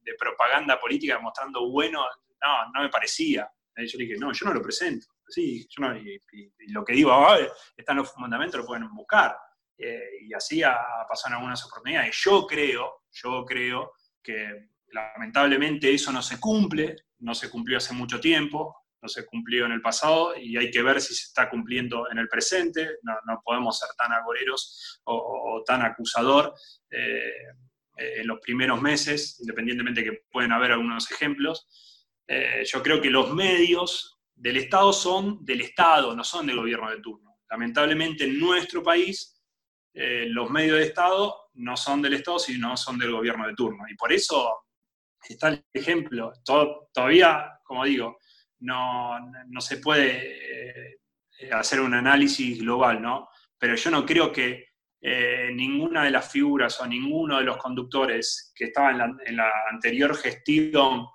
de 0.02 0.14
propaganda 0.14 0.78
política 0.78 1.18
mostrando 1.18 1.68
bueno 1.68 2.06
no, 2.44 2.72
no 2.74 2.82
me 2.82 2.88
parecía. 2.88 3.50
yo 3.76 3.98
le 3.98 4.04
dije, 4.04 4.18
no, 4.18 4.32
yo 4.32 4.46
no 4.46 4.54
lo 4.54 4.62
presento. 4.62 5.06
Sí, 5.26 5.66
yo 5.68 5.82
no, 5.82 5.96
y, 5.96 6.20
lo 6.68 6.84
que 6.84 6.94
digo 6.94 7.12
ahora 7.12 7.46
está 7.76 7.92
en 7.92 7.98
los 7.98 8.12
fundamentos, 8.12 8.60
lo 8.60 8.66
pueden 8.66 8.88
buscar. 8.94 9.36
Eh, 9.76 10.22
y 10.22 10.34
así 10.34 10.62
ha 10.62 10.76
pasado 11.08 11.28
en 11.28 11.34
algunas 11.34 11.64
oportunidades. 11.64 12.16
Yo 12.24 12.46
creo, 12.46 13.04
yo 13.12 13.44
creo 13.44 13.92
que 14.22 14.70
lamentablemente 14.90 15.92
eso 15.92 16.10
no 16.12 16.22
se 16.22 16.40
cumple, 16.40 16.96
no 17.18 17.34
se 17.34 17.50
cumplió 17.50 17.78
hace 17.78 17.94
mucho 17.94 18.18
tiempo, 18.18 18.74
no 19.00 19.08
se 19.08 19.24
cumplió 19.26 19.66
en 19.66 19.72
el 19.72 19.80
pasado 19.80 20.36
y 20.36 20.56
hay 20.56 20.70
que 20.70 20.82
ver 20.82 21.00
si 21.00 21.14
se 21.14 21.26
está 21.26 21.48
cumpliendo 21.48 22.10
en 22.10 22.18
el 22.18 22.28
presente. 22.28 22.98
No, 23.02 23.40
podemos 23.44 23.78
ser 23.78 23.90
tan 23.96 24.12
agoreros 24.12 25.00
o, 25.04 25.62
tan 25.64 25.82
acusador 25.82 26.52
eh, 26.90 27.32
en 27.96 28.26
los 28.26 28.40
primeros 28.40 28.80
meses, 28.80 29.38
independientemente 29.40 30.04
que 30.04 30.24
pueden 30.30 30.52
haber 30.52 30.72
algunos 30.72 31.10
ejemplos. 31.10 31.68
Eh, 32.28 32.62
yo 32.66 32.82
creo 32.82 33.00
que 33.00 33.08
los 33.08 33.32
medios 33.32 34.20
del 34.34 34.58
Estado 34.58 34.92
son 34.92 35.44
del 35.44 35.62
Estado, 35.62 36.14
no 36.14 36.22
son 36.22 36.46
del 36.46 36.56
gobierno 36.56 36.90
de 36.90 37.00
turno. 37.00 37.38
Lamentablemente 37.50 38.24
en 38.24 38.38
nuestro 38.38 38.82
país 38.82 39.42
eh, 39.94 40.26
los 40.28 40.50
medios 40.50 40.76
de 40.76 40.84
Estado 40.84 41.34
no 41.54 41.74
son 41.76 42.02
del 42.02 42.12
Estado, 42.12 42.38
sino 42.38 42.76
son 42.76 42.98
del 42.98 43.12
gobierno 43.12 43.46
de 43.46 43.54
turno. 43.54 43.84
Y 43.90 43.96
por 43.96 44.12
eso 44.12 44.58
está 45.26 45.48
el 45.48 45.64
ejemplo. 45.72 46.32
todavía, 46.92 47.58
como 47.64 47.84
digo, 47.86 48.18
no, 48.60 49.18
se 49.60 49.78
puede 49.78 50.90
eh, 50.90 51.50
hacer 51.50 51.80
un 51.80 51.94
análisis 51.94 52.60
global, 52.60 53.00
¿no? 53.00 53.28
Pero 53.56 53.74
yo 53.74 53.90
no 53.90 54.04
creo 54.04 54.30
que 54.30 54.66
ninguna 55.00 56.02
de 56.04 56.10
las 56.10 56.30
figuras 56.30 56.80
o 56.80 56.86
ninguno 56.86 57.38
de 57.38 57.44
los 57.44 57.56
conductores 57.56 58.52
que 58.54 58.64
estaban 58.64 59.16
en 59.24 59.36
la 59.36 59.48
anterior 59.70 60.16
gestión 60.16 61.06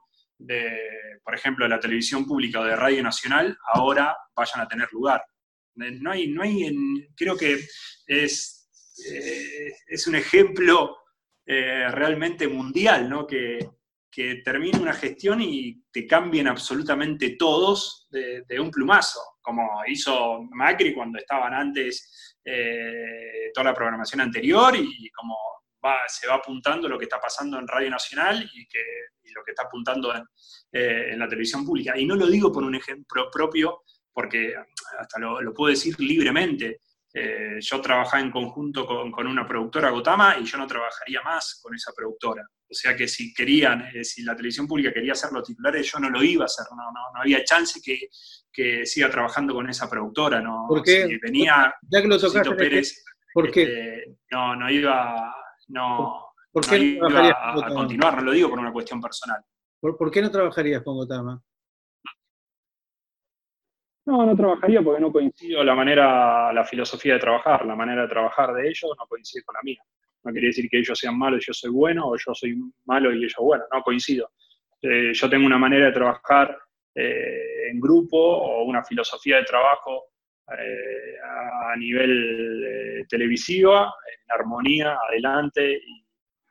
de, 0.43 1.19
por 1.23 1.35
ejemplo, 1.35 1.65
de 1.65 1.69
la 1.69 1.79
televisión 1.79 2.25
pública 2.25 2.59
o 2.59 2.63
de 2.63 2.75
Radio 2.75 3.01
Nacional, 3.01 3.57
ahora 3.73 4.15
vayan 4.35 4.61
a 4.61 4.67
tener 4.67 4.89
lugar. 4.91 5.23
No 5.75 6.11
hay, 6.11 6.27
no 6.27 6.43
hay 6.43 6.71
creo 7.15 7.35
que 7.35 7.65
es, 8.05 8.69
eh, 9.09 9.71
es 9.87 10.07
un 10.07 10.15
ejemplo 10.15 10.97
eh, 11.45 11.87
realmente 11.89 12.47
mundial, 12.47 13.09
¿no? 13.09 13.25
Que, 13.25 13.57
que 14.13 14.41
termine 14.45 14.79
una 14.79 14.93
gestión 14.93 15.41
y 15.41 15.83
te 15.91 16.05
cambien 16.05 16.47
absolutamente 16.47 17.31
todos 17.31 18.07
de, 18.11 18.59
un 18.59 18.69
plumazo, 18.69 19.19
como 19.41 19.81
hizo 19.87 20.43
Macri 20.51 20.93
cuando 20.93 21.17
estaban 21.17 21.51
antes 21.53 22.37
eh, 22.45 23.49
toda 23.51 23.71
la 23.71 23.73
programación 23.73 24.21
anterior 24.21 24.75
y 24.75 25.09
como 25.09 25.35
se 26.07 26.27
va 26.27 26.35
apuntando 26.35 26.87
lo 26.87 26.97
que 26.97 27.05
está 27.05 27.19
pasando 27.19 27.59
en 27.59 27.67
Radio 27.67 27.89
Nacional 27.89 28.49
y, 28.53 28.67
que, 28.67 28.83
lo 29.33 29.43
que 29.43 29.51
está 29.51 29.63
apuntando 29.63 30.13
eh, 30.71 31.09
en, 31.11 31.19
la 31.19 31.27
televisión 31.27 31.65
pública. 31.65 31.97
Y 31.97 32.05
no 32.05 32.15
lo 32.15 32.27
digo 32.27 32.51
por 32.51 32.63
un 32.63 32.75
ejemplo 32.75 33.29
propio, 33.31 33.83
porque 34.11 34.53
hasta 34.99 35.19
lo, 35.19 35.53
puedo 35.53 35.71
decir 35.71 35.99
libremente. 35.99 36.81
Eh, 37.15 37.57
yo 37.59 37.79
trabajaba 37.79 38.23
en 38.23 38.31
conjunto 38.31 38.87
con, 38.87 39.27
una 39.27 39.47
productora 39.47 39.91
Gotama 39.91 40.35
y 40.39 40.45
yo 40.45 40.57
no 40.57 40.65
trabajaría 40.65 41.21
más 41.21 41.59
con 41.61 41.75
esa 41.75 41.91
productora. 41.95 42.43
O 42.67 42.73
sea 42.73 42.95
que 42.95 43.07
si 43.07 43.31
querían, 43.33 43.87
eh, 43.93 44.03
si 44.03 44.23
la 44.23 44.35
televisión 44.35 44.67
pública 44.67 44.91
quería 44.91 45.11
hacer 45.11 45.31
los 45.31 45.47
titulares, 45.47 45.91
yo 45.91 45.99
no 45.99 46.09
lo 46.09 46.23
iba 46.23 46.43
a 46.43 46.45
hacer, 46.45 46.65
no, 46.75 46.91
no, 46.91 47.21
había 47.21 47.43
chance 47.43 47.79
que, 47.83 48.07
que, 48.51 48.83
siga 48.87 49.11
trabajando 49.11 49.53
con 49.53 49.69
esa 49.69 49.87
productora. 49.87 50.41
¿no? 50.41 50.65
¿Por 50.67 50.81
qué? 50.81 51.19
venía 51.21 51.75
ya 51.87 52.01
que 52.01 52.07
lo 52.07 52.17
tocaste, 52.17 52.55
Pérez, 52.55 53.03
¿por 53.31 53.51
qué? 53.51 53.61
Este, 53.61 54.17
no, 54.31 54.55
no 54.55 54.71
iba, 54.71 55.35
no, 55.73 56.33
¿Por 56.51 56.69
qué 56.69 56.99
no, 57.01 57.07
a, 57.07 57.73
continuar, 57.73 58.17
no 58.17 58.21
lo 58.21 58.31
digo 58.31 58.49
por 58.49 58.59
una 58.59 58.71
cuestión 58.71 59.01
personal. 59.01 59.41
¿Por, 59.79 60.11
qué 60.11 60.21
no 60.21 60.29
trabajarías 60.29 60.83
con 60.83 60.95
Gotama? 60.95 61.41
No, 64.05 64.25
no 64.25 64.35
trabajaría 64.35 64.81
porque 64.81 65.01
no 65.01 65.11
coincido 65.11 65.63
la 65.63 65.73
manera, 65.73 66.53
la 66.53 66.63
filosofía 66.63 67.15
de 67.15 67.19
trabajar, 67.19 67.65
la 67.65 67.75
manera 67.75 68.03
de 68.03 68.07
trabajar 68.07 68.53
de 68.53 68.67
ellos 68.67 68.91
no 68.97 69.07
coincide 69.07 69.43
con 69.43 69.55
la 69.55 69.61
mía. 69.63 69.81
No 70.23 70.31
quiere 70.31 70.47
decir 70.47 70.69
que 70.69 70.77
ellos 70.77 70.97
sean 70.97 71.17
malos 71.17 71.41
y 71.41 71.47
yo 71.47 71.53
soy 71.53 71.71
bueno, 71.71 72.07
o 72.07 72.15
yo 72.17 72.33
soy 72.33 72.55
malo 72.85 73.11
y 73.11 73.17
ellos 73.17 73.33
bueno, 73.39 73.63
no 73.71 73.81
coincido. 73.81 74.29
Eh, 74.81 75.11
yo 75.13 75.29
tengo 75.29 75.47
una 75.47 75.57
manera 75.57 75.87
de 75.87 75.91
trabajar 75.91 76.55
eh, 76.93 77.69
en 77.71 77.79
grupo 77.79 78.17
o 78.17 78.63
una 78.63 78.83
filosofía 78.83 79.37
de 79.37 79.45
trabajo 79.45 80.12
eh, 80.51 81.17
a 81.23 81.75
nivel 81.77 83.05
televisiva, 83.07 83.83
en 83.83 84.39
armonía, 84.39 84.97
adelante 85.09 85.81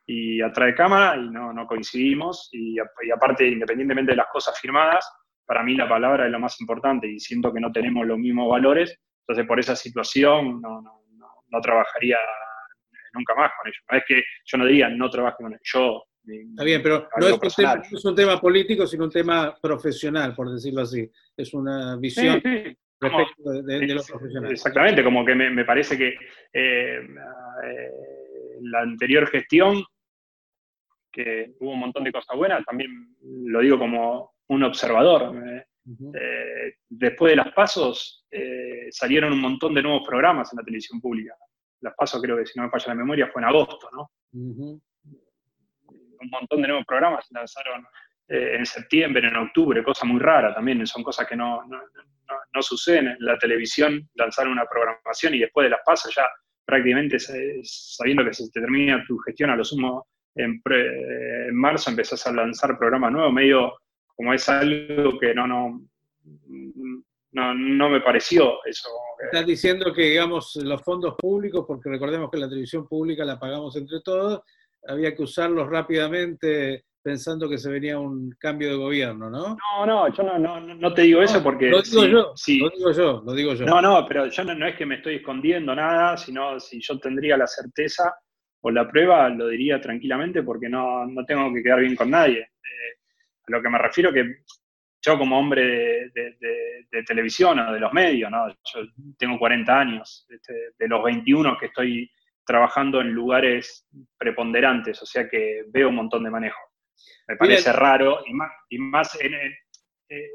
y, 0.06 0.40
atrás 0.40 0.68
de 0.68 0.74
cámara, 0.74 1.16
y 1.16 1.30
no, 1.30 1.52
no 1.52 1.66
coincidimos. 1.66 2.48
Y, 2.52 2.78
aparte, 3.14 3.46
independientemente 3.46 4.12
de 4.12 4.16
las 4.16 4.28
cosas 4.32 4.58
firmadas, 4.60 5.08
para 5.46 5.62
mí 5.62 5.74
la 5.74 5.88
palabra 5.88 6.26
es 6.26 6.32
lo 6.32 6.40
más 6.40 6.60
importante 6.60 7.06
y 7.06 7.18
siento 7.18 7.52
que 7.52 7.60
no 7.60 7.70
tenemos 7.72 8.06
los 8.06 8.18
mismos 8.18 8.48
valores. 8.50 8.98
Entonces, 9.26 9.46
por 9.46 9.60
esa 9.60 9.76
situación, 9.76 10.60
no, 10.60 10.82
no, 10.82 11.02
no, 11.48 11.60
trabajaría 11.60 12.18
nunca 13.12 13.34
más 13.34 13.50
con 13.58 13.68
ellos. 13.68 13.84
No 13.90 13.98
es 13.98 14.04
que 14.06 14.22
yo 14.44 14.58
no 14.58 14.66
diga 14.66 14.88
no 14.88 15.10
trabaje 15.10 15.36
con 15.38 15.52
ellos, 15.52 15.62
yo 15.64 16.04
Está 16.24 16.62
bien, 16.62 16.80
pero 16.82 17.08
no 17.20 17.26
es, 17.26 18.04
un 18.04 18.14
tema, 18.14 18.40
político, 18.40 18.86
sino 18.86 19.04
un 19.04 19.10
tema 19.10 19.56
profesional, 19.60 20.34
por 20.36 20.52
decirlo 20.52 20.82
así. 20.82 21.10
Es 21.36 21.52
una 21.52 21.96
visión 21.96 22.40
Exactamente, 24.50 25.02
como 25.02 25.24
que 25.24 25.34
me, 25.34 25.64
parece 25.64 25.98
que 25.98 26.16
eh, 26.52 27.00
eh, 27.64 27.90
la 28.60 28.80
anterior 28.80 29.26
gestión, 29.28 29.82
que 31.10 31.54
hubo 31.60 31.72
un 31.72 31.80
montón 31.80 32.04
de 32.04 32.12
cosas 32.12 32.36
buenas, 32.36 32.64
también 32.64 33.16
lo 33.20 33.60
digo 33.60 33.78
como 33.78 34.34
un 34.48 34.62
observador. 34.62 35.34
Eh, 36.14 36.74
después 36.88 37.32
de 37.32 37.36
las 37.36 37.52
pasos 37.52 38.24
salieron 38.90 39.32
un 39.32 39.40
montón 39.40 39.74
de 39.74 39.82
nuevos 39.82 40.06
programas 40.06 40.52
en 40.52 40.58
la 40.58 40.64
televisión 40.64 41.00
pública. 41.00 41.34
Las 41.80 41.94
pasos 41.94 42.22
creo 42.22 42.36
que 42.36 42.46
si 42.46 42.58
no 42.58 42.64
me 42.64 42.70
falla 42.70 42.88
la 42.88 42.94
memoria 42.94 43.28
fue 43.32 43.42
en 43.42 43.48
agosto, 43.48 43.90
¿no? 43.92 44.10
Un 44.32 46.30
montón 46.30 46.62
de 46.62 46.68
nuevos 46.68 46.86
programas 46.86 47.26
se 47.26 47.34
lanzaron 47.34 47.84
en 48.32 48.64
septiembre, 48.64 49.28
en 49.28 49.36
octubre, 49.36 49.84
cosa 49.84 50.06
muy 50.06 50.18
rara 50.18 50.54
también, 50.54 50.86
son 50.86 51.02
cosas 51.02 51.26
que 51.26 51.36
no, 51.36 51.62
no, 51.66 52.62
sucede 52.62 52.98
en 52.98 53.16
la 53.20 53.38
televisión 53.38 54.08
lanzar 54.14 54.48
una 54.48 54.64
programación 54.64 55.34
y 55.34 55.40
después 55.40 55.64
de 55.66 55.70
las 55.70 55.80
pasos 55.84 56.14
ya 56.14 56.24
prácticamente 56.64 57.18
sabiendo 57.18 58.24
que 58.24 58.32
se 58.32 58.48
te 58.50 58.60
termina 58.60 59.04
tu 59.06 59.18
gestión 59.18 59.50
a 59.50 59.56
lo 59.56 59.64
sumo 59.64 60.06
en, 60.34 60.62
marzo 61.52 61.90
empezás 61.90 62.26
a 62.26 62.32
lanzar 62.32 62.78
programas 62.78 63.12
nuevos, 63.12 63.32
medio 63.32 63.74
como 64.16 64.32
es 64.32 64.48
algo 64.48 65.18
que 65.18 65.34
no, 65.34 65.46
no, 65.46 65.88
no, 67.32 67.54
no 67.54 67.88
me 67.90 68.00
pareció 68.00 68.64
eso. 68.64 68.88
Estás 69.24 69.46
diciendo 69.46 69.92
que, 69.92 70.02
digamos, 70.02 70.56
los 70.56 70.82
fondos 70.82 71.14
públicos, 71.18 71.64
porque 71.66 71.90
recordemos 71.90 72.30
que 72.30 72.38
la 72.38 72.48
televisión 72.48 72.86
pública 72.86 73.24
la 73.24 73.38
pagamos 73.38 73.76
entre 73.76 74.00
todos, 74.00 74.42
había 74.86 75.14
que 75.14 75.22
usarlos 75.22 75.68
rápidamente 75.68 76.84
pensando 77.02 77.48
que 77.48 77.58
se 77.58 77.70
venía 77.70 77.98
un 77.98 78.34
cambio 78.38 78.70
de 78.70 78.76
gobierno, 78.76 79.28
¿no? 79.28 79.56
No, 79.56 79.86
no, 79.86 80.14
yo 80.14 80.22
no, 80.22 80.60
no, 80.60 80.94
te 80.94 81.02
digo 81.02 81.22
eso 81.22 81.42
porque... 81.42 81.68
Lo 81.68 81.82
digo 81.82 82.06
yo, 82.06 82.34
lo 82.34 82.70
digo 82.70 82.92
yo, 82.92 83.22
lo 83.24 83.32
digo 83.32 83.54
yo. 83.54 83.66
No, 83.66 83.82
no, 83.82 84.06
pero 84.06 84.26
yo 84.26 84.44
no, 84.44 84.66
es 84.66 84.76
que 84.76 84.86
me 84.86 84.96
estoy 84.96 85.16
escondiendo 85.16 85.74
nada, 85.74 86.16
sino 86.16 86.58
si 86.60 86.80
yo 86.80 86.98
tendría 86.98 87.36
la 87.36 87.46
certeza 87.46 88.14
o 88.60 88.70
la 88.70 88.88
prueba, 88.88 89.28
lo 89.28 89.48
diría 89.48 89.80
tranquilamente 89.80 90.42
porque 90.42 90.68
no, 90.68 91.06
tengo 91.26 91.52
que 91.52 91.62
quedar 91.62 91.80
bien 91.80 91.96
con 91.96 92.10
nadie. 92.10 92.40
Eh, 92.40 92.98
a 93.48 93.50
lo 93.50 93.60
que 93.60 93.68
me 93.68 93.78
refiero 93.78 94.12
que 94.12 94.36
yo 95.04 95.18
como 95.18 95.38
hombre 95.38 96.10
de, 96.10 97.02
televisión 97.04 97.58
o 97.58 97.72
de 97.72 97.80
los 97.80 97.92
medios, 97.92 98.30
¿no? 98.30 98.48
yo 98.48 98.80
tengo 99.18 99.38
40 99.38 99.80
años, 99.80 100.26
este, 100.30 100.52
de 100.78 100.88
los 100.88 101.02
21 101.02 101.58
que 101.58 101.66
estoy 101.66 102.10
trabajando 102.44 103.00
en 103.00 103.12
lugares 103.12 103.86
preponderantes, 104.16 105.02
o 105.02 105.06
sea 105.06 105.28
que 105.28 105.64
veo 105.68 105.88
un 105.88 105.96
montón 105.96 106.22
de 106.22 106.30
manejo. 106.30 106.71
Me 107.28 107.36
parece 107.36 107.72
raro 107.72 108.20
y 108.26 108.34
más, 108.34 108.50
y 108.68 108.78
más, 108.78 109.18
eh, 109.20 110.30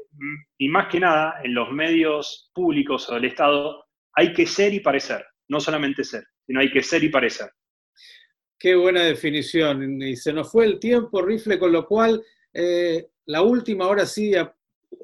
y 0.58 0.68
más 0.68 0.88
que 0.88 1.00
nada 1.00 1.40
en 1.42 1.54
los 1.54 1.70
medios 1.70 2.50
públicos 2.54 3.08
o 3.08 3.14
del 3.14 3.26
Estado 3.26 3.84
hay 4.14 4.32
que 4.32 4.46
ser 4.46 4.74
y 4.74 4.80
parecer, 4.80 5.24
no 5.48 5.60
solamente 5.60 6.02
ser, 6.02 6.24
sino 6.46 6.60
hay 6.60 6.70
que 6.70 6.82
ser 6.82 7.04
y 7.04 7.08
parecer. 7.08 7.50
Qué 8.58 8.74
buena 8.74 9.04
definición. 9.04 10.02
Y 10.02 10.16
se 10.16 10.32
nos 10.32 10.50
fue 10.50 10.64
el 10.64 10.80
tiempo, 10.80 11.22
Rifle, 11.22 11.58
con 11.58 11.70
lo 11.70 11.86
cual 11.86 12.24
eh, 12.52 13.06
la 13.26 13.42
última, 13.42 13.84
ahora 13.84 14.04
sí, 14.04 14.32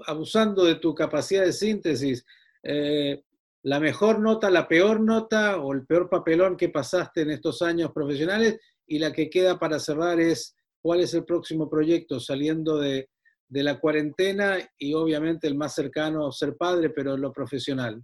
abusando 0.06 0.64
de 0.64 0.76
tu 0.76 0.94
capacidad 0.94 1.44
de 1.44 1.52
síntesis, 1.52 2.26
eh, 2.62 3.22
la 3.62 3.78
mejor 3.78 4.18
nota, 4.18 4.50
la 4.50 4.66
peor 4.66 5.00
nota 5.00 5.58
o 5.58 5.72
el 5.72 5.86
peor 5.86 6.10
papelón 6.10 6.56
que 6.56 6.68
pasaste 6.68 7.22
en 7.22 7.30
estos 7.30 7.62
años 7.62 7.92
profesionales 7.92 8.58
y 8.86 8.98
la 8.98 9.12
que 9.12 9.30
queda 9.30 9.58
para 9.58 9.78
cerrar 9.78 10.20
es 10.20 10.56
cuál 10.84 11.00
es 11.00 11.14
el 11.14 11.24
próximo 11.24 11.70
proyecto 11.70 12.20
saliendo 12.20 12.78
de, 12.78 13.08
la 13.48 13.80
cuarentena 13.80 14.58
y 14.76 14.92
obviamente 14.92 15.46
el 15.46 15.54
más 15.54 15.74
cercano, 15.74 16.30
ser 16.30 16.56
padre, 16.58 16.90
pero 16.90 17.14
en 17.14 17.22
lo 17.22 17.32
profesional. 17.32 18.02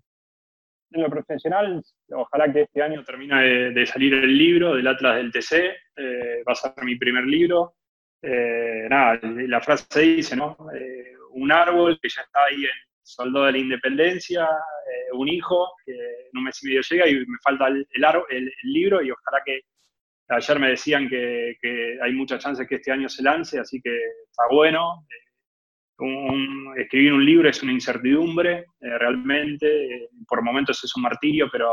En 0.93 1.03
lo 1.03 1.11
profesional, 1.11 1.83
ojalá 2.13 2.51
que 2.51 2.63
este 2.63 2.81
año 2.81 3.05
termine 3.05 3.71
de, 3.73 3.87
salir 3.87 4.15
el 4.15 4.37
libro 4.37 4.77
del 4.77 4.87
Atlas 4.87 5.17
del 5.17 5.31
TC, 5.31 5.53
eh, 5.97 6.43
va 6.49 6.53
a 6.53 6.55
ser 6.55 6.73
mi 6.83 6.97
primer 6.97 7.25
libro. 7.25 7.75
Eh, 8.23 8.87
nada, 8.89 9.21
la 9.23 9.61
frase 9.61 10.01
dice, 10.01 10.35
¿no? 10.35 10.57
un 11.33 11.53
árbol 11.53 11.99
que 12.01 12.09
ya 12.09 12.23
está 12.23 12.45
ahí 12.45 12.65
en 12.65 12.91
soldado 13.03 13.47
de 13.47 13.53
la 13.53 13.59
independencia, 13.59 14.45
eh, 14.45 15.13
un 15.13 15.29
hijo 15.29 15.73
que 15.85 15.93
en 15.93 16.39
un 16.39 16.45
mes 16.45 16.63
y 16.63 16.69
medio 16.69 16.81
llega 16.89 17.09
y 17.09 17.15
me 17.15 17.39
falta 17.43 17.69
el, 17.69 17.87
libro 18.63 19.03
y 19.03 19.11
ojalá 19.11 19.43
que 19.45 19.61
ayer 20.31 20.59
me 20.59 20.71
decían 20.71 21.09
que, 21.09 21.57
hay 22.01 22.13
muchas 22.13 22.43
chances 22.43 22.67
que 22.67 22.77
este 22.77 22.93
año 22.93 23.09
se 23.09 23.23
lance, 23.23 23.59
así 23.59 23.81
que 23.81 23.95
está 24.25 24.45
bueno. 24.51 25.07
Eh, 25.09 26.83
escribir 26.83 27.13
un 27.13 27.25
libro 27.25 27.49
es 27.49 27.63
una 27.63 27.73
incertidumbre, 27.73 28.65
eh, 28.81 28.99
realmente, 28.99 30.09
por 30.27 30.43
momentos 30.43 30.83
es 30.83 30.97
un 30.97 31.03
martirio, 31.03 31.49
pero 31.53 31.73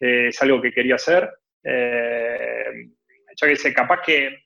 es 0.00 0.40
algo 0.40 0.62
que 0.62 0.72
quería 0.72 0.94
hacer. 0.94 1.28
ya 1.62 3.46
que 3.46 3.56
sé, 3.56 3.74
capaz 3.74 4.00
que, 4.02 4.44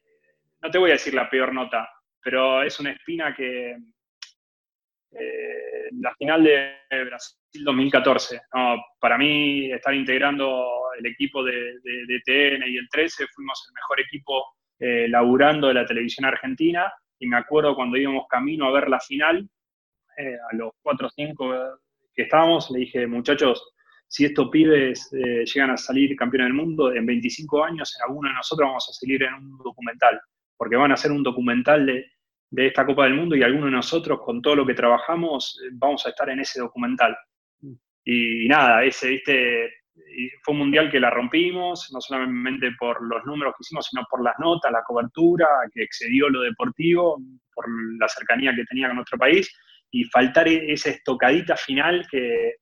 no 0.62 0.70
te 0.70 0.78
voy 0.78 0.90
a 0.90 0.94
decir 0.94 1.14
la 1.14 1.28
peor 1.28 1.52
nota, 1.52 1.88
pero 2.22 2.62
es 2.62 2.78
una 2.80 2.92
espina 2.92 3.34
que, 3.34 3.76
eh, 5.14 5.71
la 6.00 6.14
final 6.14 6.44
de 6.44 6.74
Brasil 7.06 7.64
2014. 7.64 8.40
para 9.00 9.18
mí, 9.18 9.70
estar 9.70 9.94
integrando 9.94 10.64
el 10.98 11.06
equipo 11.06 11.42
de, 11.44 11.74
TN 12.24 12.62
y 12.66 12.76
el 12.76 12.88
13, 12.90 13.26
fuimos 13.34 13.64
el 13.68 13.74
mejor 13.74 14.00
equipo 14.00 14.44
eh, 14.78 15.08
laburando 15.08 15.68
de 15.68 15.74
la 15.74 15.86
televisión 15.86 16.26
argentina. 16.26 16.92
Y 17.18 17.26
me 17.26 17.36
acuerdo 17.36 17.74
cuando 17.74 17.96
íbamos 17.96 18.26
camino 18.28 18.66
a 18.66 18.72
ver 18.72 18.88
la 18.88 19.00
final, 19.00 19.48
eh, 20.16 20.36
a 20.50 20.56
los 20.56 20.72
4 20.82 21.06
o 21.06 21.10
5 21.10 21.54
que 22.14 22.22
estábamos, 22.22 22.70
le 22.70 22.80
dije, 22.80 23.06
muchachos, 23.06 23.72
si 24.06 24.26
estos 24.26 24.50
pibes 24.50 25.10
llegan 25.10 25.70
a 25.70 25.76
salir 25.78 26.14
campeones 26.16 26.48
del 26.48 26.54
mundo, 26.54 26.92
en 26.92 27.06
25 27.06 27.64
años, 27.64 27.96
en 27.96 28.10
alguno 28.10 28.28
de 28.28 28.34
nosotros 28.34 28.68
vamos 28.68 28.86
a 28.90 28.92
salir 28.92 29.22
en 29.22 29.32
un 29.32 29.56
documental, 29.56 30.20
porque 30.58 30.76
van 30.76 30.90
a 30.90 30.94
hacer 30.94 31.10
un 31.10 31.22
documental 31.22 31.86
de 31.86 32.12
de 32.52 32.66
esta 32.66 32.84
Copa 32.84 33.04
del 33.04 33.14
Mundo 33.14 33.34
y 33.34 33.42
algunos 33.42 33.66
de 33.66 33.76
nosotros, 33.76 34.20
con 34.22 34.42
todo 34.42 34.56
lo 34.56 34.66
que 34.66 34.74
trabajamos, 34.74 35.58
eh, 35.64 35.70
vamos 35.72 36.04
a 36.04 36.10
estar 36.10 36.28
en 36.28 36.40
ese 36.40 36.60
documental. 36.60 37.16
Y, 38.04 38.46
nada, 38.46 38.84
ese, 38.84 39.14
este 39.14 39.70
fue 40.42 40.52
un 40.52 40.58
mundial 40.58 40.90
que 40.90 41.00
la 41.00 41.08
rompimos, 41.08 41.90
no 41.92 42.00
solamente 42.00 42.70
por 42.78 43.02
los 43.08 43.24
números 43.24 43.54
que 43.54 43.62
hicimos, 43.62 43.86
sino 43.86 44.04
por 44.10 44.22
las 44.22 44.34
notas, 44.38 44.70
la 44.70 44.82
cobertura, 44.82 45.46
que 45.72 45.82
excedió 45.82 46.28
lo 46.28 46.42
deportivo, 46.42 47.18
por 47.54 47.64
la 47.98 48.08
cercanía 48.08 48.54
que 48.54 48.64
tenía 48.64 48.88
con 48.88 48.96
nuestro 48.96 49.18
país, 49.18 49.50
y 49.90 50.04
faltar 50.04 50.46
e, 50.48 50.72
esa 50.72 50.90
estocadita 50.90 51.56
final 51.56 52.06
que 52.10 52.56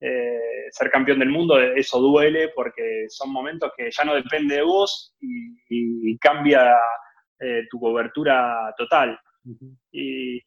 eh, 0.00 0.68
ser 0.72 0.90
campeón 0.90 1.20
del 1.20 1.30
mundo, 1.30 1.58
eso 1.58 2.00
duele 2.00 2.50
porque 2.54 3.06
son 3.08 3.32
momentos 3.32 3.70
que 3.76 3.90
ya 3.90 4.04
no 4.04 4.14
depende 4.14 4.56
de 4.56 4.62
vos 4.62 5.14
y 5.20 6.18
cambia 6.18 6.74
eh, 7.42 7.66
tu 7.68 7.80
cobertura 7.80 8.72
total. 8.76 9.18
y, 9.90 10.40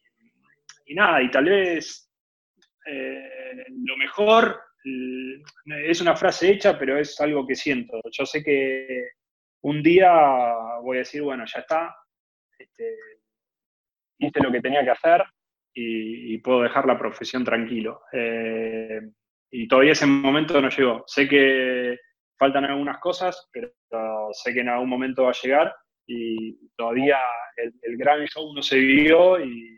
nada, 0.94 1.22
y 1.22 1.30
tal 1.30 1.44
vez 1.44 2.10
eh, 2.86 3.66
lo 3.84 3.96
mejor 3.98 4.58
es 5.88 6.00
una 6.00 6.16
frase 6.16 6.52
hecha, 6.52 6.78
pero 6.78 6.98
es 6.98 7.20
algo 7.20 7.46
que 7.46 7.54
siento. 7.54 8.00
Yo 8.10 8.24
sé 8.24 8.42
que 8.42 9.10
un 9.62 9.82
día 9.82 10.10
voy 10.82 10.98
a 10.98 11.00
decir, 11.00 11.22
bueno, 11.22 11.44
ya 11.44 11.60
está, 11.60 11.94
este, 12.58 12.96
hice 14.18 14.40
lo 14.42 14.52
que 14.52 14.60
tenía 14.60 14.84
que 14.84 14.90
hacer 14.90 15.24
y, 15.74 16.38
puedo 16.38 16.62
dejar 16.62 16.86
la 16.86 16.98
profesión 16.98 17.44
tranquilo. 17.44 18.00
Eh, 18.12 19.00
y 19.50 19.68
todavía 19.68 19.92
ese 19.92 20.06
momento 20.06 20.60
no 20.60 20.70
llegó. 20.70 21.04
Sé 21.06 21.28
que 21.28 21.98
faltan 22.38 22.64
algunas 22.64 22.98
cosas, 22.98 23.48
pero 23.52 23.72
sé 24.32 24.54
que 24.54 24.60
en 24.60 24.68
algún 24.68 24.88
momento 24.88 25.24
va 25.24 25.30
a 25.30 25.40
llegar 25.42 25.74
y 26.06 26.68
todavía 26.76 27.18
el, 27.56 27.96
gran 27.96 28.24
show 28.26 28.52
no 28.54 28.62
se 28.62 28.78
vio 28.78 29.40
y, 29.40 29.72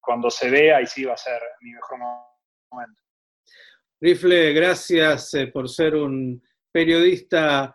cuando 0.00 0.28
se 0.28 0.50
vea 0.50 0.76
ahí 0.76 0.86
sí 0.86 1.04
va 1.04 1.14
a 1.14 1.16
ser 1.16 1.40
mi 1.62 1.72
mejor 1.72 1.98
momento. 2.70 3.00
Rifle, 4.02 4.52
gracias 4.52 5.32
eh, 5.32 5.46
por 5.46 5.66
ser 5.66 5.94
un 5.94 6.42
periodista 6.70 7.74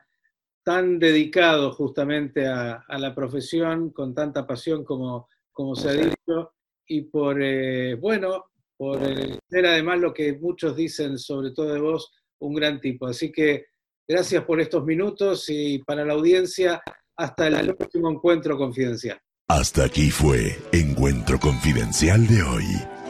tan 0.64 1.00
dedicado 1.00 1.72
justamente 1.72 2.46
a, 2.46 2.86
la 2.88 3.16
profesión, 3.16 3.90
con 3.92 4.14
tanta 4.14 4.46
pasión 4.46 4.84
como, 4.84 5.28
como 5.52 5.74
se 5.74 5.90
ha 5.90 5.94
dicho, 5.94 6.54
y 6.86 7.02
por, 7.02 7.42
eh, 7.42 7.96
bueno, 7.96 8.52
por 8.78 9.02
eh, 9.02 9.40
ser 9.48 9.66
además 9.66 10.00
lo 10.00 10.14
que 10.14 10.34
muchos 10.34 10.76
dicen, 10.76 11.18
sobre 11.18 11.52
todo 11.52 11.74
de 11.74 11.80
vos, 11.80 12.12
un 12.40 12.54
gran 12.54 12.80
tipo. 12.80 13.08
Así 13.08 13.32
que 13.32 13.66
gracias 14.08 14.44
por 14.44 14.60
estos 14.62 14.86
minutos 14.86 15.46
y 15.50 15.80
para 15.80 16.06
la 16.06 16.14
audiencia, 16.14 16.82
hasta 17.20 17.48
el 17.48 17.76
próximo 17.76 18.10
encuentro 18.10 18.58
confidencial. 18.58 19.20
Hasta 19.50 19.84
aquí 19.84 20.10
fue 20.10 20.58
Encuentro 20.72 21.40
Confidencial 21.40 22.28
de 22.28 22.44
hoy. 22.44 22.66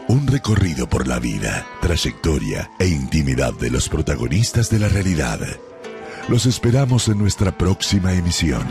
Un 0.08 0.26
recorrido 0.26 0.90
por 0.90 1.08
la 1.08 1.20
vida, 1.20 1.68
trayectoria 1.82 2.72
e 2.80 2.88
intimidad 2.88 3.54
de 3.54 3.70
los 3.70 3.88
protagonistas 3.88 4.72
de 4.72 4.80
la 4.80 4.90
realidad. 4.90 5.40
Los 6.28 6.48
esperamos 6.48 7.08
en 7.08 7.20
nuestra 7.20 7.56
próxima 7.56 8.14
emisión. 8.14 8.68